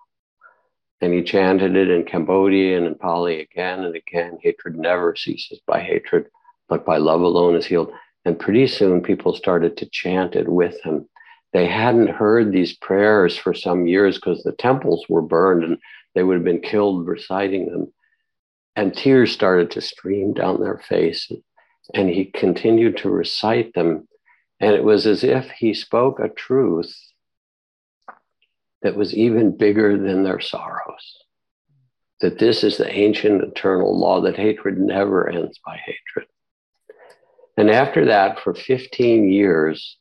And 1.02 1.14
he 1.14 1.24
chanted 1.24 1.76
it 1.76 1.89
in 1.89 2.04
Cambodian 2.04 2.86
and 2.86 3.00
Pali 3.00 3.39
again 3.41 3.86
and 3.86 3.95
again. 3.95 4.38
Hatred 4.41 4.78
never 4.78 5.16
ceases 5.16 5.60
by 5.66 5.80
hatred, 5.80 6.28
but 6.68 6.86
by 6.86 6.97
love 6.97 7.22
alone 7.22 7.56
is 7.56 7.66
healed. 7.66 7.91
And 8.26 8.39
pretty 8.39 8.68
soon 8.68 9.02
people 9.02 9.34
started 9.34 9.78
to 9.78 9.89
chant 9.89 10.36
it 10.36 10.50
with 10.50 10.82
him. 10.82 11.08
They 11.54 11.68
hadn't 11.68 12.10
heard 12.10 12.52
these 12.52 12.76
prayers 12.76 13.38
for 13.38 13.54
some 13.54 13.88
years 13.88 14.16
because 14.16 14.43
the 14.43 14.52
temples 14.52 15.06
were 15.08 15.22
burned 15.22 15.64
and 15.64 15.78
they 16.14 16.24
would 16.24 16.36
have 16.36 16.43
been 16.43 16.62
killed 16.62 17.08
reciting 17.08 17.72
them. 17.72 17.93
And 18.76 18.93
tears 18.93 19.32
started 19.32 19.72
to 19.72 19.82
stream 19.82 20.34
down 20.34 20.60
their 20.60 20.78
face. 20.78 21.32
And 21.93 22.10
he 22.10 22.26
continued 22.26 22.97
to 22.97 23.10
recite 23.10 23.74
them. 23.74 24.08
And 24.60 24.76
it 24.76 24.84
was 24.84 25.08
as 25.08 25.24
if 25.24 25.50
he 25.52 25.74
spoke 25.74 26.20
a 26.20 26.30
truth 26.30 26.93
that 28.82 28.96
was 28.96 29.14
even 29.14 29.58
bigger 29.58 29.98
than 29.98 30.24
their 30.24 30.40
sorrows. 30.40 31.18
That 32.22 32.40
this 32.40 32.64
is 32.64 32.78
the 32.78 32.92
ancient 32.92 33.44
eternal 33.44 33.98
law 33.98 34.22
that 34.22 34.38
hatred 34.38 34.78
never 34.80 35.30
ends 35.30 35.60
by 35.66 35.78
hatred. 35.78 36.28
And 37.58 37.70
after 37.70 38.06
that, 38.06 38.40
for 38.40 38.54
15 38.54 39.32
years, 39.32 39.98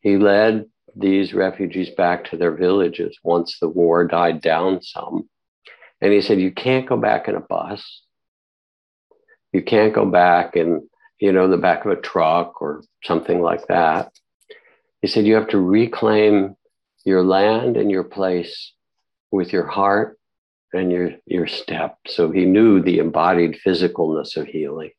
he 0.00 0.16
led 0.16 0.66
these 0.96 1.34
refugees 1.34 1.90
back 1.90 2.24
to 2.24 2.36
their 2.36 2.52
villages 2.52 3.16
once 3.22 3.58
the 3.60 3.68
war 3.68 4.04
died 4.06 4.40
down 4.40 4.82
some. 4.82 5.28
And 6.00 6.12
he 6.12 6.20
said, 6.20 6.40
You 6.40 6.50
can't 6.50 6.88
go 6.88 6.96
back 6.96 7.28
in 7.28 7.36
a 7.36 7.40
bus. 7.40 8.02
You 9.52 9.62
can't 9.62 9.94
go 9.94 10.04
back 10.04 10.56
in, 10.56 10.88
you 11.20 11.32
know, 11.32 11.48
the 11.48 11.56
back 11.56 11.84
of 11.84 11.92
a 11.92 12.00
truck 12.00 12.60
or 12.60 12.82
something 13.04 13.40
like 13.40 13.66
that. 13.68 14.12
He 15.00 15.08
said, 15.08 15.26
You 15.26 15.36
have 15.36 15.48
to 15.48 15.60
reclaim 15.60 16.55
your 17.06 17.22
land 17.22 17.76
and 17.76 17.90
your 17.90 18.04
place 18.04 18.72
with 19.30 19.52
your 19.52 19.66
heart 19.66 20.18
and 20.72 20.90
your, 20.90 21.12
your 21.24 21.46
step. 21.46 21.96
So 22.08 22.30
he 22.30 22.44
knew 22.44 22.82
the 22.82 22.98
embodied 22.98 23.58
physicalness 23.64 24.36
of 24.36 24.48
healing. 24.48 24.90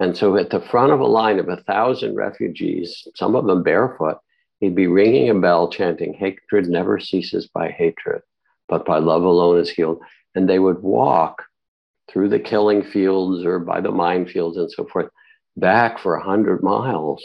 And 0.00 0.16
so 0.16 0.36
at 0.36 0.50
the 0.50 0.60
front 0.60 0.92
of 0.92 1.00
a 1.00 1.06
line 1.06 1.38
of 1.38 1.48
a 1.48 1.62
thousand 1.62 2.16
refugees, 2.16 3.06
some 3.14 3.36
of 3.36 3.46
them 3.46 3.62
barefoot, 3.62 4.18
he'd 4.58 4.74
be 4.74 4.88
ringing 4.88 5.30
a 5.30 5.34
bell 5.34 5.70
chanting, 5.70 6.14
Hatred 6.14 6.68
never 6.68 6.98
ceases 6.98 7.46
by 7.46 7.70
hatred, 7.70 8.22
but 8.68 8.84
by 8.84 8.98
love 8.98 9.22
alone 9.22 9.58
is 9.58 9.70
healed. 9.70 10.00
And 10.34 10.48
they 10.48 10.58
would 10.58 10.82
walk 10.82 11.44
through 12.10 12.28
the 12.28 12.40
killing 12.40 12.82
fields 12.82 13.44
or 13.44 13.60
by 13.60 13.80
the 13.80 13.92
minefields 13.92 14.56
and 14.56 14.70
so 14.70 14.84
forth 14.84 15.08
back 15.56 16.00
for 16.00 16.16
a 16.16 16.24
hundred 16.24 16.62
miles 16.62 17.24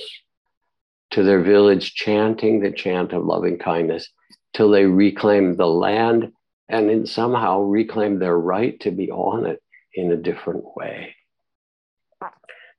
to 1.11 1.23
their 1.23 1.41
village, 1.41 1.93
chanting 1.93 2.59
the 2.59 2.71
chant 2.71 3.13
of 3.13 3.25
loving 3.25 3.57
kindness 3.57 4.09
till 4.53 4.69
they 4.69 4.85
reclaim 4.85 5.55
the 5.55 5.67
land 5.67 6.31
and 6.69 7.07
somehow 7.07 7.59
reclaim 7.59 8.19
their 8.19 8.37
right 8.37 8.79
to 8.79 8.91
be 8.91 9.11
on 9.11 9.45
it 9.45 9.61
in 9.93 10.11
a 10.11 10.17
different 10.17 10.63
way. 10.75 11.15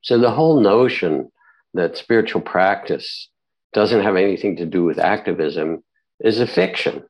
So 0.01 0.19
the 0.19 0.31
whole 0.31 0.61
notion 0.61 1.31
that 1.75 1.97
spiritual 1.97 2.41
practice 2.41 3.29
doesn't 3.73 4.03
have 4.03 4.17
anything 4.17 4.57
to 4.57 4.67
do 4.67 4.85
with 4.85 4.99
activism 4.99 5.85
is 6.21 6.41
a 6.41 6.47
fiction. 6.47 7.05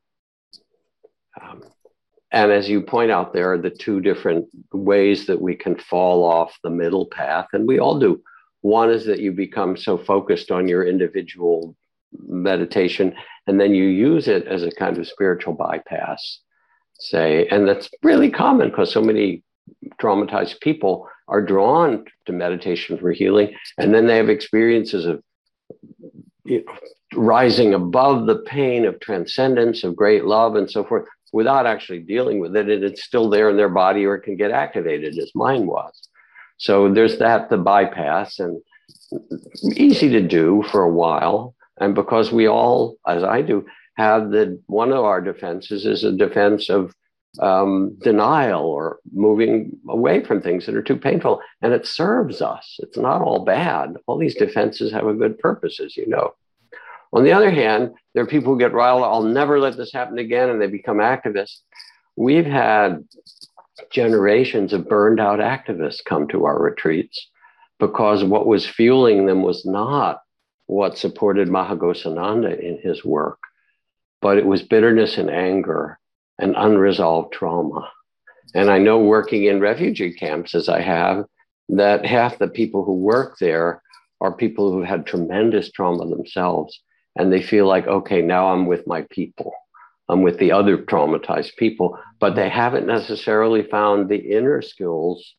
Um, 1.41 1.63
and 2.31 2.51
as 2.51 2.69
you 2.69 2.81
point 2.81 3.11
out, 3.11 3.33
there 3.33 3.53
are 3.53 3.57
the 3.57 3.69
two 3.69 4.01
different 4.01 4.47
ways 4.71 5.27
that 5.27 5.41
we 5.41 5.55
can 5.55 5.77
fall 5.77 6.23
off 6.23 6.57
the 6.63 6.69
middle 6.69 7.05
path, 7.05 7.47
and 7.53 7.67
we 7.67 7.79
all 7.79 7.99
do. 7.99 8.21
One 8.63 8.89
is 8.89 9.05
that 9.07 9.19
you 9.19 9.33
become 9.33 9.75
so 9.75 9.97
focused 9.97 10.49
on 10.49 10.69
your 10.69 10.85
individual 10.85 11.75
meditation, 12.17 13.13
and 13.45 13.59
then 13.59 13.75
you 13.75 13.83
use 13.83 14.29
it 14.29 14.47
as 14.47 14.63
a 14.63 14.71
kind 14.71 14.97
of 14.97 15.05
spiritual 15.05 15.53
bypass, 15.53 16.39
say. 16.97 17.45
And 17.47 17.67
that's 17.67 17.89
really 18.03 18.31
common 18.31 18.69
because 18.69 18.89
so 18.89 19.01
many 19.01 19.43
traumatized 20.01 20.61
people 20.61 21.09
are 21.27 21.41
drawn 21.41 22.05
to 22.25 22.31
meditation 22.31 22.97
for 22.97 23.11
healing, 23.11 23.53
and 23.77 23.93
then 23.93 24.07
they 24.07 24.15
have 24.15 24.29
experiences 24.29 25.05
of 25.05 25.21
you 26.45 26.63
know, 26.63 26.73
rising 27.15 27.73
above 27.73 28.27
the 28.27 28.43
pain 28.43 28.85
of 28.85 28.97
transcendence, 29.01 29.83
of 29.83 29.93
great 29.93 30.23
love, 30.23 30.55
and 30.55 30.71
so 30.71 30.85
forth, 30.85 31.05
without 31.33 31.65
actually 31.65 31.99
dealing 31.99 32.39
with 32.39 32.55
it. 32.55 32.69
And 32.69 32.81
it's 32.81 33.03
still 33.03 33.29
there 33.29 33.49
in 33.49 33.57
their 33.57 33.67
body, 33.67 34.05
or 34.05 34.15
it 34.15 34.21
can 34.21 34.37
get 34.37 34.51
activated 34.51 35.17
as 35.17 35.31
mine 35.35 35.65
was. 35.67 36.07
So 36.57 36.91
there's 36.93 37.19
that, 37.19 37.49
the 37.49 37.57
bypass, 37.57 38.39
and 38.39 38.61
easy 39.75 40.09
to 40.09 40.21
do 40.21 40.63
for 40.71 40.83
a 40.83 40.91
while. 40.91 41.55
And 41.79 41.95
because 41.95 42.31
we 42.31 42.47
all, 42.47 42.97
as 43.07 43.23
I 43.23 43.41
do, 43.41 43.65
have 43.95 44.31
the 44.31 44.61
one 44.67 44.91
of 44.91 45.03
our 45.03 45.21
defenses 45.21 45.85
is 45.85 46.03
a 46.03 46.11
defense 46.11 46.69
of 46.69 46.93
um, 47.39 47.97
denial 48.01 48.63
or 48.63 48.99
moving 49.11 49.77
away 49.89 50.23
from 50.23 50.41
things 50.41 50.65
that 50.65 50.75
are 50.75 50.83
too 50.83 50.97
painful. 50.97 51.41
And 51.61 51.73
it 51.73 51.85
serves 51.85 52.41
us. 52.41 52.77
It's 52.79 52.97
not 52.97 53.21
all 53.21 53.43
bad. 53.43 53.95
All 54.05 54.17
these 54.17 54.35
defenses 54.35 54.91
have 54.91 55.07
a 55.07 55.13
good 55.13 55.39
purpose, 55.39 55.79
as 55.79 55.97
you 55.97 56.07
know. 56.07 56.35
On 57.11 57.23
the 57.23 57.31
other 57.31 57.51
hand, 57.51 57.91
there 58.13 58.23
are 58.23 58.27
people 58.27 58.53
who 58.53 58.59
get 58.59 58.73
riled, 58.73 59.03
I'll 59.03 59.23
never 59.23 59.59
let 59.59 59.77
this 59.77 59.93
happen 59.93 60.17
again, 60.17 60.49
and 60.49 60.59
they 60.59 60.67
become 60.67 60.97
activists. 60.97 61.59
We've 62.15 62.45
had 62.45 63.03
generations 63.91 64.73
of 64.73 64.87
burned 64.87 65.19
out 65.19 65.39
activists 65.39 66.03
come 66.05 66.27
to 66.27 66.45
our 66.45 66.61
retreats 66.61 67.29
because 67.79 68.23
what 68.23 68.45
was 68.45 68.65
fueling 68.65 69.25
them 69.25 69.41
was 69.41 69.65
not 69.65 70.21
what 70.67 70.97
supported 70.97 71.49
Maha 71.49 71.75
Ghosananda 71.75 72.59
in 72.59 72.79
his 72.81 73.03
work, 73.03 73.39
but 74.21 74.37
it 74.37 74.45
was 74.45 74.61
bitterness 74.61 75.17
and 75.17 75.29
anger 75.29 75.99
and 76.39 76.55
unresolved 76.57 77.33
trauma. 77.33 77.91
And 78.55 78.69
I 78.69 78.77
know 78.77 78.99
working 78.99 79.45
in 79.45 79.59
refugee 79.59 80.13
camps 80.13 80.55
as 80.55 80.69
I 80.69 80.81
have, 80.81 81.25
that 81.69 82.05
half 82.05 82.37
the 82.37 82.47
people 82.47 82.85
who 82.85 82.93
work 82.93 83.37
there 83.39 83.81
are 84.21 84.31
people 84.35 84.71
who 84.71 84.83
had 84.83 85.05
tremendous 85.05 85.71
trauma 85.71 86.07
themselves. 86.07 86.81
And 87.15 87.31
they 87.31 87.41
feel 87.41 87.67
like, 87.67 87.85
okay, 87.87 88.21
now 88.21 88.51
I'm 88.51 88.65
with 88.65 88.87
my 88.87 89.05
people. 89.09 89.53
I'm 90.09 90.21
with 90.21 90.37
the 90.37 90.51
other 90.51 90.77
traumatized 90.77 91.55
people, 91.55 91.97
but 92.19 92.35
they 92.35 92.49
haven't 92.49 92.85
necessarily 92.85 93.63
found 93.63 94.09
the 94.09 94.17
inner 94.17 94.61
skills 94.61 95.35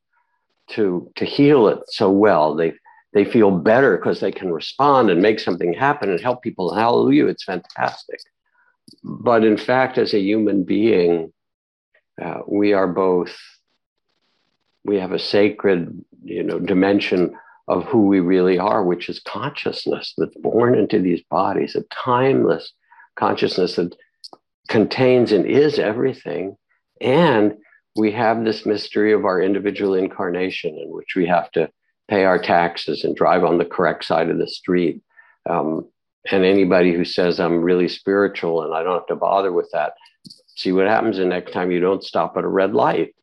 to 0.70 1.10
to 1.16 1.24
heal 1.24 1.68
it 1.68 1.80
so 1.88 2.10
well. 2.10 2.54
They 2.54 2.74
they 3.12 3.24
feel 3.24 3.50
better 3.50 3.96
because 3.96 4.20
they 4.20 4.32
can 4.32 4.52
respond 4.52 5.10
and 5.10 5.22
make 5.22 5.38
something 5.38 5.72
happen 5.72 6.10
and 6.10 6.20
help 6.20 6.42
people. 6.42 6.74
Hallelujah, 6.74 7.26
it's 7.26 7.44
fantastic. 7.44 8.20
But 9.02 9.44
in 9.44 9.56
fact, 9.56 9.98
as 9.98 10.14
a 10.14 10.20
human 10.20 10.64
being, 10.64 11.32
uh, 12.20 12.40
we 12.46 12.72
are 12.72 12.88
both. 12.88 13.36
We 14.84 14.96
have 14.96 15.12
a 15.12 15.18
sacred, 15.18 16.04
you 16.24 16.42
know, 16.42 16.58
dimension 16.58 17.36
of 17.68 17.84
who 17.84 18.06
we 18.06 18.20
really 18.20 18.58
are, 18.58 18.84
which 18.84 19.08
is 19.08 19.20
consciousness 19.20 20.12
that's 20.18 20.36
born 20.36 20.78
into 20.78 21.00
these 21.00 21.22
bodies, 21.30 21.74
a 21.74 21.82
timeless 22.04 22.72
consciousness 23.16 23.76
that 23.76 23.94
contains 24.68 25.32
and 25.32 25.46
is 25.46 25.78
everything. 25.78 26.56
And 27.00 27.56
we 27.96 28.12
have 28.12 28.44
this 28.44 28.66
mystery 28.66 29.12
of 29.12 29.24
our 29.24 29.40
individual 29.40 29.94
incarnation 29.94 30.78
in 30.78 30.90
which 30.90 31.14
we 31.14 31.26
have 31.26 31.50
to 31.52 31.70
pay 32.08 32.24
our 32.24 32.38
taxes 32.38 33.04
and 33.04 33.16
drive 33.16 33.44
on 33.44 33.58
the 33.58 33.64
correct 33.64 34.04
side 34.04 34.30
of 34.30 34.38
the 34.38 34.48
street. 34.48 35.02
Um, 35.48 35.88
and 36.30 36.44
anybody 36.44 36.92
who 36.92 37.04
says 37.04 37.38
I'm 37.38 37.62
really 37.62 37.88
spiritual 37.88 38.62
and 38.62 38.74
I 38.74 38.82
don't 38.82 38.94
have 38.94 39.06
to 39.06 39.16
bother 39.16 39.52
with 39.52 39.70
that, 39.72 39.94
see 40.56 40.72
what 40.72 40.86
happens 40.86 41.18
the 41.18 41.24
next 41.24 41.52
time 41.52 41.70
you 41.70 41.80
don't 41.80 42.02
stop 42.02 42.36
at 42.36 42.44
a 42.44 42.48
red 42.48 42.72
light. 42.72 43.14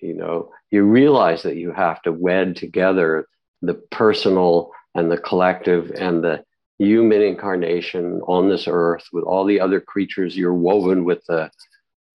You 0.00 0.14
know, 0.14 0.50
you 0.70 0.84
realize 0.84 1.42
that 1.42 1.56
you 1.56 1.72
have 1.72 2.00
to 2.02 2.12
wed 2.12 2.56
together 2.56 3.26
the 3.62 3.74
personal 3.74 4.72
and 4.94 5.10
the 5.10 5.18
collective 5.18 5.92
and 5.94 6.22
the 6.22 6.44
human 6.80 7.20
incarnation 7.20 8.20
on 8.26 8.48
this 8.48 8.66
earth 8.66 9.06
with 9.12 9.24
all 9.24 9.44
the 9.44 9.60
other 9.60 9.80
creatures 9.80 10.36
you're 10.36 10.54
woven 10.54 11.04
with 11.04 11.22
the 11.26 11.50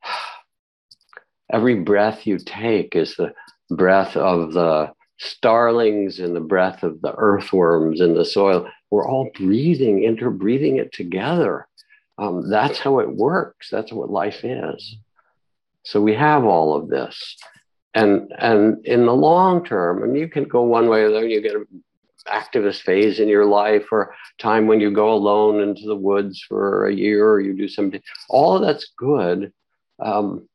every 1.51 1.76
breath 1.76 2.26
you 2.26 2.39
take 2.39 2.95
is 2.95 3.16
the 3.16 3.32
breath 3.70 4.18
of 4.18 4.53
the 4.53 4.91
starlings 5.18 6.20
and 6.20 6.36
the 6.36 6.41
breath 6.41 6.82
of 6.82 6.99
the 7.01 7.13
earthworms 7.16 8.01
in 8.01 8.16
the 8.16 8.26
soil. 8.26 8.68
We're 8.89 9.07
all 9.07 9.30
breathing 9.36 9.99
interbreathing 9.99 10.80
it 10.80 10.91
together. 10.91 11.68
Um, 12.18 12.49
that's 12.49 12.80
how 12.80 12.99
it 12.99 13.16
works. 13.16 13.70
That's 13.70 13.93
what 13.93 14.09
life 14.09 14.43
is. 14.43 14.97
So 15.84 16.01
we 16.01 16.16
have 16.16 16.43
all 16.43 16.76
of 16.76 16.89
this. 16.89 17.38
And 17.93 18.34
and 18.38 18.86
in 18.86 19.05
the 19.05 19.13
long 19.13 19.63
term 19.63 20.01
mean 20.01 20.16
you 20.16 20.28
can 20.28 20.45
go 20.45 20.63
one 20.63 20.89
way 20.89 21.03
or 21.03 21.11
the 21.11 21.18
other 21.18 21.28
you 21.28 21.41
get 21.41 21.55
activist 22.28 22.82
phase 22.82 23.20
in 23.20 23.28
your 23.28 23.46
life 23.46 23.88
or 23.92 24.14
time 24.40 24.68
when 24.68 24.80
you 24.80 24.92
go 24.92 25.14
alone 25.14 25.62
into 25.62 25.86
the 25.86 25.96
woods 25.96 26.44
for 26.48 26.88
a 26.88 26.94
year 26.94 27.30
or 27.30 27.40
you 27.40 27.54
do 27.54 27.68
something. 27.68 28.02
All 28.30 28.60
that's 28.60 28.92
good. 28.98 29.54
Um, 30.00 30.48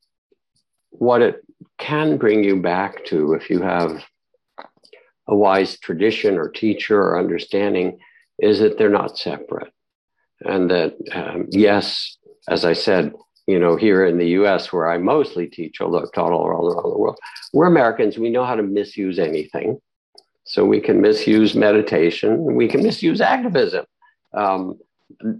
what 0.90 1.22
it 1.22 1.44
can 1.78 2.16
bring 2.18 2.44
you 2.44 2.60
back 2.60 3.04
to 3.06 3.34
if 3.34 3.48
you 3.48 3.60
have 3.60 4.02
a 5.28 5.34
wise 5.36 5.78
tradition 5.78 6.36
or 6.36 6.48
teacher 6.48 7.00
or 7.00 7.18
understanding 7.18 7.98
is 8.38 8.58
that 8.58 8.76
they're 8.76 8.88
not 8.88 9.18
separate. 9.18 9.72
And 10.40 10.70
that 10.70 10.96
um, 11.12 11.46
yes 11.50 12.16
as 12.48 12.64
i 12.64 12.72
said 12.72 13.12
you 13.46 13.58
know 13.58 13.76
here 13.76 14.04
in 14.04 14.18
the 14.18 14.26
us 14.26 14.72
where 14.72 14.90
i 14.90 14.98
mostly 14.98 15.46
teach 15.46 15.80
although 15.80 16.02
i've 16.02 16.12
taught 16.12 16.32
all 16.32 16.46
around 16.46 16.68
the 16.68 16.98
world 16.98 17.18
we're 17.52 17.66
americans 17.66 18.18
we 18.18 18.30
know 18.30 18.44
how 18.44 18.54
to 18.54 18.62
misuse 18.62 19.18
anything 19.18 19.80
so 20.50 20.64
we 20.64 20.80
can 20.80 21.00
misuse 21.00 21.54
meditation 21.54 22.42
we 22.56 22.66
can 22.66 22.82
misuse 22.82 23.20
activism. 23.20 23.84
Um, 24.34 24.80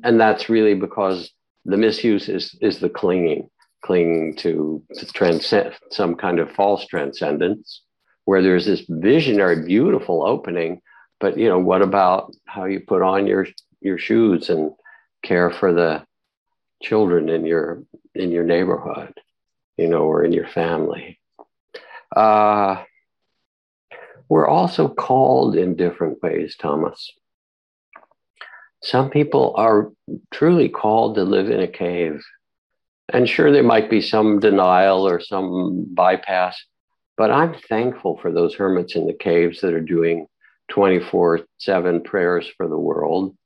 and 0.04 0.20
that's 0.20 0.48
really 0.48 0.74
because 0.74 1.32
the 1.64 1.76
misuse 1.76 2.28
is 2.28 2.56
is 2.60 2.78
the 2.78 2.88
clinging 2.88 3.50
clinging 3.82 4.36
to, 4.36 4.82
to 4.94 5.06
transcend 5.06 5.74
some 5.90 6.14
kind 6.14 6.38
of 6.38 6.52
false 6.52 6.86
transcendence 6.86 7.82
where 8.26 8.42
there's 8.42 8.66
this 8.66 8.84
visionary 8.88 9.64
beautiful 9.66 10.22
opening. 10.22 10.80
But 11.18 11.36
you 11.36 11.48
know 11.48 11.58
what 11.58 11.82
about 11.82 12.32
how 12.44 12.66
you 12.66 12.78
put 12.78 13.02
on 13.02 13.26
your 13.26 13.48
your 13.80 13.98
shoes 13.98 14.48
and 14.48 14.70
care 15.24 15.50
for 15.50 15.72
the 15.72 16.04
children 16.82 17.28
in 17.28 17.44
your 17.44 17.82
in 18.14 18.30
your 18.30 18.44
neighborhood 18.44 19.12
you 19.76 19.88
know 19.88 20.04
or 20.04 20.22
in 20.24 20.32
your 20.32 20.46
family? 20.46 21.18
Uh, 22.14 22.84
we're 24.30 24.48
also 24.48 24.88
called 24.88 25.56
in 25.56 25.76
different 25.76 26.22
ways 26.22 26.56
thomas. 26.58 27.12
Some 28.82 29.10
people 29.10 29.52
are 29.58 29.92
truly 30.32 30.70
called 30.70 31.16
to 31.16 31.24
live 31.24 31.50
in 31.50 31.60
a 31.60 31.68
cave. 31.68 32.22
And 33.12 33.28
sure 33.28 33.52
there 33.52 33.62
might 33.62 33.90
be 33.90 34.00
some 34.00 34.40
denial 34.40 35.06
or 35.06 35.20
some 35.20 35.86
bypass 35.92 36.58
but 37.16 37.30
i'm 37.30 37.54
thankful 37.68 38.16
for 38.22 38.32
those 38.32 38.54
hermits 38.54 38.94
in 38.94 39.06
the 39.06 39.12
caves 39.12 39.60
that 39.60 39.74
are 39.74 39.80
doing 39.82 40.26
24 40.70 41.40
7 41.58 42.02
prayers 42.02 42.50
for 42.56 42.66
the 42.66 42.78
world. 42.78 43.36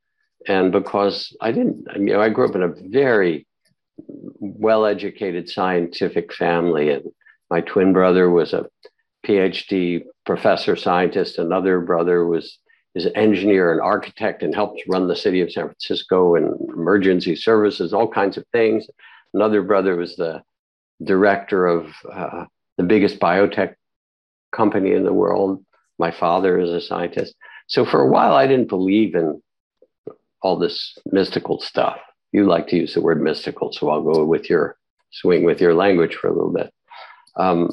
And 0.47 0.71
because 0.71 1.35
I 1.41 1.51
didn't, 1.53 1.87
you 1.97 2.13
know, 2.13 2.21
I 2.21 2.29
grew 2.29 2.49
up 2.49 2.55
in 2.55 2.63
a 2.63 2.75
very 2.89 3.47
well 3.97 4.85
educated 4.85 5.49
scientific 5.49 6.33
family, 6.33 6.91
and 6.91 7.05
my 7.51 7.63
twin 7.63 7.93
brother 7.93 8.31
was 8.31 8.53
a 8.53 8.67
PhD 9.25 10.05
professor 10.27 10.77
scientist. 10.77 11.39
Another 11.39 11.81
brother 11.81 12.27
was 12.27 12.59
is 12.95 13.07
an 13.07 13.17
engineer 13.17 13.73
and 13.73 13.81
architect 13.81 14.43
and 14.43 14.55
helped 14.55 14.81
run 14.89 15.09
the 15.09 15.17
city 15.17 15.41
of 15.41 15.51
San 15.51 15.65
Francisco 15.65 16.37
and 16.37 16.55
emergency 16.71 17.35
services, 17.35 17.93
all 17.93 18.07
kinds 18.07 18.37
of 18.37 18.45
things. 18.53 18.87
Another 19.33 19.63
brother 19.63 19.97
was 19.97 20.15
the 20.15 20.43
director 21.03 21.67
of 21.67 21.93
uh, 22.11 22.45
the 22.77 22.85
biggest 22.85 23.19
biotech 23.19 23.75
company 24.53 24.93
in 24.93 25.05
the 25.05 25.13
world. 25.13 25.65
My 25.99 26.13
father 26.13 26.61
is 26.61 26.71
a 26.71 26.81
scientist. 26.81 27.35
So 27.67 27.85
for 27.85 28.01
a 28.01 28.09
while, 28.09 28.35
I 28.35 28.47
didn't 28.47 28.69
believe 28.69 29.17
in 29.17 29.43
all 30.41 30.57
this 30.57 30.97
mystical 31.07 31.61
stuff. 31.61 31.99
You 32.31 32.47
like 32.47 32.69
to 32.69 32.77
use 32.77 32.95
the 32.95 33.01
word 33.01 33.23
mystical, 33.23 33.73
so 33.73 33.91
I'll 33.91 34.03
go 34.03 34.25
with 34.25 34.49
your 34.49 34.77
swing 35.11 35.45
with 35.45 35.61
your 35.61 35.75
language 35.75 36.15
for 36.15 36.29
a 36.29 36.33
little 36.33 36.53
bit. 36.53 36.73
Um, 37.37 37.71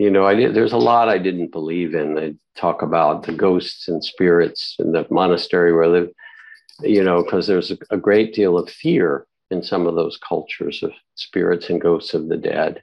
you 0.00 0.10
know, 0.10 0.24
I 0.24 0.34
did, 0.34 0.54
there's 0.54 0.72
a 0.72 0.78
lot 0.78 1.10
I 1.10 1.18
didn't 1.18 1.52
believe 1.52 1.94
in. 1.94 2.14
They 2.14 2.34
talk 2.56 2.80
about 2.80 3.24
the 3.24 3.34
ghosts 3.34 3.86
and 3.86 4.02
spirits 4.02 4.76
in 4.78 4.92
the 4.92 5.06
monastery 5.10 5.74
where 5.74 5.84
I 5.84 5.88
live, 5.88 6.08
you 6.80 7.04
know, 7.04 7.22
because 7.22 7.46
there's 7.46 7.70
a, 7.70 7.76
a 7.90 7.98
great 7.98 8.32
deal 8.32 8.56
of 8.56 8.70
fear 8.70 9.26
in 9.50 9.62
some 9.62 9.86
of 9.86 9.96
those 9.96 10.16
cultures 10.16 10.82
of 10.82 10.92
spirits 11.16 11.68
and 11.68 11.82
ghosts 11.82 12.14
of 12.14 12.28
the 12.28 12.38
dead. 12.38 12.82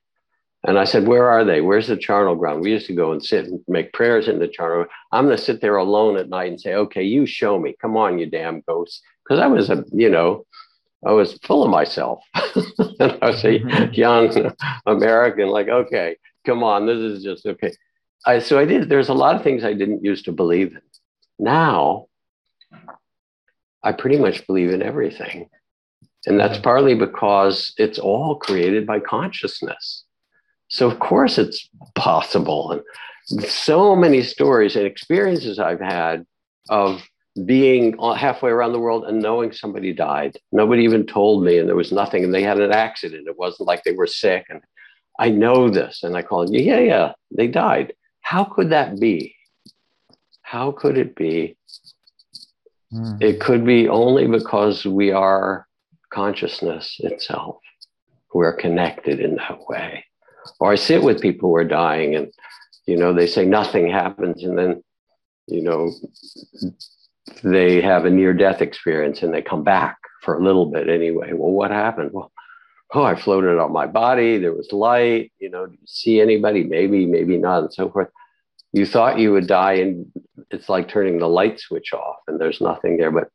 And 0.68 0.78
I 0.78 0.84
said, 0.84 1.07
Where 1.07 1.28
are 1.28 1.43
they? 1.43 1.61
Where's 1.61 1.88
the 1.88 1.97
charnel 1.97 2.36
ground? 2.36 2.61
We 2.61 2.70
used 2.70 2.86
to 2.86 2.93
go 2.93 3.11
and 3.13 3.26
sit 3.26 3.45
and 3.45 3.61
make 3.68 3.93
prayers 3.93 4.28
in 4.28 4.38
the 4.38 4.47
charnel. 4.47 4.86
I'm 5.11 5.26
going 5.26 5.38
to 5.38 5.43
sit 5.43 5.59
there 5.59 5.78
alone 5.78 6.18
at 6.18 6.30
night 6.30 6.51
and 6.51 6.61
say, 6.61 6.76
Okay, 6.76 7.01
you 7.01 7.26
show 7.26 7.57
me. 7.57 7.76
Come 7.82 7.97
on, 7.97 8.20
you 8.20 8.28
damn 8.28 8.61
ghosts. 8.68 9.01
Because 9.24 9.41
I 9.41 9.47
was 9.47 9.72
a, 9.72 9.84
you 9.91 10.11
know, 10.11 10.45
I 11.03 11.13
was 11.13 11.39
full 11.43 11.63
of 11.63 11.72
myself. 11.72 12.20
and 12.36 13.18
I 13.22 13.28
was 13.28 13.43
a 13.43 13.59
mm-hmm. 13.59 13.93
young 13.93 14.53
American, 14.86 15.47
like, 15.47 15.68
okay, 15.68 16.18
come 16.48 16.64
on, 16.64 16.88
this 16.88 16.98
is 16.98 17.24
just 17.24 17.45
okay. 17.45 17.72
I, 18.26 18.39
so 18.39 18.58
I 18.58 18.66
did, 18.66 18.89
there's 18.89 19.10
a 19.10 19.14
lot 19.14 19.36
of 19.36 19.43
things 19.43 19.64
I 19.64 19.74
didn't 19.74 20.04
used 20.04 20.26
to 20.26 20.32
believe 20.32 20.72
in. 20.72 20.82
Now, 21.38 22.08
I 23.84 23.91
pretty 23.91 24.18
much 24.18 24.48
believe 24.48 24.72
in 24.72 24.82
everything. 24.82 25.50
And 26.26 26.39
that's 26.39 26.56
mm-hmm. 26.56 26.64
partly 26.64 26.95
because 26.95 27.74
it's 27.78 28.00
all 28.00 28.36
created 28.36 28.88
by 28.88 29.00
consciousness. 29.00 30.04
So, 30.70 30.89
of 30.89 31.00
course, 31.00 31.38
it's 31.38 31.70
possible. 31.95 32.72
And 32.72 33.43
so 33.45 33.95
many 33.95 34.24
stories 34.24 34.76
and 34.76 34.86
experiences 34.86 35.60
I've 35.60 35.80
had 35.80 36.26
of 36.70 37.08
being 37.45 37.98
halfway 38.00 38.52
around 38.52 38.74
the 38.74 38.80
world 38.80 39.06
and 39.06 39.22
knowing 39.22 39.52
somebody 39.52 39.93
died. 39.93 40.38
Nobody 40.52 40.84
even 40.84 41.06
told 41.06 41.43
me, 41.43 41.60
and 41.60 41.70
there 41.70 41.76
was 41.76 41.91
nothing, 41.91 42.24
and 42.24 42.34
they 42.34 42.41
had 42.41 42.60
an 42.60 42.72
accident. 42.72 43.28
It 43.28 43.38
wasn't 43.38 43.68
like 43.68 43.84
they 43.84 43.91
were 43.91 44.08
sick. 44.08 44.45
And 44.50 44.62
I 45.20 45.30
know 45.30 45.70
this. 45.70 46.03
And 46.03 46.15
I 46.15 46.22
call 46.22 46.49
you, 46.49 46.59
yeah, 46.59 46.80
yeah, 46.80 47.11
they 47.36 47.47
died. 47.47 47.93
How 48.22 48.43
could 48.43 48.70
that 48.72 48.99
be? 48.99 49.36
How 50.41 50.72
could 50.72 50.97
it 50.97 51.15
be? 51.15 51.57
Mm. 52.93 53.22
It 53.22 53.39
could 53.39 53.65
be 53.65 53.88
only 53.89 54.28
because 54.28 54.86
we 54.86 55.11
are 55.11 55.68
consciousness 56.11 56.97
itself. 56.99 57.57
We're 58.34 58.53
connected 58.53 59.20
in 59.20 59.36
that 59.36 59.59
way 59.68 60.05
or 60.59 60.72
I 60.72 60.76
sit 60.76 61.03
with 61.03 61.22
people 61.22 61.49
who 61.49 61.55
are 61.55 61.63
dying 61.63 62.15
and, 62.15 62.32
you 62.86 62.97
know, 62.97 63.13
they 63.13 63.28
say 63.28 63.45
nothing 63.45 63.89
happens 63.89 64.43
and 64.43 64.57
then, 64.57 64.84
you 65.47 65.61
know, 65.61 65.91
they 67.43 67.82
have 67.82 68.05
a 68.05 68.09
near 68.09 68.34
death 68.34 68.61
experience 68.61 69.24
and 69.24 69.34
they 69.34 69.41
come 69.41 69.63
back 69.63 69.97
for 70.22 70.36
a 70.36 70.43
little 70.43 70.65
bit 70.65 70.89
anyway. 70.89 71.34
Well, 71.34 71.51
what 71.51 71.72
happened? 71.72 72.11
Well, 72.13 72.32
oh, 72.93 73.03
I 73.03 73.15
floated 73.15 73.59
on 73.59 73.71
my 73.71 73.88
body. 73.88 74.38
There 74.38 74.53
was 74.53 74.71
light. 74.71 75.31
You 75.39 75.49
know, 75.49 75.65
you 75.65 75.77
see 75.85 76.21
anybody? 76.21 76.63
Maybe, 76.63 77.05
maybe 77.05 77.38
not, 77.38 77.63
and 77.63 77.73
so 77.73 77.89
forth. 77.89 78.09
You 78.73 78.85
thought 78.85 79.19
you 79.19 79.31
would 79.31 79.47
die, 79.47 79.73
and 79.73 80.05
it's 80.51 80.69
like 80.69 80.89
turning 80.89 81.19
the 81.19 81.27
light 81.27 81.59
switch 81.59 81.93
off, 81.93 82.17
and 82.27 82.39
there's 82.39 82.61
nothing 82.61 82.97
there. 82.97 83.11
But 83.11 83.29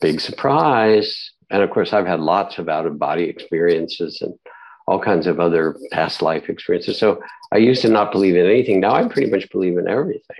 big 0.00 0.20
surprise. 0.20 1.30
And 1.50 1.62
of 1.62 1.70
course, 1.70 1.92
I've 1.92 2.06
had 2.06 2.20
lots 2.20 2.58
of 2.58 2.68
out 2.68 2.86
of 2.86 2.98
body 2.98 3.24
experiences 3.24 4.20
and 4.22 4.34
all 4.86 4.98
kinds 4.98 5.26
of 5.26 5.40
other 5.40 5.76
past 5.92 6.22
life 6.22 6.48
experiences. 6.48 6.98
So 6.98 7.22
I 7.52 7.58
used 7.58 7.82
to 7.82 7.88
not 7.88 8.12
believe 8.12 8.36
in 8.36 8.46
anything. 8.46 8.80
Now 8.80 8.94
I 8.94 9.06
pretty 9.08 9.30
much 9.30 9.50
believe 9.50 9.78
in 9.78 9.88
everything. 9.88 10.36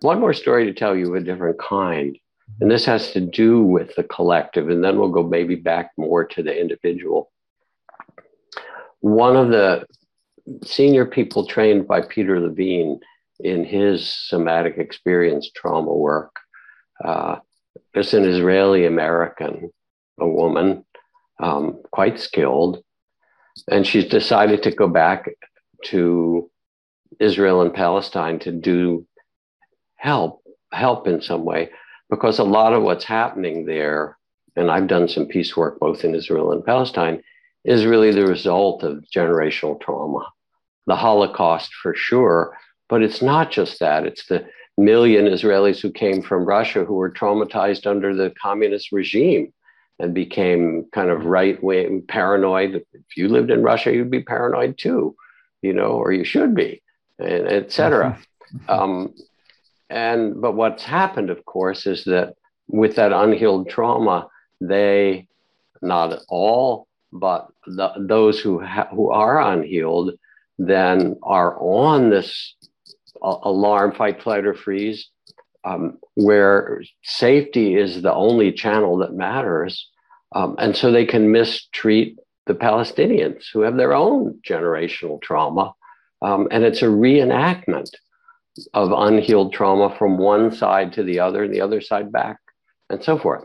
One 0.00 0.20
more 0.20 0.34
story 0.34 0.66
to 0.66 0.74
tell 0.74 0.96
you 0.96 1.08
of 1.08 1.22
a 1.22 1.24
different 1.24 1.58
kind. 1.58 2.18
And 2.60 2.70
this 2.70 2.84
has 2.84 3.12
to 3.12 3.20
do 3.20 3.62
with 3.62 3.94
the 3.96 4.04
collective. 4.04 4.68
And 4.68 4.82
then 4.82 4.98
we'll 4.98 5.08
go 5.08 5.22
maybe 5.22 5.54
back 5.54 5.92
more 5.96 6.24
to 6.24 6.42
the 6.42 6.58
individual. 6.58 7.30
One 9.00 9.36
of 9.36 9.48
the 9.48 9.86
senior 10.64 11.06
people 11.06 11.46
trained 11.46 11.86
by 11.86 12.02
Peter 12.02 12.40
Levine 12.40 13.00
in 13.38 13.64
his 13.64 14.08
somatic 14.08 14.78
experience 14.78 15.50
trauma 15.54 15.92
work 15.92 16.36
uh, 17.04 17.36
is 17.94 18.12
an 18.14 18.24
Israeli 18.24 18.86
American, 18.86 19.70
a 20.18 20.28
woman, 20.28 20.84
um, 21.38 21.80
quite 21.90 22.20
skilled. 22.20 22.82
And 23.70 23.86
she's 23.86 24.06
decided 24.06 24.62
to 24.64 24.70
go 24.70 24.88
back 24.88 25.30
to 25.86 26.50
Israel 27.18 27.62
and 27.62 27.72
Palestine 27.72 28.38
to 28.40 28.52
do 28.52 29.06
help 29.96 30.42
help 30.72 31.06
in 31.06 31.20
some 31.20 31.44
way 31.44 31.68
because 32.08 32.38
a 32.38 32.44
lot 32.44 32.72
of 32.72 32.82
what's 32.82 33.04
happening 33.04 33.66
there 33.66 34.16
and 34.56 34.70
I've 34.70 34.86
done 34.86 35.08
some 35.08 35.26
peace 35.26 35.56
work 35.56 35.78
both 35.80 36.04
in 36.04 36.14
Israel 36.14 36.52
and 36.52 36.64
Palestine 36.64 37.22
is 37.64 37.84
really 37.84 38.12
the 38.12 38.26
result 38.26 38.82
of 38.82 39.04
generational 39.14 39.80
trauma 39.80 40.26
the 40.86 40.96
holocaust 40.96 41.72
for 41.74 41.94
sure 41.94 42.56
but 42.88 43.02
it's 43.02 43.22
not 43.22 43.50
just 43.50 43.78
that 43.80 44.06
it's 44.06 44.26
the 44.26 44.44
million 44.80 45.26
Israelis 45.26 45.80
who 45.80 45.92
came 45.92 46.22
from 46.22 46.44
Russia 46.44 46.84
who 46.84 46.94
were 46.94 47.12
traumatized 47.12 47.86
under 47.86 48.14
the 48.14 48.32
communist 48.42 48.92
regime 48.92 49.52
and 49.98 50.14
became 50.14 50.86
kind 50.92 51.10
of 51.10 51.26
right 51.26 51.62
wing 51.62 52.02
paranoid. 52.08 52.82
If 52.92 53.16
you 53.16 53.28
lived 53.28 53.50
in 53.50 53.62
Russia, 53.62 53.92
you'd 53.92 54.10
be 54.10 54.22
paranoid 54.22 54.78
too, 54.78 55.14
you 55.60 55.74
know, 55.74 55.90
or 55.90 56.12
you 56.12 56.24
should 56.24 56.54
be, 56.54 56.82
and 57.18 57.46
etc. 57.46 58.10
Mm-hmm. 58.10 58.26
Um, 58.68 59.14
and 59.90 60.40
but 60.40 60.56
what's 60.56 60.82
happened, 60.82 61.30
of 61.30 61.44
course, 61.44 61.86
is 61.86 62.02
that 62.06 62.34
with 62.66 62.96
that 62.96 63.12
unhealed 63.12 63.68
trauma, 63.68 64.26
they 64.60 65.28
not 65.80 66.18
all, 66.28 66.88
but 67.12 67.48
the, 67.66 67.92
those 67.98 68.40
who 68.40 68.60
ha- 68.60 68.88
who 68.90 69.10
are 69.10 69.40
unhealed 69.40 70.12
then 70.58 71.16
are 71.22 71.58
on 71.60 72.10
this 72.10 72.54
alarm, 73.22 73.92
fight, 73.92 74.22
flight, 74.22 74.46
or 74.46 74.54
freeze 74.54 75.10
um, 75.64 75.98
where 76.14 76.82
safety 77.02 77.76
is 77.76 78.02
the 78.02 78.12
only 78.12 78.52
channel 78.52 78.98
that 78.98 79.12
matters. 79.14 79.88
Um, 80.32 80.56
and 80.58 80.76
so 80.76 80.90
they 80.90 81.06
can 81.06 81.32
mistreat 81.32 82.16
the 82.46 82.54
Palestinians 82.54 83.44
who 83.52 83.60
have 83.60 83.76
their 83.76 83.94
own 83.94 84.40
generational 84.48 85.20
trauma. 85.20 85.74
Um, 86.22 86.48
and 86.50 86.64
it's 86.64 86.82
a 86.82 86.86
reenactment 86.86 87.90
of 88.74 88.92
unhealed 88.92 89.52
trauma 89.52 89.94
from 89.96 90.18
one 90.18 90.52
side 90.52 90.92
to 90.94 91.02
the 91.02 91.20
other 91.20 91.44
and 91.44 91.54
the 91.54 91.60
other 91.60 91.80
side 91.80 92.12
back 92.12 92.38
and 92.88 93.02
so 93.02 93.18
forth. 93.18 93.44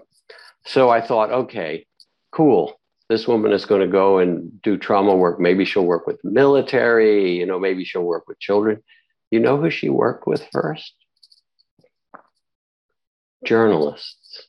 So 0.65 0.89
I 0.89 1.01
thought, 1.01 1.31
okay, 1.31 1.85
cool. 2.31 2.79
This 3.09 3.27
woman 3.27 3.51
is 3.51 3.65
going 3.65 3.81
to 3.81 3.87
go 3.87 4.17
and 4.17 4.61
do 4.61 4.77
trauma 4.77 5.15
work. 5.15 5.39
Maybe 5.39 5.63
she'll 5.63 5.85
work 5.85 6.07
with 6.07 6.19
the 6.23 6.31
military, 6.31 7.37
you 7.37 7.45
know, 7.45 7.59
maybe 7.59 7.85
she'll 7.85 8.03
work 8.03 8.27
with 8.27 8.39
children. 8.39 8.83
You 9.29 9.39
know 9.39 9.57
who 9.57 9.69
she 9.69 9.89
worked 9.89 10.25
with 10.27 10.47
first? 10.51 10.93
Journalists. 13.43 14.47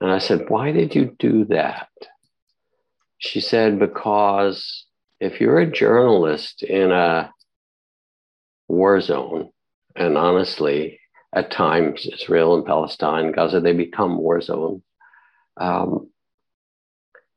And 0.00 0.10
I 0.10 0.18
said, 0.18 0.48
Why 0.48 0.72
did 0.72 0.94
you 0.94 1.16
do 1.18 1.44
that? 1.46 1.88
She 3.18 3.40
said, 3.40 3.78
Because 3.78 4.86
if 5.20 5.40
you're 5.40 5.60
a 5.60 5.70
journalist 5.70 6.62
in 6.62 6.90
a 6.90 7.32
war 8.68 9.00
zone, 9.00 9.50
and 9.94 10.16
honestly, 10.16 11.00
at 11.34 11.50
times, 11.50 12.06
Israel 12.06 12.56
and 12.56 12.66
Palestine, 12.66 13.32
Gaza, 13.32 13.60
they 13.60 13.72
become 13.72 14.18
war 14.18 14.40
zones. 14.40 14.82
Um, 15.56 16.10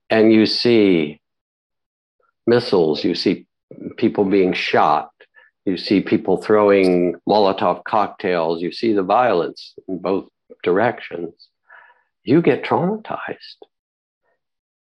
and 0.10 0.32
you 0.32 0.46
see 0.46 1.22
missiles, 2.46 3.04
you 3.04 3.16
see 3.16 3.48
people 3.98 4.26
being 4.26 4.54
shot, 4.54 5.10
you 5.66 5.78
see 5.78 6.02
people 6.02 6.38
throwing 6.38 7.16
Molotov 7.28 7.84
cocktails, 7.86 8.62
you 8.62 8.72
see 8.72 8.94
the 8.94 9.04
violence 9.04 9.74
in 9.88 10.00
both 10.00 10.28
directions. 10.64 11.34
You 12.24 12.42
get 12.42 12.64
traumatized. 12.64 13.58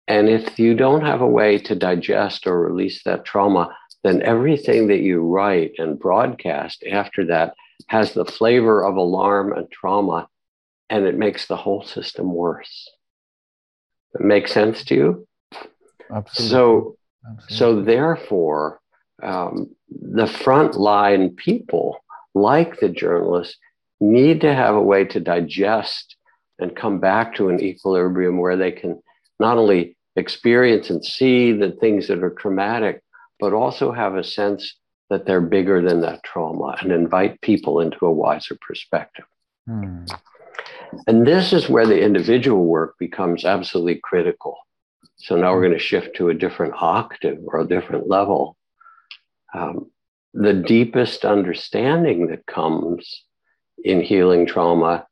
And 0.08 0.28
if 0.28 0.58
you 0.58 0.74
don't 0.74 1.04
have 1.04 1.20
a 1.20 1.26
way 1.26 1.58
to 1.58 1.74
digest 1.74 2.46
or 2.46 2.60
release 2.60 3.02
that 3.04 3.24
trauma, 3.24 3.76
then 4.04 4.22
everything 4.22 4.86
that 4.88 5.00
you 5.00 5.20
write 5.20 5.72
and 5.78 5.98
broadcast 5.98 6.84
after 6.90 7.24
that 7.26 7.54
has 7.88 8.12
the 8.12 8.24
flavor 8.24 8.84
of 8.84 8.96
alarm 8.96 9.52
and 9.52 9.70
trauma, 9.70 10.28
and 10.88 11.04
it 11.04 11.18
makes 11.18 11.46
the 11.46 11.56
whole 11.56 11.82
system 11.82 12.32
worse. 12.32 12.88
It 14.18 14.24
makes 14.24 14.52
sense 14.52 14.84
to 14.84 14.94
you? 14.94 15.28
Absolutely. 16.10 16.50
So, 16.50 16.96
Absolutely. 17.26 17.56
so 17.56 17.82
therefore, 17.82 18.80
um, 19.22 19.74
the 19.90 20.26
frontline 20.26 21.36
people, 21.36 21.98
like 22.34 22.80
the 22.80 22.88
journalists, 22.88 23.56
need 24.00 24.40
to 24.42 24.54
have 24.54 24.74
a 24.74 24.82
way 24.82 25.04
to 25.04 25.20
digest 25.20 26.16
and 26.58 26.76
come 26.76 27.00
back 27.00 27.34
to 27.34 27.48
an 27.48 27.60
equilibrium 27.60 28.38
where 28.38 28.56
they 28.56 28.72
can 28.72 29.00
not 29.40 29.58
only 29.58 29.96
experience 30.16 30.90
and 30.90 31.04
see 31.04 31.52
the 31.52 31.72
things 31.72 32.08
that 32.08 32.22
are 32.22 32.30
traumatic, 32.30 33.02
but 33.38 33.52
also 33.52 33.92
have 33.92 34.14
a 34.14 34.24
sense 34.24 34.76
that 35.10 35.26
they're 35.26 35.40
bigger 35.40 35.82
than 35.82 36.00
that 36.00 36.22
trauma 36.24 36.76
and 36.80 36.90
invite 36.90 37.40
people 37.42 37.80
into 37.80 38.06
a 38.06 38.12
wiser 38.12 38.56
perspective. 38.66 39.24
Hmm. 39.66 40.04
And 41.06 41.26
this 41.26 41.52
is 41.52 41.68
where 41.68 41.86
the 41.86 42.00
individual 42.00 42.64
work 42.64 42.96
becomes 42.98 43.44
absolutely 43.44 44.00
critical. 44.02 44.56
So 45.16 45.36
now 45.36 45.52
we're 45.52 45.62
going 45.62 45.72
to 45.72 45.78
shift 45.78 46.16
to 46.16 46.28
a 46.28 46.34
different 46.34 46.74
octave 46.76 47.38
or 47.46 47.60
a 47.60 47.68
different 47.68 48.08
level. 48.08 48.56
Um, 49.54 49.90
the 50.34 50.52
deepest 50.52 51.24
understanding 51.24 52.26
that 52.28 52.46
comes 52.46 53.24
in 53.82 54.02
healing 54.02 54.46
trauma 54.46 55.06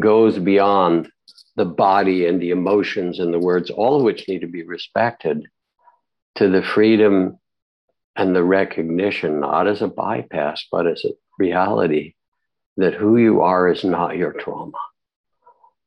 goes 0.00 0.38
beyond 0.38 1.08
the 1.56 1.64
body 1.64 2.26
and 2.26 2.40
the 2.40 2.50
emotions 2.50 3.18
and 3.18 3.32
the 3.32 3.38
words, 3.38 3.70
all 3.70 3.96
of 3.96 4.02
which 4.02 4.28
need 4.28 4.40
to 4.40 4.46
be 4.46 4.62
respected, 4.62 5.46
to 6.34 6.48
the 6.48 6.62
freedom 6.62 7.38
and 8.14 8.34
the 8.34 8.44
recognition, 8.44 9.40
not 9.40 9.66
as 9.66 9.82
a 9.82 9.88
bypass, 9.88 10.66
but 10.70 10.86
as 10.86 11.04
a 11.04 11.10
reality, 11.38 12.14
that 12.76 12.94
who 12.94 13.16
you 13.16 13.40
are 13.42 13.68
is 13.68 13.84
not 13.84 14.16
your 14.16 14.32
trauma, 14.32 14.78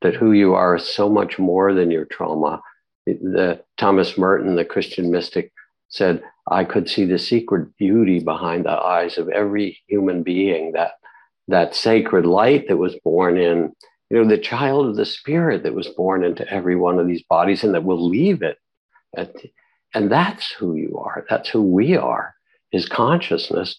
that 0.01 0.15
who 0.15 0.31
you 0.31 0.53
are 0.53 0.75
is 0.75 0.85
so 0.85 1.09
much 1.09 1.39
more 1.39 1.73
than 1.73 1.91
your 1.91 2.05
trauma. 2.05 2.61
The 3.05 3.63
Thomas 3.77 4.17
Merton, 4.17 4.55
the 4.55 4.65
Christian 4.65 5.11
mystic, 5.11 5.51
said, 5.89 6.21
I 6.49 6.63
could 6.63 6.89
see 6.89 7.05
the 7.05 7.19
secret 7.19 7.75
beauty 7.77 8.19
behind 8.19 8.65
the 8.65 8.71
eyes 8.71 9.17
of 9.17 9.29
every 9.29 9.79
human 9.87 10.23
being, 10.23 10.73
that 10.73 10.93
that 11.47 11.75
sacred 11.75 12.25
light 12.25 12.67
that 12.67 12.77
was 12.77 12.95
born 13.03 13.37
in, 13.37 13.73
you 14.09 14.21
know, 14.21 14.27
the 14.27 14.37
child 14.37 14.85
of 14.85 14.95
the 14.95 15.05
spirit 15.05 15.63
that 15.63 15.73
was 15.73 15.87
born 15.87 16.23
into 16.23 16.47
every 16.47 16.75
one 16.75 16.99
of 16.99 17.07
these 17.07 17.23
bodies 17.23 17.63
and 17.63 17.73
that 17.73 17.83
will 17.83 18.07
leave 18.07 18.43
it. 18.43 18.57
At, 19.17 19.33
and 19.95 20.11
that's 20.11 20.51
who 20.51 20.75
you 20.75 21.01
are. 21.03 21.25
That's 21.27 21.49
who 21.49 21.63
we 21.63 21.97
are, 21.97 22.35
is 22.71 22.87
consciousness. 22.87 23.75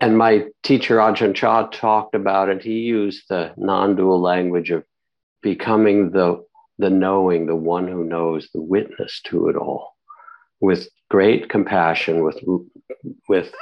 And 0.00 0.16
my 0.16 0.46
teacher, 0.62 0.96
Ajahn 0.96 1.34
Chah, 1.34 1.66
talked 1.68 2.14
about 2.14 2.48
it. 2.48 2.62
He 2.62 2.80
used 2.80 3.24
the 3.28 3.52
non 3.56 3.96
dual 3.96 4.20
language 4.20 4.70
of 4.70 4.84
becoming 5.42 6.10
the, 6.10 6.42
the 6.78 6.90
knowing, 6.90 7.46
the 7.46 7.56
one 7.56 7.86
who 7.86 8.04
knows, 8.04 8.48
the 8.54 8.62
witness 8.62 9.20
to 9.26 9.48
it 9.48 9.56
all, 9.56 9.94
with 10.60 10.88
great 11.10 11.50
compassion, 11.50 12.24
with, 12.24 12.40
with 13.28 13.52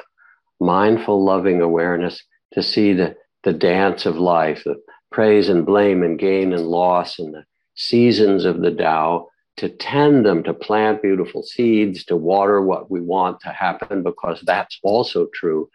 mindful, 0.60 1.24
loving 1.24 1.60
awareness 1.60 2.22
to 2.52 2.62
see 2.62 2.92
the, 2.92 3.16
the 3.42 3.52
dance 3.52 4.06
of 4.06 4.16
life, 4.16 4.62
the 4.64 4.80
praise 5.10 5.48
and 5.48 5.66
blame 5.66 6.02
and 6.02 6.18
gain 6.18 6.52
and 6.52 6.66
loss 6.66 7.18
and 7.18 7.34
the 7.34 7.44
seasons 7.74 8.44
of 8.44 8.60
the 8.60 8.70
Tao 8.70 9.28
to 9.56 9.68
tend 9.68 10.24
them, 10.24 10.44
to 10.44 10.54
plant 10.54 11.02
beautiful 11.02 11.42
seeds, 11.42 12.04
to 12.04 12.16
water 12.16 12.62
what 12.62 12.90
we 12.90 13.00
want 13.00 13.40
to 13.40 13.48
happen, 13.48 14.04
because 14.04 14.40
that's 14.42 14.78
also 14.84 15.26
true. 15.34 15.68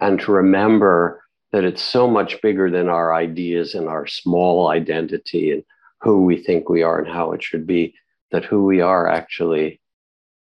And 0.00 0.20
to 0.20 0.32
remember 0.32 1.22
that 1.52 1.64
it's 1.64 1.82
so 1.82 2.08
much 2.08 2.40
bigger 2.42 2.70
than 2.70 2.88
our 2.88 3.14
ideas 3.14 3.74
and 3.74 3.88
our 3.88 4.06
small 4.06 4.68
identity 4.68 5.50
and 5.50 5.64
who 6.00 6.24
we 6.24 6.36
think 6.36 6.68
we 6.68 6.82
are 6.82 6.98
and 6.98 7.08
how 7.08 7.32
it 7.32 7.42
should 7.42 7.66
be, 7.66 7.94
that 8.30 8.44
who 8.44 8.64
we 8.64 8.80
are 8.80 9.08
actually 9.08 9.80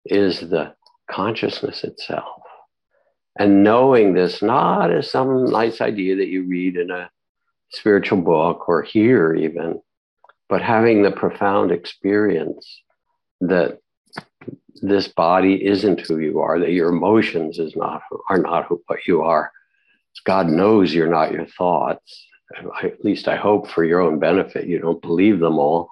is 0.07 0.40
the 0.40 0.74
consciousness 1.11 1.84
itself. 1.84 2.42
And 3.38 3.62
knowing 3.62 4.14
this 4.14 4.42
not 4.42 4.90
as 4.90 5.11
some 5.11 5.46
nice 5.46 5.80
idea 5.80 6.16
that 6.16 6.28
you 6.28 6.44
read 6.44 6.76
in 6.76 6.90
a 6.90 7.11
spiritual 7.70 8.20
book 8.20 8.68
or 8.68 8.82
hear 8.82 9.34
even, 9.34 9.80
but 10.48 10.62
having 10.62 11.02
the 11.02 11.11
profound 11.11 11.72
experience 11.72 12.82
that 13.40 13.80
this 14.83 15.09
body 15.09 15.64
isn't 15.64 16.01
who 16.01 16.18
you 16.18 16.41
are, 16.41 16.59
that 16.59 16.72
your 16.72 16.89
emotions 16.89 17.59
is 17.59 17.77
not 17.77 18.03
are 18.29 18.39
not 18.39 18.66
who, 18.66 18.83
what 18.87 19.07
you 19.07 19.22
are. 19.22 19.51
God 20.25 20.49
knows 20.49 20.95
you're 20.95 21.09
not 21.09 21.33
your 21.33 21.47
thoughts. 21.47 22.27
I, 22.57 22.87
at 22.87 23.05
least 23.05 23.29
I 23.29 23.37
hope 23.37 23.68
for 23.68 23.85
your 23.85 24.01
own 24.01 24.18
benefit, 24.18 24.66
you 24.66 24.79
don't 24.79 25.03
believe 25.03 25.41
them 25.41 25.59
all. 25.59 25.91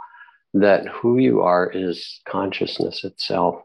That 0.55 0.87
who 0.87 1.19
you 1.19 1.41
are 1.41 1.71
is 1.71 2.21
consciousness 2.29 3.05
itself, 3.05 3.63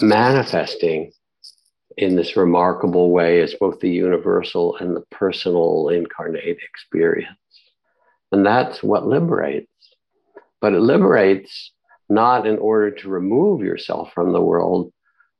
manifesting 0.00 1.12
in 1.96 2.14
this 2.14 2.36
remarkable 2.36 3.10
way 3.10 3.40
as 3.40 3.54
both 3.54 3.80
the 3.80 3.90
universal 3.90 4.76
and 4.76 4.94
the 4.94 5.04
personal 5.10 5.88
incarnate 5.88 6.58
experience. 6.62 7.36
And 8.30 8.44
that's 8.44 8.82
what 8.82 9.06
liberates. 9.06 9.70
But 10.60 10.74
it 10.74 10.80
liberates 10.80 11.72
not 12.08 12.46
in 12.46 12.58
order 12.58 12.90
to 12.90 13.08
remove 13.08 13.62
yourself 13.62 14.12
from 14.12 14.32
the 14.32 14.40
world, 14.40 14.92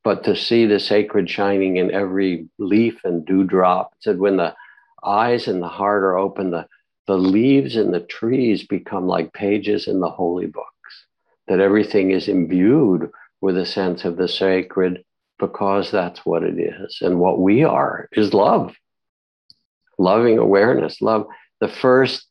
but 0.04 0.24
to 0.24 0.36
see 0.36 0.66
the 0.66 0.80
sacred 0.80 1.28
shining 1.28 1.76
in 1.76 1.90
every 1.90 2.48
leaf 2.58 3.00
and 3.04 3.24
dewdrop. 3.26 3.92
It 3.96 4.02
said, 4.02 4.18
when 4.18 4.36
the 4.36 4.54
eyes 5.04 5.48
and 5.48 5.62
the 5.62 5.68
heart 5.68 6.02
are 6.02 6.16
open, 6.16 6.50
the, 6.50 6.66
the 7.06 7.18
leaves 7.18 7.76
and 7.76 7.92
the 7.92 8.00
trees 8.00 8.66
become 8.66 9.06
like 9.06 9.32
pages 9.32 9.86
in 9.86 10.00
the 10.00 10.10
holy 10.10 10.46
books, 10.46 11.06
that 11.48 11.60
everything 11.60 12.10
is 12.10 12.28
imbued 12.28 13.10
with 13.40 13.56
a 13.56 13.66
sense 13.66 14.04
of 14.04 14.16
the 14.16 14.28
sacred 14.28 15.04
because 15.38 15.90
that's 15.90 16.24
what 16.24 16.42
it 16.42 16.58
is. 16.58 16.98
And 17.00 17.18
what 17.18 17.40
we 17.40 17.62
are 17.64 18.08
is 18.12 18.34
love, 18.34 18.74
loving 19.98 20.38
awareness, 20.38 21.00
love. 21.02 21.26
The 21.60 21.68
first 21.68 22.26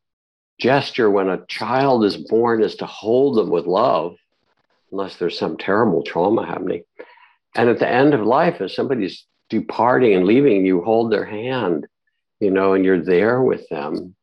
gesture 0.59 1.09
when 1.09 1.29
a 1.29 1.45
child 1.47 2.05
is 2.05 2.17
born 2.17 2.63
is 2.63 2.75
to 2.77 2.85
hold 2.85 3.37
them 3.37 3.49
with 3.49 3.65
love, 3.65 4.15
unless 4.95 5.17
there's 5.17 5.37
some 5.37 5.57
terrible 5.57 6.03
trauma 6.03 6.45
happening. 6.45 6.81
And 7.53 7.67
at 7.67 7.79
the 7.79 7.89
end 7.89 8.13
of 8.13 8.21
life, 8.21 8.61
if 8.61 8.71
somebody's 8.71 9.25
departing 9.49 10.13
and 10.13 10.25
leaving, 10.25 10.65
you 10.65 10.81
hold 10.81 11.11
their 11.11 11.25
hand, 11.25 11.85
you 12.39 12.49
know, 12.49 12.73
and 12.73 12.85
you're 12.85 13.03
there 13.03 13.41
with 13.41 13.67
them. 13.67 14.15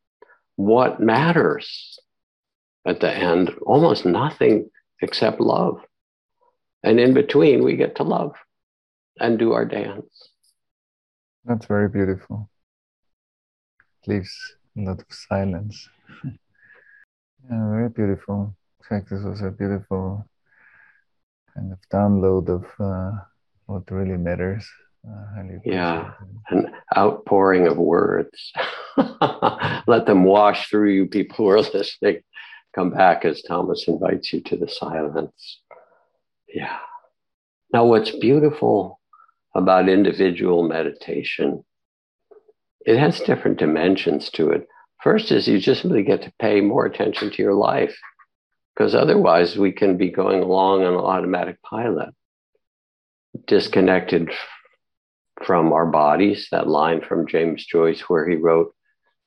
What 0.56 0.98
matters 0.98 1.98
at 2.86 3.00
the 3.00 3.14
end? 3.14 3.50
Almost 3.66 4.06
nothing 4.06 4.70
except 5.02 5.40
love. 5.40 5.78
And 6.82 6.98
in 6.98 7.12
between, 7.12 7.62
we 7.62 7.76
get 7.76 7.96
to 7.96 8.02
love 8.02 8.32
and 9.20 9.38
do 9.38 9.52
our 9.52 9.66
dance. 9.66 10.30
That's 11.44 11.66
very 11.66 11.90
beautiful. 11.90 12.48
leaves 14.06 14.34
a 14.78 14.80
lot 14.80 15.00
of 15.00 15.06
silence. 15.10 15.86
yeah, 16.24 16.40
very 17.50 17.90
beautiful. 17.90 18.56
In 18.80 18.84
fact, 18.88 19.10
this 19.10 19.22
was 19.22 19.42
a 19.42 19.50
beautiful 19.50 20.26
kind 21.54 21.72
of 21.72 21.78
download 21.92 22.48
of 22.48 22.64
uh, 22.78 23.18
what 23.66 23.90
really 23.90 24.16
matters. 24.16 24.68
Uh, 25.06 25.42
yeah, 25.64 26.12
an 26.50 26.72
outpouring 26.96 27.66
of 27.66 27.76
words. 27.76 28.52
Let 29.86 30.06
them 30.06 30.24
wash 30.24 30.68
through 30.68 30.90
you, 30.90 31.06
people 31.06 31.36
who 31.36 31.48
are 31.48 31.60
listening. 31.60 32.20
Come 32.74 32.90
back 32.90 33.24
as 33.24 33.42
Thomas 33.42 33.88
invites 33.88 34.32
you 34.32 34.40
to 34.42 34.56
the 34.56 34.68
silence. 34.68 35.60
Yeah. 36.48 36.78
Now, 37.72 37.86
what's 37.86 38.10
beautiful 38.10 39.00
about 39.54 39.88
individual 39.88 40.62
meditation, 40.62 41.64
it 42.86 42.98
has 42.98 43.20
different 43.20 43.58
dimensions 43.58 44.30
to 44.30 44.50
it. 44.50 44.68
First 45.02 45.32
is 45.32 45.48
you 45.48 45.58
just 45.58 45.84
really 45.84 46.04
get 46.04 46.22
to 46.22 46.32
pay 46.38 46.60
more 46.60 46.86
attention 46.86 47.30
to 47.30 47.42
your 47.42 47.54
life 47.54 47.96
because 48.74 48.94
otherwise 48.94 49.56
we 49.56 49.72
can 49.72 49.96
be 49.96 50.10
going 50.10 50.42
along 50.42 50.84
on 50.84 50.94
automatic 50.94 51.60
pilot, 51.62 52.10
disconnected 53.46 54.30
from 55.44 55.72
our 55.72 55.86
bodies. 55.86 56.48
That 56.50 56.68
line 56.68 57.00
from 57.00 57.26
James 57.26 57.66
Joyce 57.66 58.00
where 58.02 58.28
he 58.28 58.36
wrote, 58.36 58.74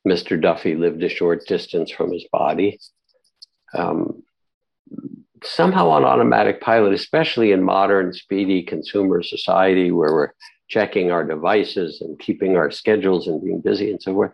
Mr. 0.08 0.40
Duffy 0.40 0.76
lived 0.76 1.04
a 1.04 1.10
short 1.10 1.46
distance 1.48 1.92
from 1.92 2.12
his 2.12 2.26
body. 2.32 2.80
Um, 3.74 4.24
somehow 5.44 5.90
on 5.90 6.06
automatic 6.06 6.62
pilot, 6.62 6.94
especially 6.94 7.52
in 7.52 7.64
modern, 7.64 8.14
speedy 8.14 8.64
consumer 8.64 9.22
society 9.22 9.92
where 9.92 10.14
we're 10.14 10.34
checking 10.68 11.12
our 11.12 11.24
devices 11.24 12.02
and 12.02 12.20
keeping 12.20 12.56
our 12.56 12.72
schedules 12.72 13.28
and 13.28 13.44
being 13.44 13.62
busy 13.62 13.92
and 13.92 14.02
so 14.02 14.14
forth. 14.14 14.32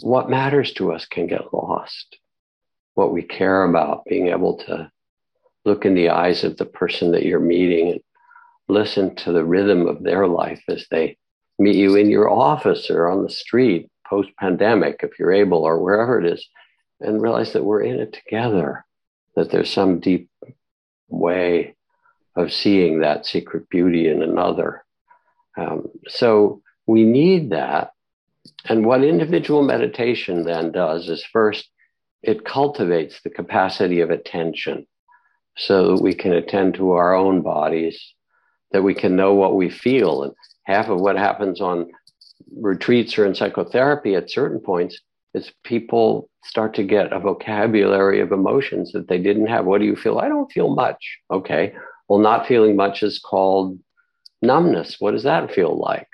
What 0.00 0.30
matters 0.30 0.72
to 0.74 0.92
us 0.92 1.06
can 1.06 1.26
get 1.26 1.52
lost. 1.52 2.18
What 2.94 3.12
we 3.12 3.22
care 3.22 3.64
about, 3.64 4.04
being 4.04 4.28
able 4.28 4.58
to 4.66 4.90
look 5.64 5.84
in 5.84 5.94
the 5.94 6.10
eyes 6.10 6.44
of 6.44 6.56
the 6.56 6.64
person 6.64 7.12
that 7.12 7.24
you're 7.24 7.40
meeting 7.40 7.92
and 7.92 8.00
listen 8.68 9.14
to 9.16 9.32
the 9.32 9.44
rhythm 9.44 9.86
of 9.86 10.02
their 10.02 10.26
life 10.26 10.62
as 10.68 10.86
they 10.90 11.16
meet 11.58 11.76
you 11.76 11.96
in 11.96 12.10
your 12.10 12.30
office 12.30 12.90
or 12.90 13.08
on 13.08 13.22
the 13.22 13.30
street 13.30 13.88
post 14.06 14.30
pandemic, 14.38 15.00
if 15.02 15.18
you're 15.18 15.32
able, 15.32 15.58
or 15.58 15.80
wherever 15.80 16.20
it 16.20 16.30
is, 16.30 16.46
and 17.00 17.22
realize 17.22 17.52
that 17.52 17.64
we're 17.64 17.82
in 17.82 17.98
it 17.98 18.12
together 18.12 18.84
that 19.36 19.50
there's 19.50 19.72
some 19.72 20.00
deep 20.00 20.28
way 21.08 21.74
of 22.36 22.52
seeing 22.52 23.00
that 23.00 23.26
secret 23.26 23.68
beauty 23.68 24.08
in 24.08 24.22
another. 24.22 24.84
Um, 25.56 25.88
so 26.08 26.62
we 26.86 27.04
need 27.04 27.50
that. 27.50 27.92
And 28.68 28.84
what 28.84 29.04
individual 29.04 29.62
meditation 29.62 30.44
then 30.44 30.72
does 30.72 31.08
is 31.08 31.24
first, 31.24 31.68
it 32.22 32.44
cultivates 32.44 33.20
the 33.20 33.30
capacity 33.30 34.00
of 34.00 34.10
attention 34.10 34.86
so 35.56 35.88
that 35.96 36.02
we 36.02 36.14
can 36.14 36.32
attend 36.32 36.74
to 36.74 36.92
our 36.92 37.14
own 37.14 37.42
bodies, 37.42 38.14
that 38.70 38.82
we 38.82 38.94
can 38.94 39.16
know 39.16 39.34
what 39.34 39.56
we 39.56 39.68
feel. 39.68 40.22
And 40.22 40.32
half 40.64 40.88
of 40.88 41.00
what 41.00 41.16
happens 41.16 41.60
on 41.60 41.90
retreats 42.56 43.18
or 43.18 43.26
in 43.26 43.34
psychotherapy 43.34 44.14
at 44.14 44.30
certain 44.30 44.60
points 44.60 45.00
is 45.34 45.52
people 45.64 46.28
start 46.44 46.74
to 46.74 46.82
get 46.82 47.12
a 47.12 47.18
vocabulary 47.18 48.20
of 48.20 48.32
emotions 48.32 48.92
that 48.92 49.08
they 49.08 49.18
didn't 49.18 49.46
have. 49.46 49.64
What 49.64 49.80
do 49.80 49.86
you 49.86 49.96
feel? 49.96 50.18
I 50.18 50.28
don't 50.28 50.50
feel 50.50 50.74
much. 50.74 51.18
Okay. 51.30 51.74
Well, 52.08 52.18
not 52.18 52.46
feeling 52.46 52.76
much 52.76 53.02
is 53.02 53.18
called 53.18 53.78
numbness. 54.42 54.96
What 54.98 55.12
does 55.12 55.22
that 55.22 55.52
feel 55.52 55.78
like? 55.78 56.08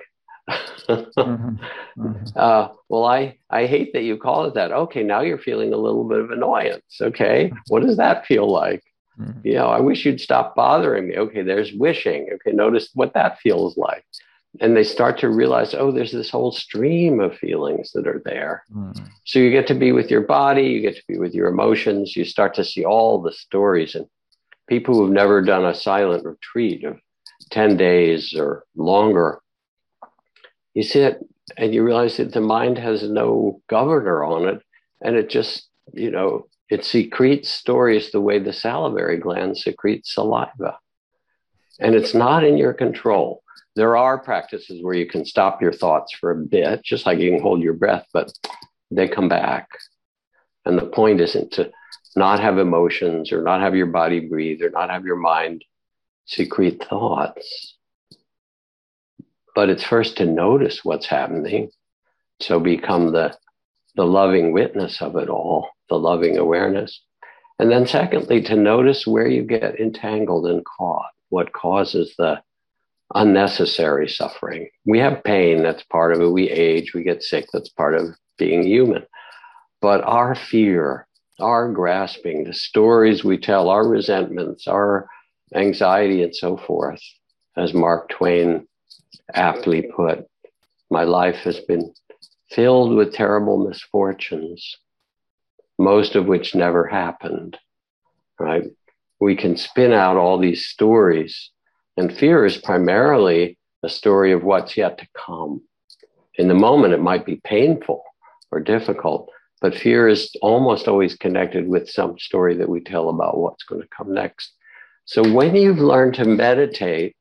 Mm-hmm. 0.49 1.57
Mm-hmm. 1.99 2.24
Uh, 2.36 2.68
well, 2.88 3.05
I, 3.05 3.38
I 3.51 3.66
hate 3.66 3.92
that 3.92 4.03
you 4.03 4.16
call 4.16 4.44
it 4.44 4.55
that. 4.55 4.70
Okay, 4.70 5.03
now 5.03 5.20
you're 5.20 5.38
feeling 5.38 5.72
a 5.72 5.76
little 5.76 6.05
bit 6.05 6.20
of 6.20 6.30
annoyance. 6.30 7.01
Okay, 7.01 7.53
what 7.68 7.82
does 7.82 7.96
that 7.96 8.26
feel 8.26 8.49
like? 8.51 8.82
Mm-hmm. 9.18 9.40
You 9.42 9.55
know, 9.55 9.66
I 9.66 9.80
wish 9.80 10.05
you'd 10.05 10.20
stop 10.20 10.55
bothering 10.55 11.09
me. 11.09 11.16
Okay, 11.16 11.42
there's 11.42 11.72
wishing. 11.72 12.28
Okay, 12.34 12.53
notice 12.53 12.90
what 12.94 13.14
that 13.14 13.40
feels 13.40 13.76
like 13.76 14.05
and 14.61 14.76
they 14.76 14.82
start 14.84 15.18
to 15.18 15.28
realize, 15.28 15.74
oh, 15.74 15.92
there's 15.92 16.12
this 16.12 16.30
whole 16.30 16.53
stream 16.53 17.20
of 17.20 17.36
feelings 17.36 17.92
that 17.92 18.07
are 18.07 18.22
there. 18.24 18.64
Mm. 18.74 19.09
So 19.24 19.38
you 19.38 19.51
get 19.51 19.66
to 19.68 19.74
be 19.74 19.92
with 19.92 20.11
your 20.11 20.22
body, 20.22 20.62
you 20.62 20.80
get 20.80 20.96
to 20.96 21.03
be 21.07 21.18
with 21.18 21.34
your 21.34 21.49
emotions, 21.49 22.16
you 22.16 22.24
start 22.24 22.55
to 22.55 22.64
see 22.64 22.84
all 22.84 23.20
the 23.20 23.32
stories. 23.32 23.94
And 23.94 24.07
people 24.68 24.94
who've 24.94 25.12
never 25.12 25.42
done 25.42 25.64
a 25.64 25.74
silent 25.74 26.24
retreat 26.24 26.84
of 26.84 26.99
10 27.51 27.76
days 27.76 28.34
or 28.36 28.64
longer, 28.74 29.40
you 30.75 30.83
sit 30.83 31.19
and 31.57 31.75
you 31.75 31.83
realize 31.83 32.16
that 32.19 32.33
the 32.33 32.41
mind 32.41 32.79
has 32.79 33.03
no 33.03 33.61
governor 33.69 34.25
on 34.25 34.49
it. 34.49 34.62
And 35.01 35.16
it 35.16 35.31
just, 35.31 35.69
you 35.93 36.11
know, 36.11 36.47
it 36.69 36.85
secretes 36.85 37.49
stories 37.49 38.11
the 38.11 38.21
way 38.21 38.39
the 38.39 38.53
salivary 38.53 39.16
gland 39.16 39.57
secretes 39.57 40.14
saliva. 40.14 40.79
And 41.81 41.95
it's 41.95 42.14
not 42.14 42.45
in 42.45 42.59
your 42.59 42.75
control 42.75 43.43
there 43.79 43.97
are 43.97 44.19
practices 44.19 44.83
where 44.83 44.97
you 44.97 45.07
can 45.07 45.25
stop 45.25 45.62
your 45.62 45.73
thoughts 45.73 46.12
for 46.12 46.33
a 46.33 46.37
bit, 46.37 46.83
just 46.83 47.07
like 47.07 47.21
you 47.21 47.31
can 47.31 47.41
hold 47.41 47.62
your 47.62 47.75
breath, 47.75 48.05
but 48.12 48.33
they 48.91 49.07
come 49.07 49.29
back. 49.29 49.69
And 50.64 50.77
the 50.77 50.87
point 50.87 51.21
isn't 51.21 51.53
to 51.53 51.71
not 52.16 52.41
have 52.41 52.59
emotions 52.59 53.31
or 53.31 53.41
not 53.41 53.61
have 53.61 53.77
your 53.77 53.87
body 53.87 54.19
breathe 54.19 54.62
or 54.62 54.71
not 54.71 54.91
have 54.91 55.05
your 55.05 55.16
mind 55.16 55.64
secrete 56.25 56.85
thoughts. 56.91 57.77
But 59.59 59.70
it's 59.70 59.82
first 59.82 60.16
to 60.18 60.24
notice 60.24 60.84
what's 60.84 61.06
happening. 61.06 61.72
So 62.38 62.61
become 62.61 63.11
the, 63.11 63.36
the 63.96 64.06
loving 64.06 64.52
witness 64.52 65.02
of 65.02 65.16
it 65.16 65.28
all, 65.28 65.70
the 65.88 65.98
loving 65.98 66.38
awareness. 66.38 67.02
And 67.59 67.68
then, 67.68 67.84
secondly, 67.84 68.40
to 68.42 68.54
notice 68.54 69.04
where 69.04 69.26
you 69.26 69.42
get 69.42 69.80
entangled 69.80 70.46
and 70.46 70.64
caught, 70.64 71.11
what 71.30 71.52
causes 71.52 72.14
the 72.16 72.40
unnecessary 73.16 74.09
suffering. 74.09 74.68
We 74.86 75.00
have 75.00 75.24
pain, 75.24 75.64
that's 75.64 75.82
part 75.82 76.12
of 76.12 76.20
it. 76.20 76.30
We 76.30 76.48
age, 76.48 76.94
we 76.94 77.02
get 77.02 77.24
sick, 77.24 77.46
that's 77.52 77.68
part 77.68 77.96
of 77.96 78.14
being 78.36 78.62
human. 78.62 79.06
But 79.80 80.04
our 80.04 80.36
fear, 80.36 81.09
our 81.40 81.72
grasping, 81.72 82.44
the 82.44 82.54
stories 82.54 83.24
we 83.24 83.38
tell, 83.38 83.70
our 83.70 83.84
resentments, 83.84 84.68
our 84.68 85.09
anxiety, 85.52 86.22
and 86.22 86.32
so 86.32 86.56
forth, 86.56 87.00
as 87.56 87.74
Mark 87.74 88.11
Twain 88.11 88.68
aptly 89.34 89.82
put, 89.82 90.26
my 90.90 91.04
life 91.04 91.36
has 91.36 91.61
been 91.61 91.92
filled 92.50 92.94
with 92.94 93.14
terrible 93.14 93.59
misfortunes, 93.59 94.78
most 95.78 96.14
of 96.14 96.26
which 96.26 96.54
never 96.54 96.86
happened, 96.86 97.59
right? 98.38 98.64
We 99.20 99.36
can 99.36 99.56
spin 99.56 99.92
out 99.92 100.16
all 100.16 100.38
these 100.38 100.66
stories 100.66 101.50
and 101.98 102.16
fear 102.16 102.44
is 102.44 102.56
primarily 102.56 103.59
a 103.82 103.88
story 103.88 104.30
of 104.30 104.44
what's 104.44 104.76
yet 104.76 104.98
to 104.98 105.09
come. 105.14 105.62
In 106.36 106.46
the 106.46 106.54
moment, 106.54 106.94
it 106.94 107.00
might 107.00 107.26
be 107.26 107.40
painful 107.42 108.04
or 108.52 108.61
difficult, 108.61 109.28
but 109.61 109.74
fear 109.74 110.06
is 110.06 110.30
almost 110.40 110.86
always 110.86 111.16
connected 111.16 111.66
with 111.66 111.90
some 111.90 112.16
story 112.16 112.54
that 112.54 112.68
we 112.68 112.80
tell 112.80 113.09
about 113.09 113.38
what's 113.38 113.64
going 113.64 113.82
to 113.82 113.88
come 113.88 114.14
next. 114.14 114.52
So 115.06 115.28
when 115.28 115.56
you've 115.56 115.80
learned 115.80 116.14
to 116.14 116.24
meditate, 116.24 117.16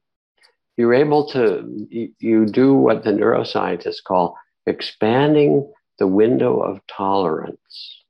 you're 0.77 0.93
able 0.93 1.27
to, 1.29 1.87
you, 2.19 2.45
do 2.45 2.73
what 2.75 3.03
the 3.03 3.11
neuroscientists 3.11 4.03
call 4.03 4.37
expanding 4.67 5.71
the 5.97 6.07
window 6.07 6.59
of 6.59 6.79
tolerance. 6.87 8.03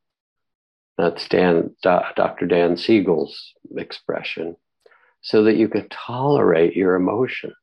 That's 0.98 1.28
Dan, 1.30 1.76
Dr. 1.82 2.46
Dan 2.46 2.76
Siegel's 2.76 3.54
expression 3.76 4.58
so 5.22 5.44
that 5.44 5.56
you 5.56 5.70
can 5.70 5.88
tolerate 5.90 6.76
your 6.76 6.96
emotions, 6.96 7.56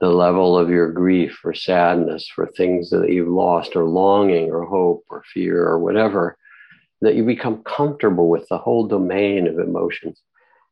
the 0.00 0.08
level 0.08 0.58
of 0.58 0.70
your 0.70 0.90
grief 0.90 1.38
or 1.44 1.54
sadness 1.54 2.28
for 2.28 2.46
things 2.46 2.90
that 2.90 3.10
you've 3.10 3.28
lost, 3.28 3.76
or 3.76 3.84
longing, 3.84 4.50
or 4.50 4.64
hope, 4.64 5.04
or 5.10 5.22
fear, 5.32 5.64
or 5.64 5.78
whatever, 5.78 6.36
that 7.00 7.14
you 7.14 7.24
become 7.24 7.62
comfortable 7.62 8.28
with 8.28 8.48
the 8.48 8.58
whole 8.58 8.86
domain 8.86 9.46
of 9.46 9.58
emotions. 9.58 10.20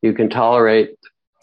You 0.03 0.13
can 0.13 0.29
tolerate 0.29 0.97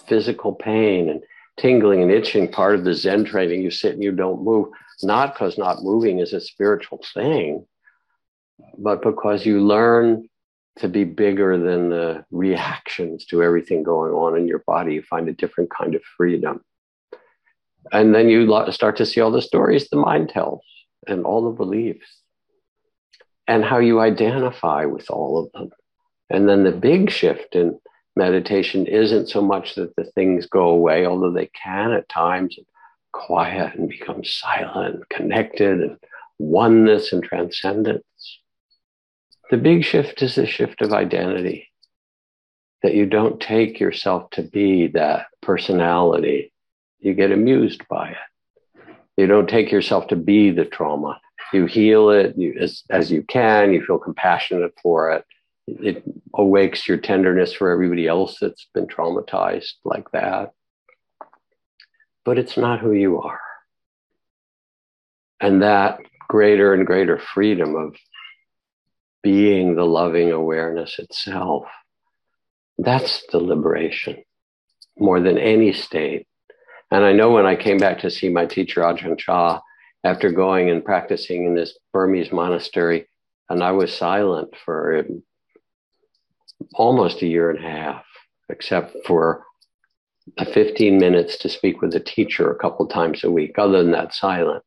physical 0.07 0.53
pain 0.53 1.09
and 1.09 1.23
tingling 1.61 2.01
and 2.01 2.11
itching, 2.11 2.51
part 2.51 2.75
of 2.75 2.83
the 2.83 2.93
Zen 2.93 3.23
training. 3.23 3.61
You 3.61 3.71
sit 3.71 3.93
and 3.93 4.03
you 4.03 4.11
don't 4.11 4.43
move, 4.43 4.69
not 5.03 5.33
because 5.33 5.57
not 5.57 5.83
moving 5.83 6.19
is 6.19 6.33
a 6.33 6.41
spiritual 6.41 7.03
thing, 7.13 7.65
but 8.77 9.01
because 9.03 9.45
you 9.45 9.61
learn 9.61 10.27
to 10.79 10.87
be 10.87 11.03
bigger 11.03 11.57
than 11.57 11.89
the 11.89 12.25
reactions 12.31 13.25
to 13.25 13.43
everything 13.43 13.83
going 13.83 14.13
on 14.13 14.37
in 14.37 14.47
your 14.47 14.63
body. 14.65 14.95
You 14.95 15.03
find 15.03 15.29
a 15.29 15.33
different 15.33 15.69
kind 15.69 15.95
of 15.95 16.01
freedom. 16.17 16.63
And 17.91 18.15
then 18.15 18.29
you 18.29 18.47
start 18.71 18.97
to 18.97 19.05
see 19.05 19.21
all 19.21 19.31
the 19.31 19.41
stories 19.41 19.89
the 19.89 19.97
mind 19.97 20.29
tells 20.29 20.63
and 21.07 21.25
all 21.25 21.43
the 21.43 21.57
beliefs 21.57 22.21
and 23.47 23.63
how 23.63 23.79
you 23.79 23.99
identify 23.99 24.85
with 24.85 25.09
all 25.09 25.43
of 25.43 25.51
them. 25.51 25.71
And 26.29 26.47
then 26.47 26.63
the 26.63 26.71
big 26.71 27.11
shift 27.11 27.55
in 27.55 27.79
meditation 28.15 28.85
isn't 28.85 29.29
so 29.29 29.41
much 29.41 29.75
that 29.75 29.95
the 29.95 30.03
things 30.03 30.45
go 30.45 30.69
away, 30.69 31.05
although 31.05 31.31
they 31.31 31.47
can 31.47 31.91
at 31.91 32.09
times 32.09 32.57
quiet 33.11 33.75
and 33.75 33.89
become 33.89 34.23
silent, 34.23 35.07
connected, 35.09 35.81
and 35.81 35.97
oneness 36.39 37.13
and 37.13 37.23
transcendence. 37.23 38.03
The 39.49 39.57
big 39.57 39.83
shift 39.83 40.21
is 40.21 40.37
a 40.37 40.45
shift 40.45 40.81
of 40.81 40.93
identity 40.93 41.69
that 42.83 42.95
you 42.95 43.05
don't 43.05 43.39
take 43.39 43.79
yourself 43.79 44.29
to 44.31 44.41
be 44.41 44.87
that 44.87 45.27
personality. 45.41 46.51
You 46.99 47.13
get 47.13 47.31
amused 47.31 47.87
by 47.87 48.11
it. 48.11 48.95
You 49.17 49.27
don't 49.27 49.49
take 49.49 49.71
yourself 49.71 50.07
to 50.07 50.15
be 50.15 50.51
the 50.51 50.65
trauma. 50.65 51.19
You 51.53 51.65
heal 51.65 52.09
it 52.09 52.37
you, 52.37 52.55
as, 52.59 52.83
as 52.89 53.11
you 53.11 53.23
can. 53.23 53.73
You 53.73 53.85
feel 53.85 53.99
compassionate 53.99 54.73
for 54.81 55.11
it. 55.11 55.25
It 55.67 56.03
awakes 56.33 56.87
your 56.87 56.97
tenderness 56.97 57.53
for 57.53 57.71
everybody 57.71 58.07
else 58.07 58.37
that's 58.39 58.67
been 58.73 58.87
traumatized 58.87 59.73
like 59.85 60.11
that. 60.11 60.51
But 62.25 62.37
it's 62.37 62.57
not 62.57 62.79
who 62.79 62.91
you 62.91 63.21
are. 63.21 63.39
And 65.39 65.61
that 65.61 65.99
greater 66.27 66.73
and 66.73 66.85
greater 66.85 67.17
freedom 67.17 67.75
of 67.75 67.95
being 69.23 69.75
the 69.75 69.85
loving 69.85 70.31
awareness 70.31 70.97
itself 70.99 71.65
that's 72.83 73.23
the 73.31 73.37
liberation 73.37 74.23
more 74.97 75.19
than 75.19 75.37
any 75.37 75.71
state. 75.71 76.27
And 76.89 77.05
I 77.05 77.13
know 77.13 77.31
when 77.31 77.45
I 77.45 77.55
came 77.55 77.77
back 77.77 77.99
to 77.99 78.11
see 78.11 78.29
my 78.29 78.45
teacher, 78.45 78.81
Ajahn 78.81 79.17
Chah, 79.17 79.61
after 80.03 80.31
going 80.31 80.69
and 80.69 80.83
practicing 80.83 81.45
in 81.45 81.55
this 81.55 81.77
Burmese 81.93 82.31
monastery, 82.31 83.07
and 83.49 83.63
I 83.63 83.71
was 83.71 83.95
silent 83.95 84.55
for 84.65 85.05
almost 86.73 87.21
a 87.21 87.27
year 87.27 87.49
and 87.49 87.59
a 87.59 87.69
half, 87.69 88.03
except 88.49 88.95
for 89.05 89.43
15 90.53 90.97
minutes 90.97 91.37
to 91.37 91.49
speak 91.49 91.81
with 91.81 91.91
the 91.91 91.99
teacher 91.99 92.51
a 92.51 92.57
couple 92.57 92.87
times 92.87 93.23
a 93.23 93.31
week. 93.31 93.57
Other 93.57 93.81
than 93.81 93.91
that, 93.91 94.13
silent. 94.13 94.63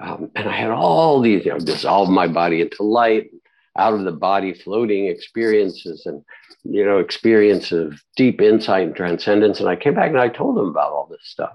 Um, 0.00 0.30
and 0.34 0.48
I 0.48 0.56
had 0.56 0.70
all 0.70 1.20
these, 1.20 1.44
you 1.44 1.52
know, 1.52 1.58
dissolve 1.58 2.08
my 2.08 2.26
body 2.26 2.60
into 2.60 2.82
light, 2.82 3.30
out 3.78 3.94
of 3.94 4.04
the 4.04 4.12
body 4.12 4.52
floating 4.52 5.06
experiences 5.06 6.04
and 6.06 6.22
you 6.64 6.84
know 6.84 6.98
experience 6.98 7.72
of 7.72 8.00
deep 8.16 8.40
insight 8.40 8.86
and 8.86 8.96
transcendence. 8.96 9.60
And 9.60 9.68
i 9.68 9.76
came 9.76 9.94
back 9.94 10.10
and 10.10 10.20
i 10.20 10.28
told 10.28 10.58
him 10.58 10.66
about 10.66 10.92
all 10.92 11.08
this 11.10 11.20
stuff. 11.22 11.54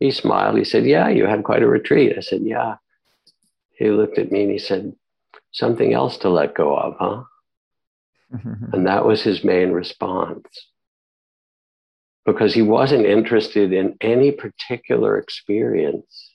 He 0.00 0.10
smiled. 0.10 0.56
He 0.56 0.64
said 0.64 0.86
yeah 0.86 1.08
you 1.08 1.26
had 1.26 1.44
quite 1.44 1.62
a 1.62 1.68
retreat. 1.68 2.16
I 2.16 2.20
said 2.20 2.42
yeah. 2.42 2.76
He 3.76 3.90
looked 3.90 4.18
at 4.18 4.30
me 4.30 4.42
and 4.42 4.52
he 4.52 4.58
said 4.58 4.94
something 5.52 5.92
else 5.92 6.16
to 6.18 6.28
let 6.28 6.54
go 6.54 6.76
of 6.76 6.96
huh 6.98 7.24
and 8.72 8.86
that 8.86 9.04
was 9.04 9.22
his 9.22 9.44
main 9.44 9.72
response 9.72 10.46
because 12.26 12.54
he 12.54 12.62
wasn't 12.62 13.04
interested 13.04 13.72
in 13.72 13.96
any 14.00 14.32
particular 14.32 15.18
experience 15.18 16.34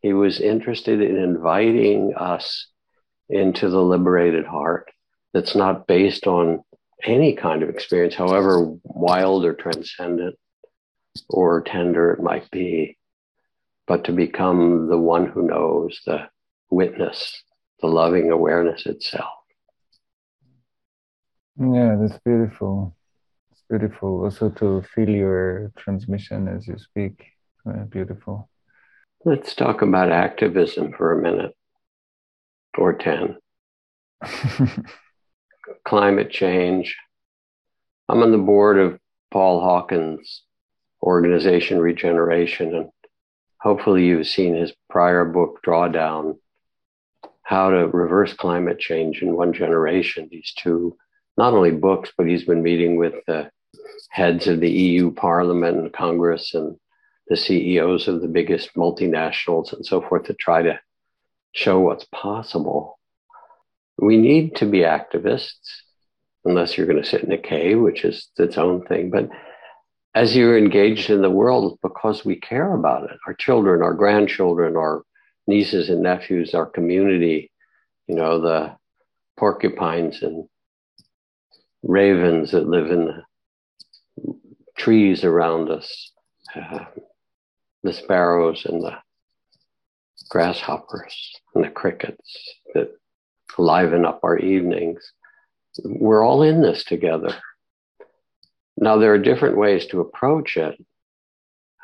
he 0.00 0.12
was 0.12 0.40
interested 0.40 1.00
in 1.00 1.16
inviting 1.16 2.14
us 2.16 2.68
into 3.28 3.68
the 3.68 3.82
liberated 3.82 4.46
heart 4.46 4.90
that's 5.34 5.54
not 5.54 5.86
based 5.86 6.26
on 6.26 6.62
any 7.04 7.34
kind 7.34 7.62
of 7.62 7.68
experience, 7.68 8.14
however 8.14 8.74
wild 8.84 9.44
or 9.44 9.54
transcendent 9.54 10.36
or 11.28 11.62
tender 11.62 12.12
it 12.12 12.22
might 12.22 12.50
be, 12.50 12.96
but 13.86 14.04
to 14.04 14.12
become 14.12 14.88
the 14.88 14.98
one 14.98 15.26
who 15.26 15.46
knows, 15.46 16.00
the 16.06 16.28
witness, 16.70 17.42
the 17.80 17.86
loving 17.86 18.30
awareness 18.30 18.86
itself. 18.86 19.37
Yeah, 21.60 21.96
that's 22.00 22.20
beautiful. 22.24 22.94
It's 23.50 23.62
beautiful 23.68 24.22
also 24.24 24.48
to 24.50 24.82
feel 24.94 25.08
your 25.08 25.72
transmission 25.76 26.46
as 26.48 26.68
you 26.68 26.78
speak. 26.78 27.24
Uh, 27.68 27.84
beautiful. 27.84 28.48
Let's 29.24 29.54
talk 29.54 29.82
about 29.82 30.12
activism 30.12 30.92
for 30.92 31.12
a 31.12 31.22
minute 31.22 31.56
or 32.76 32.92
10. 32.92 33.36
Climate 35.84 36.30
change. 36.30 36.96
I'm 38.08 38.22
on 38.22 38.30
the 38.30 38.38
board 38.38 38.78
of 38.78 39.00
Paul 39.32 39.60
Hawken's 39.60 40.44
organization 41.02 41.80
Regeneration, 41.80 42.74
and 42.74 42.90
hopefully 43.60 44.06
you've 44.06 44.28
seen 44.28 44.54
his 44.54 44.72
prior 44.88 45.24
book, 45.24 45.58
Drawdown 45.66 46.38
How 47.42 47.70
to 47.70 47.88
Reverse 47.88 48.32
Climate 48.32 48.78
Change 48.78 49.22
in 49.22 49.34
One 49.34 49.52
Generation. 49.52 50.28
These 50.30 50.52
two, 50.56 50.96
not 51.38 51.54
only 51.54 51.70
books, 51.70 52.12
but 52.18 52.26
he's 52.26 52.44
been 52.44 52.64
meeting 52.64 52.96
with 52.96 53.14
the 53.28 53.48
heads 54.10 54.48
of 54.48 54.58
the 54.58 54.70
EU 54.70 55.12
Parliament 55.12 55.78
and 55.78 55.92
Congress 55.92 56.52
and 56.52 56.76
the 57.28 57.36
CEOs 57.36 58.08
of 58.08 58.20
the 58.20 58.26
biggest 58.26 58.74
multinationals 58.74 59.72
and 59.72 59.86
so 59.86 60.00
forth 60.00 60.24
to 60.24 60.34
try 60.34 60.62
to 60.62 60.80
show 61.52 61.78
what's 61.78 62.06
possible. 62.12 62.98
We 63.98 64.16
need 64.16 64.56
to 64.56 64.66
be 64.66 64.80
activists, 64.80 65.82
unless 66.44 66.76
you're 66.76 66.88
going 66.88 67.02
to 67.02 67.08
sit 67.08 67.22
in 67.22 67.30
a 67.30 67.38
cave, 67.38 67.78
which 67.78 68.04
is 68.04 68.28
its 68.36 68.58
own 68.58 68.84
thing. 68.86 69.10
But 69.10 69.28
as 70.16 70.34
you're 70.34 70.58
engaged 70.58 71.08
in 71.08 71.22
the 71.22 71.30
world, 71.30 71.78
because 71.82 72.24
we 72.24 72.34
care 72.34 72.74
about 72.74 73.04
it, 73.04 73.16
our 73.28 73.34
children, 73.34 73.82
our 73.82 73.94
grandchildren, 73.94 74.76
our 74.76 75.02
nieces 75.46 75.88
and 75.88 76.02
nephews, 76.02 76.52
our 76.52 76.66
community, 76.66 77.52
you 78.08 78.16
know, 78.16 78.40
the 78.40 78.76
porcupines 79.36 80.22
and 80.22 80.48
ravens 81.88 82.50
that 82.52 82.68
live 82.68 82.90
in 82.90 83.06
the 83.06 84.34
trees 84.76 85.24
around 85.24 85.70
us, 85.70 86.12
uh, 86.54 86.84
the 87.82 87.92
sparrows 87.92 88.66
and 88.66 88.82
the 88.82 88.96
grasshoppers 90.28 91.32
and 91.54 91.64
the 91.64 91.70
crickets 91.70 92.54
that 92.74 92.90
liven 93.56 94.04
up 94.04 94.20
our 94.22 94.38
evenings. 94.38 95.12
We're 95.82 96.24
all 96.24 96.42
in 96.42 96.60
this 96.60 96.84
together. 96.84 97.34
Now, 98.76 98.98
there 98.98 99.14
are 99.14 99.18
different 99.18 99.56
ways 99.56 99.86
to 99.86 100.00
approach 100.00 100.56
it. 100.56 100.76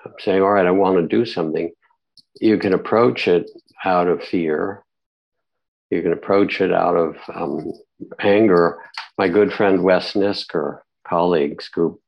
I'm 0.05 0.13
saying, 0.19 0.43
all 0.43 0.51
right, 0.51 0.67
I 0.67 0.71
want 0.71 0.97
to 0.99 1.17
do 1.17 1.25
something. 1.25 1.73
You 2.41 2.59
can 2.59 2.75
approach 2.75 3.27
it 3.27 3.51
out 3.85 4.07
of 4.07 4.23
fear. 4.23 4.85
You 5.91 6.03
can 6.03 6.13
approach 6.13 6.61
it 6.61 6.73
out 6.73 6.95
of 6.95 7.17
um, 7.35 7.73
anger. 8.21 8.79
My 9.19 9.29
good 9.29 9.53
friend 9.53 9.83
Wes 9.83 10.13
Nisker, 10.13 10.81
colleagues 11.07 11.71
who 11.75 12.01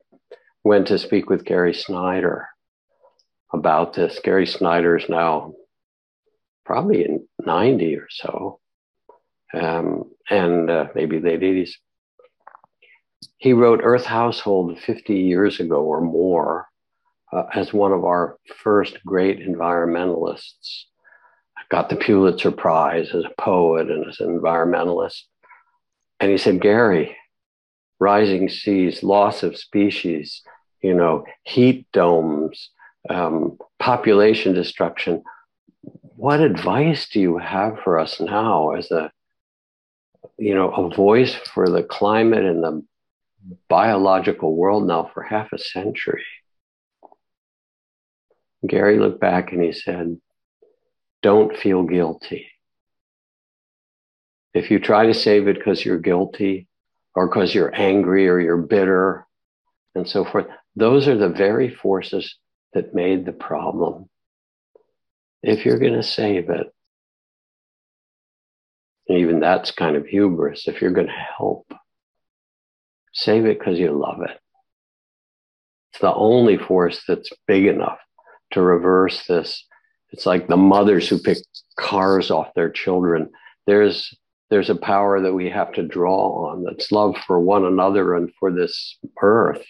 went 0.64 0.88
to 0.88 0.98
speak 0.98 1.30
with 1.30 1.44
Gary 1.44 1.74
Snyder 1.74 2.48
about 3.52 3.94
this. 3.94 4.18
Gary 4.22 4.46
Snyder 4.46 4.96
is 4.96 5.08
now 5.08 5.52
probably 6.64 7.04
in 7.04 7.26
90 7.44 7.96
or 7.96 8.08
so, 8.10 8.60
um, 9.54 10.10
and 10.28 10.70
uh, 10.70 10.86
maybe 10.94 11.20
late 11.20 11.40
80s. 11.40 11.70
He 13.38 13.52
wrote 13.52 13.80
Earth 13.82 14.04
Household 14.04 14.78
50 14.78 15.14
years 15.14 15.60
ago 15.60 15.82
or 15.82 16.00
more 16.00 16.66
uh, 17.32 17.44
as 17.54 17.72
one 17.72 17.92
of 17.92 18.04
our 18.04 18.38
first 18.62 18.98
great 19.04 19.40
environmentalists. 19.40 20.84
Got 21.70 21.88
the 21.88 21.96
Pulitzer 21.96 22.52
Prize 22.52 23.10
as 23.14 23.24
a 23.24 23.42
poet 23.42 23.90
and 23.90 24.06
as 24.08 24.20
an 24.20 24.38
environmentalist. 24.38 25.22
And 26.20 26.30
he 26.30 26.38
said, 26.38 26.60
Gary, 26.60 27.16
rising 27.98 28.48
seas, 28.48 29.02
loss 29.02 29.42
of 29.42 29.56
species, 29.56 30.42
you 30.82 30.94
know, 30.94 31.24
heat 31.44 31.86
domes, 31.92 32.70
um, 33.08 33.58
population 33.78 34.54
destruction 34.54 35.22
what 36.16 36.40
advice 36.40 37.08
do 37.08 37.20
you 37.20 37.36
have 37.36 37.78
for 37.84 37.98
us 37.98 38.20
now 38.20 38.70
as 38.70 38.90
a 38.90 39.12
you 40.38 40.54
know 40.54 40.70
a 40.70 40.94
voice 40.94 41.34
for 41.34 41.68
the 41.68 41.82
climate 41.82 42.44
and 42.44 42.64
the 42.64 42.82
biological 43.68 44.56
world 44.56 44.86
now 44.86 45.10
for 45.12 45.22
half 45.22 45.52
a 45.52 45.58
century? 45.58 46.24
Gary 48.66 48.98
looked 48.98 49.20
back 49.20 49.52
and 49.52 49.62
he 49.62 49.72
said 49.72 50.16
don't 51.22 51.56
feel 51.56 51.82
guilty 51.82 52.48
if 54.56 54.70
you 54.70 54.78
try 54.78 55.06
to 55.06 55.14
save 55.14 55.48
it 55.48 55.56
because 55.56 55.84
you're 55.84 55.98
guilty 55.98 56.66
or 57.14 57.28
because 57.28 57.54
you're 57.54 57.74
angry 57.74 58.28
or 58.28 58.40
you're 58.40 58.56
bitter 58.56 59.26
and 59.94 60.08
so 60.08 60.24
forth 60.24 60.46
those 60.74 61.08
are 61.08 61.16
the 61.16 61.28
very 61.28 61.74
forces 61.74 62.36
that 62.72 62.94
made 62.94 63.24
the 63.24 63.32
problem 63.32 64.08
if 65.46 65.64
you're 65.64 65.78
going 65.78 65.94
to 65.94 66.02
save 66.02 66.50
it, 66.50 66.66
even 69.08 69.38
that's 69.38 69.70
kind 69.70 69.94
of 69.96 70.06
hubris, 70.06 70.66
if 70.66 70.82
you're 70.82 70.90
going 70.90 71.06
to 71.06 71.26
help, 71.38 71.72
save 73.12 73.46
it 73.46 73.58
because 73.58 73.78
you 73.78 73.92
love 73.92 74.22
it. 74.22 74.38
It's 75.92 76.00
the 76.00 76.12
only 76.12 76.58
force 76.58 77.02
that's 77.06 77.30
big 77.46 77.66
enough 77.66 77.98
to 78.52 78.60
reverse 78.60 79.24
this. 79.28 79.64
It's 80.10 80.26
like 80.26 80.48
the 80.48 80.56
mothers 80.56 81.08
who 81.08 81.18
pick 81.18 81.38
cars 81.78 82.32
off 82.32 82.54
their 82.54 82.70
children. 82.70 83.30
There's 83.66 84.12
there's 84.50 84.70
a 84.70 84.76
power 84.76 85.20
that 85.20 85.34
we 85.34 85.50
have 85.50 85.72
to 85.72 85.82
draw 85.82 86.48
on 86.48 86.62
that's 86.62 86.92
love 86.92 87.16
for 87.26 87.40
one 87.40 87.64
another 87.64 88.14
and 88.14 88.32
for 88.38 88.52
this 88.52 88.96
earth 89.22 89.64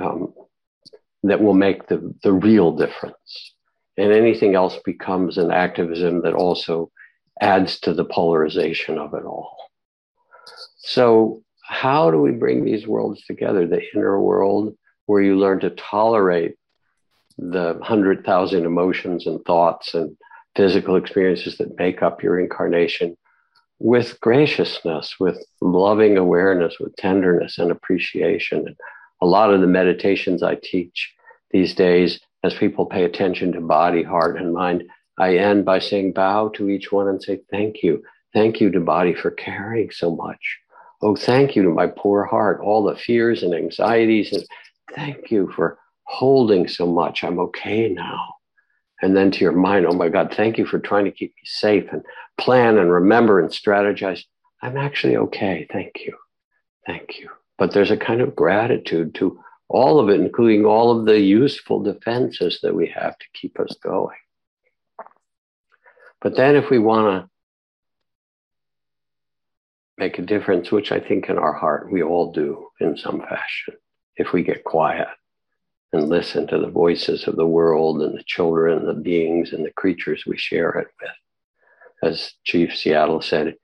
um, 0.00 0.32
that 1.22 1.40
will 1.40 1.54
make 1.54 1.86
the, 1.86 2.14
the 2.22 2.32
real 2.32 2.72
difference 2.72 3.54
and 3.96 4.12
anything 4.12 4.54
else 4.54 4.78
becomes 4.84 5.36
an 5.36 5.50
activism 5.50 6.22
that 6.22 6.34
also 6.34 6.90
adds 7.40 7.78
to 7.80 7.92
the 7.92 8.04
polarization 8.04 8.98
of 8.98 9.14
it 9.14 9.24
all. 9.24 9.56
So, 10.78 11.42
how 11.62 12.10
do 12.10 12.20
we 12.20 12.32
bring 12.32 12.64
these 12.64 12.86
worlds 12.86 13.22
together? 13.26 13.66
The 13.66 13.82
inner 13.94 14.20
world, 14.20 14.74
where 15.06 15.22
you 15.22 15.38
learn 15.38 15.60
to 15.60 15.70
tolerate 15.70 16.56
the 17.38 17.74
100,000 17.78 18.64
emotions 18.64 19.26
and 19.26 19.44
thoughts 19.44 19.94
and 19.94 20.16
physical 20.56 20.96
experiences 20.96 21.58
that 21.58 21.78
make 21.78 22.02
up 22.02 22.22
your 22.22 22.40
incarnation, 22.40 23.16
with 23.80 24.20
graciousness, 24.20 25.18
with 25.18 25.42
loving 25.62 26.18
awareness, 26.18 26.78
with 26.78 26.94
tenderness 26.96 27.58
and 27.58 27.70
appreciation. 27.70 28.76
A 29.22 29.26
lot 29.26 29.52
of 29.52 29.62
the 29.62 29.66
meditations 29.66 30.42
I 30.42 30.56
teach 30.62 31.12
these 31.50 31.74
days, 31.74 32.20
as 32.44 32.54
people 32.54 32.86
pay 32.86 33.04
attention 33.04 33.52
to 33.52 33.60
body, 33.60 34.02
heart, 34.02 34.38
and 34.38 34.52
mind, 34.52 34.84
I 35.18 35.36
end 35.36 35.64
by 35.64 35.78
saying, 35.78 36.12
bow 36.12 36.48
to 36.50 36.68
each 36.68 36.92
one 36.92 37.08
and 37.08 37.22
say, 37.22 37.40
thank 37.50 37.82
you. 37.82 38.02
Thank 38.32 38.60
you 38.60 38.70
to 38.70 38.80
body 38.80 39.14
for 39.14 39.30
carrying 39.30 39.90
so 39.90 40.14
much. 40.14 40.58
Oh, 41.02 41.16
thank 41.16 41.56
you 41.56 41.62
to 41.62 41.70
my 41.70 41.86
poor 41.86 42.24
heart, 42.24 42.60
all 42.60 42.84
the 42.84 42.96
fears 42.96 43.42
and 43.42 43.54
anxieties. 43.54 44.32
And 44.32 44.44
thank 44.94 45.30
you 45.30 45.50
for 45.56 45.78
holding 46.04 46.68
so 46.68 46.86
much. 46.86 47.24
I'm 47.24 47.38
okay 47.40 47.88
now 47.88 48.34
and 49.02 49.16
then 49.16 49.30
to 49.30 49.40
your 49.40 49.52
mind, 49.52 49.86
oh 49.86 49.92
my 49.92 50.08
God, 50.08 50.34
thank 50.36 50.58
you 50.58 50.66
for 50.66 50.78
trying 50.78 51.04
to 51.04 51.10
keep 51.10 51.30
me 51.30 51.42
safe 51.44 51.84
and 51.92 52.02
plan 52.38 52.78
and 52.78 52.90
remember 52.90 53.40
and 53.40 53.48
strategize. 53.48 54.22
I'm 54.62 54.76
actually 54.76 55.16
okay. 55.16 55.66
Thank 55.72 56.00
you. 56.04 56.16
Thank 56.86 57.18
you. 57.18 57.30
But 57.58 57.72
there's 57.72 57.90
a 57.90 57.96
kind 57.96 58.20
of 58.20 58.36
gratitude 58.36 59.14
to 59.16 59.40
all 59.68 60.00
of 60.00 60.08
it, 60.08 60.20
including 60.20 60.64
all 60.64 60.98
of 60.98 61.06
the 61.06 61.18
useful 61.18 61.82
defenses 61.82 62.58
that 62.62 62.74
we 62.74 62.88
have 62.88 63.16
to 63.18 63.26
keep 63.34 63.58
us 63.60 63.74
going. 63.82 64.16
But 66.20 66.36
then, 66.36 66.56
if 66.56 66.68
we 66.68 66.78
want 66.78 67.24
to 67.24 67.30
make 69.96 70.18
a 70.18 70.22
difference, 70.22 70.70
which 70.70 70.92
I 70.92 71.00
think 71.00 71.28
in 71.28 71.38
our 71.38 71.52
heart 71.52 71.90
we 71.90 72.02
all 72.02 72.32
do 72.32 72.68
in 72.80 72.96
some 72.96 73.20
fashion, 73.20 73.74
if 74.16 74.32
we 74.32 74.42
get 74.42 74.64
quiet 74.64 75.08
and 75.92 76.08
listen 76.08 76.46
to 76.46 76.58
the 76.58 76.68
voices 76.68 77.26
of 77.26 77.36
the 77.36 77.46
world 77.46 78.00
and 78.02 78.16
the 78.16 78.22
children 78.24 78.86
the 78.86 78.94
beings 78.94 79.52
and 79.52 79.64
the 79.64 79.72
creatures 79.72 80.24
we 80.26 80.36
share 80.38 80.70
it 80.70 80.88
with. 81.00 81.10
As 82.02 82.32
Chief 82.44 82.76
Seattle 82.76 83.20
said, 83.20 83.56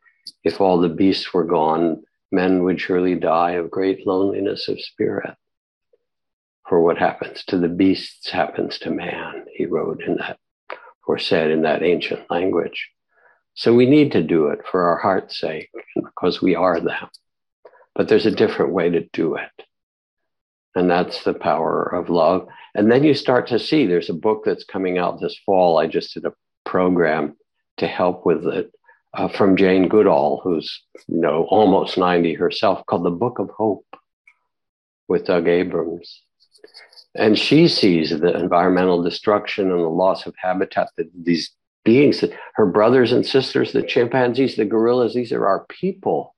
if 0.45 0.61
all 0.61 0.81
the 0.81 0.89
beasts 0.89 1.33
were 1.33 1.45
gone, 1.45 2.03
men 2.33 2.65
would 2.65 2.81
surely 2.81 3.15
die 3.15 3.53
of 3.53 3.71
great 3.71 4.07
loneliness 4.07 4.69
of 4.69 4.81
spirit. 4.81 5.35
For 6.69 6.81
what 6.83 6.99
happens 6.99 7.45
to 7.45 7.59
the 7.59 7.69
beasts 7.69 8.29
happens 8.29 8.79
to 8.81 8.91
man, 8.91 9.45
he 9.55 9.67
wrote 9.67 10.03
in 10.03 10.17
that, 10.17 10.39
or 11.07 11.19
said 11.19 11.51
in 11.51 11.63
that 11.63 11.85
ancient 11.85 12.29
language. 12.29 12.91
So 13.55 13.73
we 13.73 13.87
need 13.87 14.13
to 14.13 14.23
do 14.23 14.49
it 14.49 14.61
for 14.71 14.83
our 14.83 14.99
heart's 14.99 15.39
sake, 15.39 15.71
because 15.95 16.43
we 16.43 16.57
are 16.57 16.81
them. 16.81 17.09
But 17.95 18.09
there's 18.09 18.27
a 18.27 18.31
different 18.31 18.73
way 18.73 18.91
to 18.91 19.09
do 19.13 19.37
it. 19.37 19.67
And 20.77 20.91
that's 20.91 21.25
the 21.25 21.33
power 21.33 21.83
of 21.83 22.11
love. 22.11 22.47
And 22.75 22.93
then 22.93 23.03
you 23.03 23.15
start 23.15 23.47
to 23.49 23.59
see 23.59 23.87
there's 23.87 24.11
a 24.11 24.15
book 24.15 24.43
that's 24.45 24.63
coming 24.63 24.99
out 24.99 25.19
this 25.19 25.37
fall. 25.47 25.79
I 25.79 25.87
just 25.87 26.13
did 26.13 26.27
a 26.27 26.35
program 26.67 27.35
to 27.79 27.87
help 27.87 28.27
with 28.27 28.47
it 28.47 28.71
uh, 29.15 29.29
from 29.29 29.57
Jane 29.57 29.89
Goodall, 29.89 30.43
who's 30.45 30.83
you 31.09 31.19
know 31.19 31.45
almost 31.45 31.97
90 31.97 32.35
herself, 32.35 32.85
called 32.85 33.07
The 33.07 33.11
Book 33.11 33.39
of 33.39 33.49
Hope 33.49 33.87
with 35.09 35.25
Doug 35.25 35.49
Abrams. 35.49 36.21
And 37.15 37.39
she 37.39 37.69
sees 37.69 38.11
the 38.11 38.39
environmental 38.39 39.03
destruction 39.03 39.71
and 39.71 39.81
the 39.81 39.89
loss 39.89 40.27
of 40.27 40.35
habitat 40.37 40.89
that 40.99 41.09
these 41.15 41.53
beings, 41.87 42.23
her 42.57 42.67
brothers 42.67 43.13
and 43.13 43.25
sisters, 43.25 43.73
the 43.73 43.83
chimpanzees, 43.83 44.57
the 44.57 44.67
gorillas, 44.67 45.15
these 45.15 45.33
are 45.33 45.47
our 45.47 45.65
people. 45.71 46.35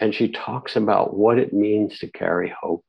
And 0.00 0.12
she 0.12 0.26
talks 0.26 0.74
about 0.74 1.14
what 1.16 1.38
it 1.38 1.52
means 1.52 2.00
to 2.00 2.10
carry 2.10 2.52
hope 2.60 2.84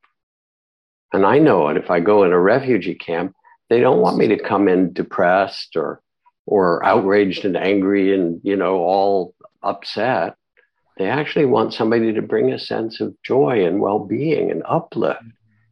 and 1.14 1.24
I 1.24 1.38
know 1.38 1.68
it 1.68 1.76
if 1.76 1.90
I 1.90 2.00
go 2.00 2.24
in 2.24 2.32
a 2.32 2.40
refugee 2.40 2.96
camp, 2.96 3.36
they 3.70 3.78
don't 3.78 4.00
want 4.00 4.18
me 4.18 4.26
to 4.28 4.36
come 4.36 4.66
in 4.66 4.92
depressed 4.92 5.76
or 5.76 6.02
or 6.44 6.84
outraged 6.84 7.44
and 7.44 7.56
angry 7.56 8.12
and 8.12 8.40
you 8.42 8.56
know 8.56 8.78
all 8.78 9.34
upset. 9.62 10.34
They 10.98 11.08
actually 11.08 11.46
want 11.46 11.72
somebody 11.72 12.12
to 12.12 12.20
bring 12.20 12.52
a 12.52 12.58
sense 12.58 13.00
of 13.00 13.14
joy 13.22 13.64
and 13.64 13.80
well-being 13.80 14.50
and 14.50 14.62
uplift 14.68 15.22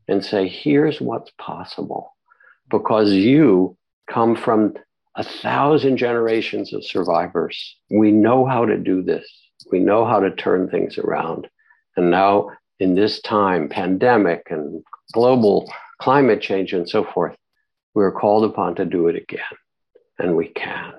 and 0.08 0.24
say, 0.24 0.48
here's 0.48 1.00
what's 1.00 1.30
possible. 1.38 2.16
Because 2.70 3.12
you 3.12 3.76
come 4.10 4.34
from 4.34 4.74
a 5.16 5.22
thousand 5.22 5.96
generations 5.96 6.72
of 6.72 6.84
survivors. 6.84 7.76
We 7.90 8.10
know 8.10 8.46
how 8.46 8.64
to 8.64 8.76
do 8.78 9.02
this. 9.02 9.28
We 9.70 9.78
know 9.78 10.04
how 10.04 10.20
to 10.20 10.34
turn 10.34 10.68
things 10.68 10.98
around. 10.98 11.48
And 11.96 12.10
now 12.10 12.50
in 12.80 12.94
this 12.94 13.20
time, 13.20 13.68
pandemic 13.68 14.48
and 14.50 14.82
global 15.12 15.70
climate 16.00 16.40
change 16.40 16.72
and 16.72 16.88
so 16.88 17.04
forth, 17.04 17.36
we're 17.94 18.12
called 18.12 18.44
upon 18.44 18.74
to 18.76 18.84
do 18.84 19.08
it 19.08 19.16
again, 19.16 19.40
and 20.18 20.36
we 20.36 20.48
can. 20.48 20.94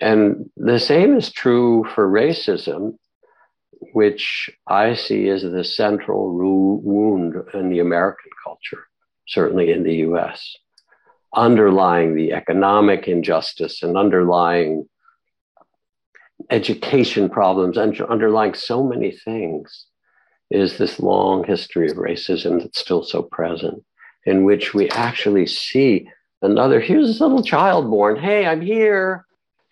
And 0.00 0.50
the 0.56 0.78
same 0.78 1.16
is 1.16 1.32
true 1.32 1.86
for 1.94 2.06
racism, 2.08 2.96
which 3.92 4.50
I 4.66 4.94
see 4.94 5.28
as 5.28 5.42
the 5.42 5.64
central 5.64 6.34
wound 6.34 7.34
in 7.54 7.70
the 7.70 7.78
American 7.78 8.30
culture, 8.44 8.84
certainly 9.26 9.72
in 9.72 9.84
the 9.84 9.96
US, 10.08 10.56
underlying 11.34 12.14
the 12.14 12.32
economic 12.32 13.08
injustice 13.08 13.82
and 13.82 13.96
underlying 13.96 14.88
education 16.50 17.30
problems, 17.30 17.78
and 17.78 17.98
underlying 18.02 18.54
so 18.54 18.82
many 18.82 19.10
things 19.10 19.86
is 20.50 20.78
this 20.78 21.00
long 21.00 21.44
history 21.44 21.90
of 21.90 21.96
racism 21.96 22.60
that's 22.60 22.80
still 22.80 23.02
so 23.02 23.22
present, 23.22 23.82
in 24.24 24.44
which 24.44 24.74
we 24.74 24.88
actually 24.90 25.46
see 25.46 26.08
another 26.42 26.80
here's 26.80 27.08
this 27.08 27.20
little 27.20 27.42
child 27.42 27.90
born. 27.90 28.16
Hey, 28.16 28.46
I'm 28.46 28.60
here. 28.60 29.24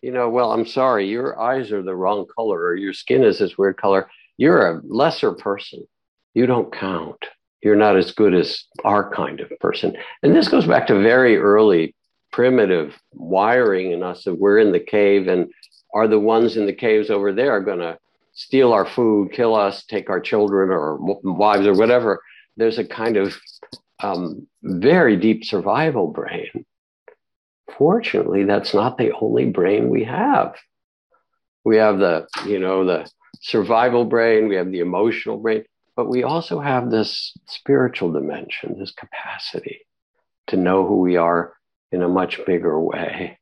You 0.02 0.10
know, 0.10 0.28
well, 0.28 0.52
I'm 0.52 0.66
sorry, 0.66 1.08
your 1.08 1.40
eyes 1.40 1.72
are 1.72 1.82
the 1.82 1.96
wrong 1.96 2.26
color, 2.26 2.60
or 2.60 2.74
your 2.74 2.92
skin 2.92 3.22
is 3.22 3.38
this 3.38 3.56
weird 3.56 3.78
color. 3.78 4.08
You're 4.36 4.70
a 4.70 4.80
lesser 4.84 5.32
person. 5.32 5.86
You 6.34 6.46
don't 6.46 6.72
count. 6.72 7.24
You're 7.62 7.76
not 7.76 7.96
as 7.96 8.12
good 8.12 8.34
as 8.34 8.64
our 8.84 9.10
kind 9.10 9.40
of 9.40 9.50
person. 9.60 9.96
And 10.22 10.36
this 10.36 10.48
goes 10.48 10.66
back 10.66 10.86
to 10.88 11.00
very 11.00 11.38
early 11.38 11.94
primitive 12.32 13.00
wiring 13.12 13.92
in 13.92 14.02
us 14.02 14.24
that 14.24 14.34
we're 14.34 14.58
in 14.58 14.72
the 14.72 14.80
cave 14.80 15.28
and 15.28 15.50
are 15.94 16.08
the 16.08 16.18
ones 16.18 16.56
in 16.56 16.66
the 16.66 16.72
caves 16.72 17.08
over 17.08 17.32
there 17.32 17.60
going 17.60 17.78
to 17.78 17.96
steal 18.34 18.72
our 18.72 18.84
food, 18.84 19.32
kill 19.32 19.54
us, 19.54 19.84
take 19.84 20.10
our 20.10 20.20
children 20.20 20.70
or 20.70 20.98
wives 21.22 21.66
or 21.66 21.74
whatever. 21.74 22.20
There's 22.56 22.78
a 22.78 22.84
kind 22.84 23.16
of 23.16 23.36
um, 24.02 24.46
very 24.62 25.16
deep 25.16 25.44
survival 25.44 26.08
brain. 26.08 26.66
Fortunately, 27.78 28.44
that's 28.44 28.74
not 28.74 28.98
the 28.98 29.12
only 29.20 29.46
brain 29.46 29.88
we 29.88 30.04
have. 30.04 30.54
We 31.64 31.78
have 31.78 31.98
the, 31.98 32.26
you 32.46 32.58
know, 32.58 32.84
the 32.84 33.10
survival 33.40 34.04
brain, 34.04 34.48
we 34.48 34.56
have 34.56 34.70
the 34.70 34.80
emotional 34.80 35.38
brain, 35.38 35.64
but 35.96 36.08
we 36.08 36.22
also 36.22 36.60
have 36.60 36.90
this 36.90 37.32
spiritual 37.46 38.12
dimension, 38.12 38.78
this 38.78 38.92
capacity 38.92 39.86
to 40.48 40.56
know 40.56 40.86
who 40.86 41.00
we 41.00 41.16
are 41.16 41.54
in 41.90 42.02
a 42.02 42.08
much 42.08 42.44
bigger 42.44 42.78
way. 42.78 43.38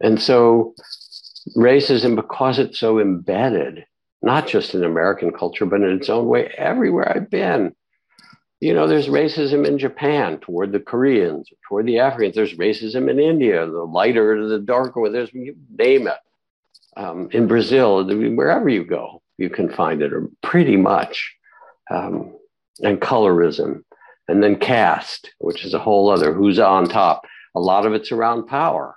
And 0.00 0.20
so 0.20 0.74
racism, 1.56 2.16
because 2.16 2.58
it's 2.58 2.78
so 2.78 2.98
embedded 2.98 3.84
not 4.22 4.46
just 4.46 4.74
in 4.74 4.84
American 4.84 5.32
culture, 5.32 5.64
but 5.64 5.80
in 5.80 5.96
its 5.96 6.08
own 6.10 6.26
way 6.26 6.52
everywhere 6.58 7.10
I've 7.10 7.30
been. 7.30 7.74
You 8.60 8.74
know, 8.74 8.86
there's 8.86 9.08
racism 9.08 9.66
in 9.66 9.78
Japan 9.78 10.38
toward 10.38 10.72
the 10.72 10.80
Koreans, 10.80 11.48
toward 11.66 11.86
the 11.86 12.00
Africans. 12.00 12.34
There's 12.34 12.58
racism 12.58 13.10
in 13.10 13.18
India, 13.18 13.64
the 13.66 13.84
lighter, 13.84 14.46
the 14.46 14.58
darker, 14.58 15.08
there's 15.08 15.30
name 15.32 16.06
it. 16.06 16.18
Um, 16.96 17.30
in 17.32 17.46
Brazil, 17.46 18.04
wherever 18.04 18.68
you 18.68 18.84
go, 18.84 19.22
you 19.38 19.48
can 19.48 19.70
find 19.70 20.02
it, 20.02 20.12
or 20.12 20.28
pretty 20.42 20.76
much. 20.76 21.34
Um, 21.90 22.36
and 22.82 23.00
colorism, 23.00 23.82
and 24.28 24.42
then 24.42 24.56
caste, 24.56 25.32
which 25.38 25.64
is 25.64 25.74
a 25.74 25.78
whole 25.78 26.10
other 26.10 26.32
who's 26.32 26.58
on 26.58 26.88
top. 26.88 27.26
A 27.54 27.60
lot 27.60 27.86
of 27.86 27.92
it's 27.92 28.12
around 28.12 28.46
power 28.46 28.96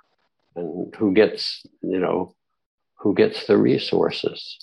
and 0.56 0.94
who 0.96 1.12
gets, 1.12 1.66
you 1.82 1.98
know, 1.98 2.34
who 3.04 3.14
gets 3.14 3.46
the 3.46 3.56
resources 3.56 4.58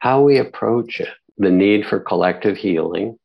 how 0.00 0.22
we 0.22 0.38
approach 0.38 0.98
it, 1.00 1.10
the 1.38 1.50
need 1.50 1.86
for 1.86 2.00
collective 2.00 2.56
healing, 2.56 3.18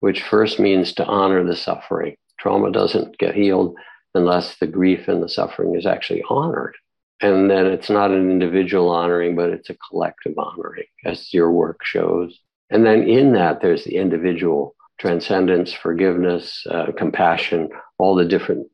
which 0.00 0.22
first 0.22 0.60
means 0.60 0.92
to 0.92 1.04
honor 1.06 1.42
the 1.42 1.56
suffering. 1.56 2.14
Trauma 2.38 2.70
doesn't 2.70 3.18
get 3.18 3.34
healed 3.34 3.74
unless 4.14 4.56
the 4.56 4.66
grief 4.66 5.08
and 5.08 5.22
the 5.22 5.28
suffering 5.28 5.74
is 5.74 5.86
actually 5.86 6.22
honored. 6.28 6.76
And 7.20 7.50
then 7.50 7.66
it's 7.66 7.88
not 7.88 8.10
an 8.10 8.30
individual 8.30 8.90
honoring, 8.90 9.34
but 9.34 9.50
it's 9.50 9.70
a 9.70 9.76
collective 9.88 10.34
honoring, 10.36 10.84
as 11.06 11.32
your 11.32 11.50
work 11.50 11.80
shows. 11.84 12.38
And 12.70 12.84
then 12.84 13.08
in 13.08 13.32
that, 13.32 13.62
there's 13.62 13.84
the 13.84 13.96
individual 13.96 14.76
transcendence, 14.98 15.72
forgiveness, 15.72 16.66
uh, 16.70 16.92
compassion, 16.96 17.70
all 17.98 18.14
the 18.14 18.26
different 18.26 18.68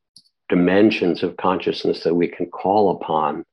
dimensions 0.49 1.23
of 1.23 1.37
consciousness 1.37 2.03
that 2.03 2.15
we 2.15 2.27
can 2.27 2.47
call 2.47 2.97
upon 2.97 3.45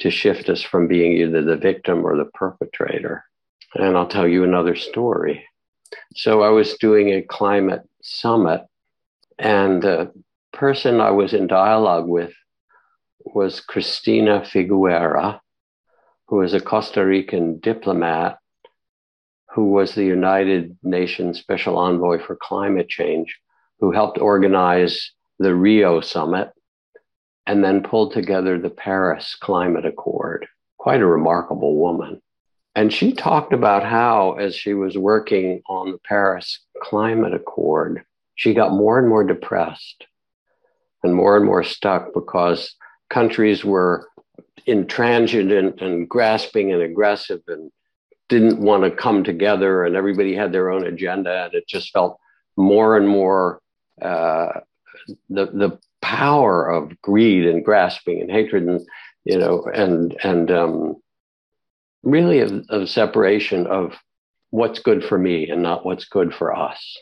to 0.00 0.10
shift 0.10 0.48
us 0.48 0.62
from 0.62 0.88
being 0.88 1.12
either 1.12 1.42
the 1.42 1.56
victim 1.56 2.04
or 2.04 2.16
the 2.16 2.30
perpetrator. 2.34 3.24
And 3.74 3.96
I'll 3.96 4.08
tell 4.08 4.26
you 4.26 4.44
another 4.44 4.74
story. 4.74 5.44
So 6.14 6.42
I 6.42 6.50
was 6.50 6.74
doing 6.74 7.10
a 7.10 7.22
climate 7.22 7.82
summit, 8.02 8.62
and 9.38 9.82
the 9.82 10.12
person 10.52 11.00
I 11.00 11.10
was 11.10 11.32
in 11.32 11.46
dialogue 11.46 12.06
with 12.06 12.32
was 13.24 13.60
Christiana 13.60 14.40
Figueres, 14.40 15.40
who 16.26 16.42
is 16.42 16.54
a 16.54 16.60
Costa 16.60 17.04
Rican 17.04 17.58
diplomat 17.58 18.38
who 19.52 19.70
was 19.70 19.94
the 19.94 20.04
United 20.04 20.78
Nations 20.82 21.40
Special 21.40 21.76
Envoy 21.76 22.20
for 22.24 22.36
Climate 22.36 22.88
Change, 22.88 23.36
who 23.80 23.90
helped 23.90 24.18
organize 24.18 25.10
the 25.40 25.54
Rio 25.54 26.00
Summit 26.00 26.50
and 27.46 27.64
then 27.64 27.82
pulled 27.82 28.12
together 28.12 28.58
the 28.58 28.70
Paris 28.70 29.36
Climate 29.40 29.86
Accord. 29.86 30.46
Quite 30.78 31.00
a 31.00 31.06
remarkable 31.06 31.76
woman. 31.76 32.20
And 32.74 32.92
she 32.92 33.12
talked 33.12 33.52
about 33.52 33.84
how, 33.84 34.34
as 34.34 34.54
she 34.54 34.74
was 34.74 34.96
working 34.96 35.60
on 35.68 35.92
the 35.92 35.98
Paris 35.98 36.60
Climate 36.82 37.34
Accord, 37.34 38.04
she 38.36 38.54
got 38.54 38.72
more 38.72 38.98
and 38.98 39.08
more 39.08 39.24
depressed 39.24 40.06
and 41.02 41.14
more 41.14 41.36
and 41.36 41.44
more 41.44 41.64
stuck 41.64 42.14
because 42.14 42.74
countries 43.08 43.64
were 43.64 44.08
intransigent 44.66 45.80
and 45.80 46.08
grasping 46.08 46.72
and 46.72 46.82
aggressive 46.82 47.40
and 47.48 47.70
didn't 48.28 48.60
want 48.60 48.84
to 48.84 48.90
come 48.90 49.24
together 49.24 49.84
and 49.84 49.96
everybody 49.96 50.34
had 50.34 50.52
their 50.52 50.70
own 50.70 50.86
agenda 50.86 51.44
and 51.44 51.54
it 51.54 51.66
just 51.66 51.90
felt 51.90 52.18
more 52.56 52.96
and 52.96 53.08
more 53.08 53.60
uh, 54.02 54.60
the 55.28 55.46
the 55.46 55.78
power 56.02 56.68
of 56.68 57.00
greed 57.02 57.46
and 57.46 57.64
grasping 57.64 58.20
and 58.20 58.30
hatred 58.30 58.64
and 58.64 58.80
you 59.24 59.38
know 59.38 59.64
and 59.74 60.16
and 60.22 60.50
um, 60.50 60.96
really 62.02 62.40
of, 62.40 62.64
of 62.68 62.88
separation 62.88 63.66
of 63.66 63.94
what's 64.50 64.80
good 64.80 65.04
for 65.04 65.18
me 65.18 65.48
and 65.48 65.62
not 65.62 65.84
what's 65.84 66.04
good 66.04 66.34
for 66.34 66.54
us. 66.54 66.98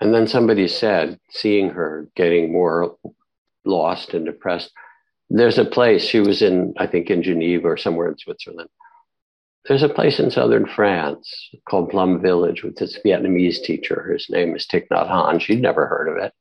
And 0.00 0.14
then 0.14 0.26
somebody 0.26 0.68
said, 0.68 1.18
seeing 1.30 1.70
her 1.70 2.08
getting 2.14 2.52
more 2.52 2.96
lost 3.64 4.14
and 4.14 4.24
depressed, 4.24 4.72
there's 5.30 5.58
a 5.58 5.64
place 5.64 6.04
she 6.04 6.20
was 6.20 6.42
in, 6.42 6.74
I 6.78 6.86
think 6.86 7.10
in 7.10 7.22
Geneva 7.22 7.68
or 7.68 7.76
somewhere 7.76 8.08
in 8.08 8.16
Switzerland. 8.16 8.70
There's 9.66 9.82
a 9.82 9.88
place 9.88 10.18
in 10.18 10.30
southern 10.30 10.66
France 10.66 11.50
called 11.68 11.90
Plum 11.90 12.22
Village 12.22 12.62
with 12.62 12.76
this 12.76 12.98
Vietnamese 13.04 13.62
teacher. 13.62 14.10
His 14.12 14.30
name 14.30 14.56
is 14.56 14.66
Thich 14.66 14.88
Nhat 14.88 15.10
Hanh. 15.10 15.40
She'd 15.40 15.60
never 15.60 15.86
heard 15.86 16.08
of 16.08 16.16
it. 16.16 16.32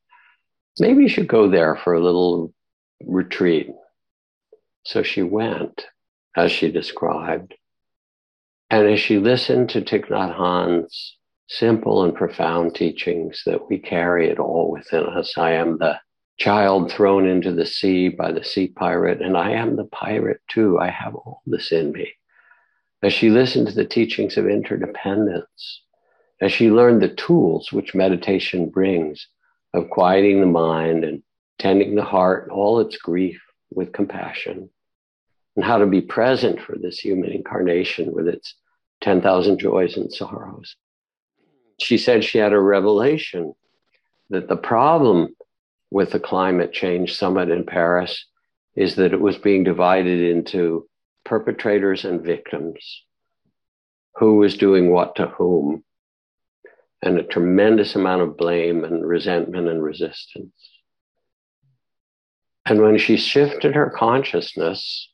Maybe 0.79 1.03
you 1.03 1.09
should 1.09 1.27
go 1.27 1.49
there 1.49 1.75
for 1.75 1.93
a 1.93 2.03
little 2.03 2.53
retreat. 3.03 3.69
So 4.83 5.03
she 5.03 5.23
went, 5.23 5.85
as 6.35 6.51
she 6.51 6.71
described. 6.71 7.55
And 8.69 8.87
as 8.87 8.99
she 8.99 9.17
listened 9.17 9.69
to 9.69 9.81
Thich 9.81 10.09
Nhat 10.09 10.35
Hanh's 10.35 11.17
simple 11.47 12.03
and 12.03 12.13
profound 12.13 12.75
teachings 12.75 13.41
that 13.45 13.69
we 13.69 13.79
carry 13.79 14.29
it 14.29 14.39
all 14.39 14.71
within 14.71 15.05
us, 15.05 15.37
I 15.37 15.53
am 15.53 15.77
the 15.77 15.99
child 16.37 16.91
thrown 16.91 17.25
into 17.25 17.51
the 17.51 17.65
sea 17.65 18.09
by 18.09 18.31
the 18.31 18.43
sea 18.43 18.67
pirate, 18.67 19.21
and 19.21 19.35
I 19.37 19.51
am 19.51 19.75
the 19.75 19.85
pirate 19.85 20.41
too. 20.49 20.77
I 20.79 20.89
have 20.89 21.15
all 21.15 21.41
this 21.47 21.71
in 21.71 21.91
me. 21.91 22.13
As 23.01 23.13
she 23.13 23.29
listened 23.29 23.67
to 23.67 23.73
the 23.73 23.85
teachings 23.85 24.37
of 24.37 24.47
interdependence, 24.47 25.81
as 26.41 26.51
she 26.51 26.69
learned 26.69 27.01
the 27.01 27.15
tools 27.15 27.71
which 27.71 27.95
meditation 27.95 28.69
brings 28.69 29.27
of 29.77 29.89
quieting 29.89 30.39
the 30.39 30.47
mind 30.47 31.03
and 31.03 31.23
tending 31.59 31.95
the 31.95 32.03
heart, 32.03 32.43
and 32.43 32.51
all 32.51 32.79
its 32.79 32.97
grief 32.97 33.41
with 33.71 33.93
compassion, 33.93 34.69
and 35.55 35.65
how 35.65 35.77
to 35.77 35.85
be 35.85 36.01
present 36.01 36.59
for 36.61 36.75
this 36.77 36.99
human 36.99 37.31
incarnation 37.31 38.13
with 38.13 38.27
its 38.27 38.55
10,000 39.01 39.59
joys 39.59 39.97
and 39.97 40.11
sorrows. 40.11 40.75
She 41.79 41.97
said 41.97 42.23
she 42.23 42.37
had 42.39 42.53
a 42.53 42.59
revelation 42.59 43.53
that 44.29 44.47
the 44.47 44.57
problem 44.57 45.35
with 45.91 46.11
the 46.11 46.19
climate 46.19 46.73
change 46.73 47.15
summit 47.15 47.49
in 47.49 47.65
Paris 47.65 48.25
is 48.75 48.95
that 48.95 49.13
it 49.13 49.21
was 49.21 49.37
being 49.37 49.63
divided 49.63 50.19
into 50.19 50.87
perpetrators 51.23 52.05
and 52.05 52.21
victims. 52.21 53.03
Who 54.17 54.37
was 54.37 54.57
doing 54.57 54.91
what 54.91 55.15
to 55.15 55.27
whom? 55.27 55.83
And 57.01 57.19
a 57.19 57.23
tremendous 57.23 57.95
amount 57.95 58.23
of 58.23 58.37
blame 58.37 58.83
and 58.83 59.05
resentment 59.05 59.67
and 59.67 59.83
resistance. 59.83 60.53
And 62.65 62.81
when 62.81 62.97
she 62.97 63.17
shifted 63.17 63.75
her 63.75 63.89
consciousness 63.89 65.09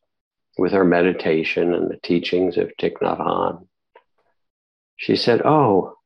with 0.57 0.71
her 0.71 0.85
meditation 0.85 1.73
and 1.73 1.89
the 1.89 1.99
teachings 2.01 2.57
of 2.57 2.71
Thich 2.79 2.93
Nhat 3.01 3.19
Hanh, 3.19 3.67
she 4.95 5.15
said, 5.15 5.41
Oh, 5.43 5.97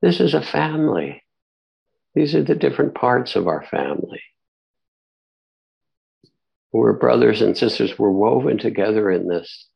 this 0.00 0.20
is 0.20 0.34
a 0.34 0.42
family. 0.42 1.22
These 2.14 2.34
are 2.34 2.42
the 2.42 2.54
different 2.54 2.94
parts 2.94 3.36
of 3.36 3.46
our 3.46 3.62
family. 3.64 4.22
We're 6.72 6.92
brothers 6.92 7.42
and 7.42 7.56
sisters. 7.56 7.98
We're 7.98 8.10
woven 8.10 8.58
together 8.58 9.10
in 9.10 9.28
this. 9.28 9.68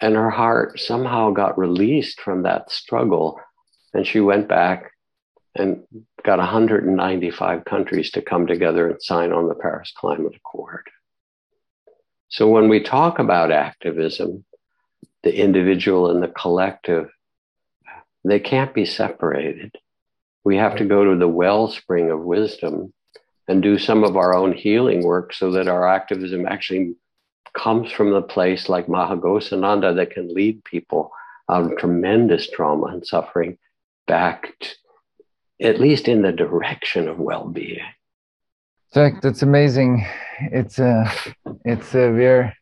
And 0.00 0.14
her 0.14 0.30
heart 0.30 0.78
somehow 0.78 1.30
got 1.30 1.58
released 1.58 2.20
from 2.20 2.42
that 2.42 2.70
struggle. 2.70 3.40
And 3.96 4.06
she 4.06 4.20
went 4.20 4.46
back 4.46 4.92
and 5.54 5.82
got 6.22 6.38
195 6.38 7.64
countries 7.64 8.10
to 8.10 8.20
come 8.20 8.46
together 8.46 8.90
and 8.90 9.02
sign 9.02 9.32
on 9.32 9.48
the 9.48 9.54
Paris 9.54 9.90
Climate 9.96 10.36
Accord. 10.36 10.90
So 12.28 12.46
when 12.46 12.68
we 12.68 12.82
talk 12.82 13.18
about 13.18 13.50
activism, 13.50 14.44
the 15.22 15.34
individual 15.34 16.10
and 16.10 16.22
the 16.22 16.28
collective, 16.28 17.08
they 18.22 18.38
can't 18.38 18.74
be 18.74 18.84
separated. 18.84 19.74
We 20.44 20.58
have 20.58 20.76
to 20.76 20.84
go 20.84 21.02
to 21.04 21.18
the 21.18 21.26
wellspring 21.26 22.10
of 22.10 22.20
wisdom 22.20 22.92
and 23.48 23.62
do 23.62 23.78
some 23.78 24.04
of 24.04 24.18
our 24.18 24.36
own 24.36 24.52
healing 24.52 25.04
work 25.04 25.32
so 25.32 25.52
that 25.52 25.68
our 25.68 25.88
activism 25.88 26.44
actually 26.44 26.96
comes 27.54 27.90
from 27.90 28.10
the 28.10 28.20
place 28.20 28.68
like 28.68 28.90
Maha 28.90 29.16
Ghosananda 29.16 29.96
that 29.96 30.10
can 30.10 30.34
lead 30.34 30.62
people 30.64 31.12
out 31.48 31.64
of 31.64 31.78
tremendous 31.78 32.50
trauma 32.50 32.88
and 32.88 33.06
suffering 33.06 33.56
back 34.06 34.54
to, 34.60 34.68
at 35.68 35.80
least 35.80 36.08
in 36.08 36.22
the 36.22 36.32
direction 36.32 37.08
of 37.08 37.18
well-being. 37.18 37.80
Jack, 38.94 39.20
that's 39.20 39.42
amazing. 39.42 40.06
It's 40.52 40.78
a, 40.78 41.10
it's 41.64 41.94
uh, 41.94 41.98
a, 41.98 42.12
we're 42.12 42.52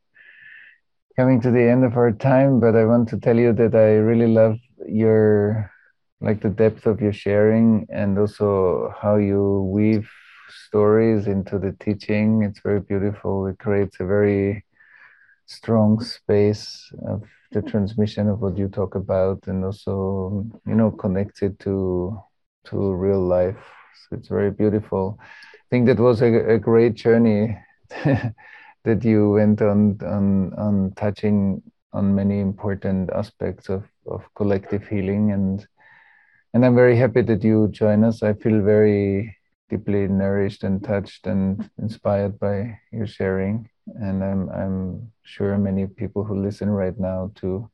coming 1.16 1.40
to 1.42 1.50
the 1.50 1.62
end 1.62 1.84
of 1.84 1.96
our 1.96 2.12
time, 2.12 2.60
but 2.60 2.74
I 2.74 2.84
want 2.84 3.08
to 3.10 3.18
tell 3.18 3.36
you 3.36 3.52
that 3.52 3.74
I 3.74 3.96
really 3.96 4.26
love 4.26 4.56
your, 4.88 5.70
like 6.20 6.40
the 6.40 6.48
depth 6.48 6.86
of 6.86 7.00
your 7.00 7.12
sharing 7.12 7.86
and 7.90 8.18
also 8.18 8.94
how 9.00 9.16
you 9.16 9.70
weave 9.72 10.08
stories 10.66 11.26
into 11.26 11.58
the 11.58 11.76
teaching. 11.78 12.42
It's 12.42 12.60
very 12.60 12.80
beautiful. 12.80 13.46
It 13.46 13.58
creates 13.58 14.00
a 14.00 14.04
very 14.04 14.64
strong 15.46 16.00
space 16.00 16.90
of 17.06 17.22
the 17.52 17.62
transmission 17.62 18.28
of 18.28 18.40
what 18.40 18.58
you 18.58 18.68
talk 18.68 18.94
about 18.94 19.46
and 19.46 19.64
also, 19.64 20.46
you 20.66 20.74
know, 20.74 20.90
connected 20.90 21.58
to 21.60 22.18
to 22.66 22.94
real 22.94 23.20
life. 23.20 23.62
So 24.08 24.16
it's 24.16 24.28
very 24.28 24.50
beautiful. 24.50 25.18
I 25.20 25.66
think 25.70 25.86
that 25.86 26.00
was 26.00 26.22
a, 26.22 26.54
a 26.54 26.58
great 26.58 26.94
journey 26.94 27.58
that 28.84 29.04
you 29.04 29.30
went 29.30 29.62
on 29.62 29.98
on 30.02 30.52
on 30.54 30.92
touching 30.96 31.62
on 31.92 32.14
many 32.14 32.40
important 32.40 33.10
aspects 33.12 33.68
of 33.68 33.84
of 34.06 34.22
collective 34.34 34.86
healing 34.88 35.32
and 35.32 35.66
and 36.54 36.64
I'm 36.64 36.76
very 36.76 36.96
happy 36.96 37.22
that 37.22 37.42
you 37.42 37.68
join 37.72 38.04
us. 38.04 38.22
I 38.22 38.34
feel 38.34 38.62
very 38.62 39.36
deeply 39.70 40.06
nourished 40.06 40.62
and 40.62 40.82
touched 40.84 41.26
and 41.26 41.68
inspired 41.78 42.38
by 42.38 42.78
your 42.92 43.08
sharing, 43.08 43.68
and 43.86 44.22
I'm 44.24 44.48
I'm 44.50 45.12
sure 45.22 45.56
many 45.58 45.86
people 45.86 46.24
who 46.24 46.42
listen 46.42 46.70
right 46.70 46.98
now 46.98 47.32
too. 47.34 47.70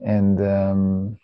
And 0.00 0.40
um, 0.40 1.18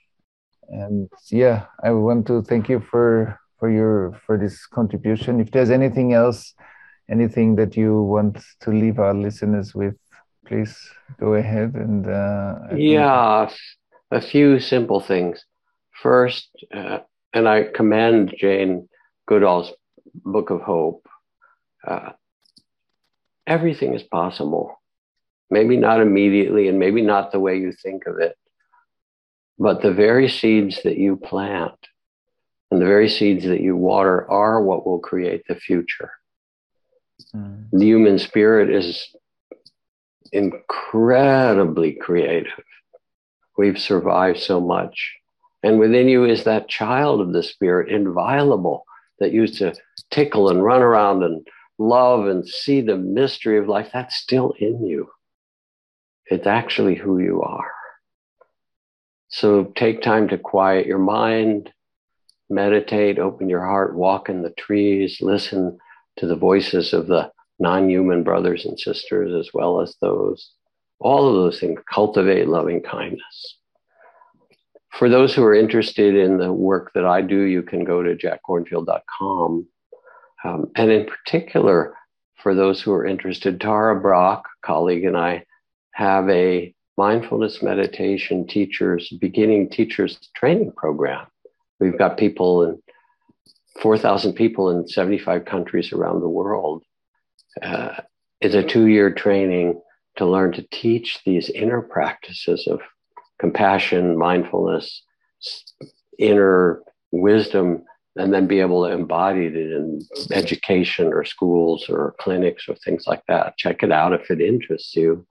and 0.69 1.09
yeah, 1.31 1.67
I 1.83 1.91
want 1.91 2.27
to 2.29 2.43
thank 2.43 2.69
you 2.69 2.81
for 2.81 3.39
for 3.59 3.71
your 3.71 4.21
for 4.27 4.39
this 4.39 4.67
contribution. 4.67 5.41
If 5.41 5.51
there's 5.51 5.71
anything 5.71 6.13
else 6.13 6.55
anything 7.11 7.57
that 7.57 7.77
you 7.77 8.03
want 8.03 8.39
to 8.61 8.71
leave 8.71 8.99
our 8.99 9.15
listeners 9.15 9.75
with, 9.75 9.97
please 10.47 10.79
go 11.19 11.35
ahead 11.35 11.75
and. 11.75 12.07
Uh, 12.07 12.55
yeah, 12.77 13.51
a 14.11 14.21
few 14.21 14.61
simple 14.61 15.01
things. 15.01 15.45
First, 16.03 16.49
uh, 16.73 17.01
and 17.35 17.49
I 17.49 17.65
commend 17.65 18.35
Jane 18.39 18.89
Goodall's 19.27 19.73
Book 20.15 20.51
of 20.51 20.63
Hope. 20.63 21.07
Uh, 21.87 22.11
everything 23.51 23.95
is 23.95 24.05
possible. 24.05 24.81
Maybe 25.51 25.77
not 25.77 26.01
immediately, 26.01 26.69
and 26.69 26.79
maybe 26.79 27.03
not 27.03 27.33
the 27.33 27.41
way 27.41 27.59
you 27.59 27.73
think 27.73 28.07
of 28.07 28.19
it, 28.19 28.37
but 29.59 29.83
the 29.83 29.93
very 29.93 30.29
seeds 30.29 30.81
that 30.85 30.97
you 30.97 31.17
plant 31.17 31.75
and 32.71 32.81
the 32.81 32.87
very 32.87 33.09
seeds 33.09 33.45
that 33.45 33.61
you 33.61 33.77
water 33.77 34.31
are 34.31 34.63
what 34.63 34.87
will 34.87 35.01
create 35.01 35.43
the 35.49 35.57
future. 35.57 36.13
Mm. 37.35 37.69
The 37.73 37.85
human 37.85 38.19
spirit 38.21 38.71
is 38.71 39.09
incredibly 40.33 41.95
creative. 41.95 42.63
We've 43.59 43.79
survived 43.79 44.39
so 44.39 44.61
much. 44.61 45.17
And 45.65 45.81
within 45.81 46.09
you 46.09 46.25
is 46.25 46.45
that 46.45 46.69
child 46.69 47.21
of 47.21 47.33
the 47.33 47.43
spirit, 47.43 47.91
inviolable, 47.91 48.85
that 49.19 49.33
used 49.33 49.59
to 49.59 49.75
tickle 50.11 50.49
and 50.49 50.65
run 50.65 50.81
around 50.81 51.25
and 51.25 51.47
love 51.81 52.27
and 52.27 52.47
see 52.47 52.83
the 52.83 52.97
mystery 52.97 53.59
of 53.59 53.67
life. 53.67 53.89
That's 53.93 54.15
still 54.15 54.55
in 54.59 54.87
you. 54.87 55.09
It's 56.27 56.47
actually 56.47 56.95
who 56.95 57.19
you 57.19 57.43
are. 57.43 57.73
So 59.29 59.65
take 59.77 60.03
time 60.03 60.29
to 60.29 60.39
quiet 60.39 60.87
your 60.87 60.99
mind, 60.99 61.73
meditate, 62.49 63.19
open 63.19 63.49
your 63.49 63.65
heart, 63.65 63.97
walk 63.97 64.29
in 64.29 64.43
the 64.43 64.51
trees, 64.51 65.19
listen 65.21 65.79
to 66.19 66.27
the 66.27 66.37
voices 66.37 66.93
of 66.93 67.07
the 67.07 67.33
non 67.59 67.89
human 67.89 68.23
brothers 68.23 68.67
and 68.67 68.79
sisters, 68.79 69.33
as 69.35 69.53
well 69.55 69.81
as 69.81 69.97
those. 70.01 70.53
All 70.99 71.29
of 71.29 71.35
those 71.35 71.61
things 71.61 71.81
cultivate 71.91 72.49
loving 72.49 72.83
kindness. 72.83 73.57
For 74.91 75.09
those 75.09 75.35
who 75.35 75.45
are 75.45 75.55
interested 75.55 76.15
in 76.15 76.37
the 76.37 76.53
work 76.53 76.93
that 76.95 77.07
I 77.07 77.23
do, 77.23 77.43
you 77.43 77.63
can 77.63 77.85
go 77.85 78.03
to 78.03 78.17
jackkornfield.com. 78.17 79.67
Um, 80.45 80.71
and 80.77 80.91
in 80.91 81.07
particular, 81.07 81.95
for 82.43 82.55
those 82.55 82.81
who 82.81 82.93
are 82.93 83.07
interested, 83.07 83.61
Tara 83.61 84.01
Brach, 84.01 84.43
colleague, 84.65 85.05
and 85.05 85.17
I 85.17 85.45
have 85.93 86.29
a 86.31 86.75
mindfulness 86.97 87.63
meditation 87.63 88.47
teachers, 88.47 89.09
beginning 89.21 89.71
teachers 89.71 90.19
training 90.35 90.73
program. 90.73 91.27
We've 91.79 91.99
got 91.99 92.19
people 92.19 92.65
in 92.65 92.83
4,000 93.81 94.35
people 94.35 94.71
in 94.71 94.87
75 94.87 95.45
countries 95.45 95.93
around 95.93 96.21
the 96.21 96.29
world. 96.29 96.83
Uh, 97.63 98.01
it's 98.41 98.55
a 98.55 98.63
two 98.63 98.87
year 98.87 99.13
training 99.13 99.81
to 100.17 100.27
learn 100.27 100.53
to 100.53 100.67
teach 100.71 101.21
these 101.25 101.49
inner 101.51 101.81
practices 101.81 102.67
of 102.67 102.81
compassion, 103.39 104.19
mindfulness, 104.19 105.03
inner 106.19 106.83
wisdom, 107.11 107.85
and 108.17 108.33
then 108.33 108.47
be 108.47 108.61
able 108.61 108.85
to 108.85 108.93
embody 108.93 109.47
it 109.47 109.57
in 109.57 110.01
education 110.33 111.13
or 111.13 111.25
schools 111.25 111.89
or 111.89 112.15
clinics 112.21 112.69
or 112.69 112.75
things 112.75 113.07
like 113.07 113.23
that. 113.29 113.57
Check 113.57 113.83
it 113.83 113.93
out 113.93 114.13
if 114.13 114.31
it 114.31 114.41
interests 114.41 114.97
you. 114.97 115.27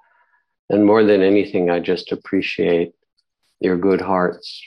And 0.70 0.86
more 0.86 1.04
than 1.04 1.22
anything, 1.22 1.70
I 1.70 1.80
just 1.80 2.12
appreciate 2.12 2.94
your 3.60 3.78
good 3.78 4.02
hearts 4.02 4.62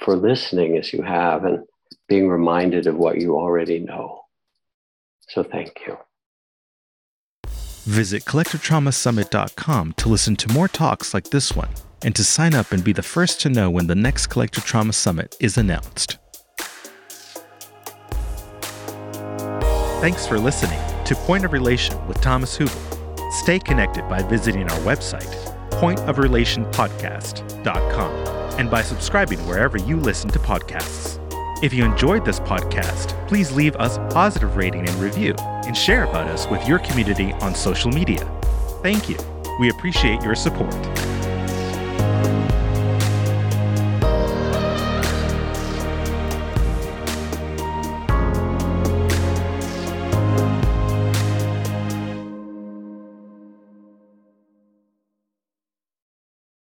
for 0.00 0.16
listening 0.16 0.76
as 0.76 0.92
you 0.92 1.02
have 1.02 1.44
and 1.44 1.64
being 2.08 2.28
reminded 2.28 2.86
of 2.86 2.96
what 2.96 3.20
you 3.20 3.36
already 3.36 3.80
know. 3.80 4.22
So 5.28 5.42
thank 5.42 5.80
you. 5.86 5.98
Visit 7.86 8.24
CollectiveTraumaSummit.com 8.24 9.94
to 9.94 10.08
listen 10.08 10.36
to 10.36 10.52
more 10.52 10.68
talks 10.68 11.14
like 11.14 11.30
this 11.30 11.54
one 11.54 11.70
and 12.02 12.14
to 12.14 12.24
sign 12.24 12.54
up 12.54 12.72
and 12.72 12.84
be 12.84 12.92
the 12.92 13.02
first 13.02 13.40
to 13.40 13.48
know 13.48 13.70
when 13.70 13.86
the 13.86 13.94
next 13.94 14.26
Collective 14.26 14.64
Trauma 14.64 14.92
Summit 14.92 15.36
is 15.40 15.56
announced. 15.56 16.18
Thanks 20.00 20.26
for 20.26 20.38
listening 20.38 20.78
to 21.06 21.14
Point 21.14 21.46
of 21.46 21.52
Relation 21.52 22.06
with 22.06 22.20
Thomas 22.20 22.58
Hübl. 22.58 23.32
Stay 23.32 23.58
connected 23.58 24.06
by 24.10 24.22
visiting 24.22 24.70
our 24.70 24.78
website, 24.80 25.24
pointofrelationpodcast.com, 25.70 28.10
and 28.58 28.70
by 28.70 28.82
subscribing 28.82 29.38
wherever 29.46 29.78
you 29.78 29.96
listen 29.96 30.28
to 30.30 30.38
podcasts. 30.38 31.18
If 31.62 31.72
you 31.72 31.82
enjoyed 31.84 32.26
this 32.26 32.40
podcast, 32.40 33.26
please 33.26 33.52
leave 33.52 33.74
us 33.76 33.96
a 33.96 34.06
positive 34.12 34.56
rating 34.56 34.86
and 34.86 34.94
review 34.96 35.34
and 35.38 35.74
share 35.74 36.04
about 36.04 36.28
us 36.28 36.46
with 36.46 36.68
your 36.68 36.80
community 36.80 37.32
on 37.32 37.54
social 37.54 37.90
media. 37.90 38.30
Thank 38.82 39.08
you. 39.08 39.16
We 39.58 39.70
appreciate 39.70 40.20
your 40.20 40.34
support. 40.34 40.74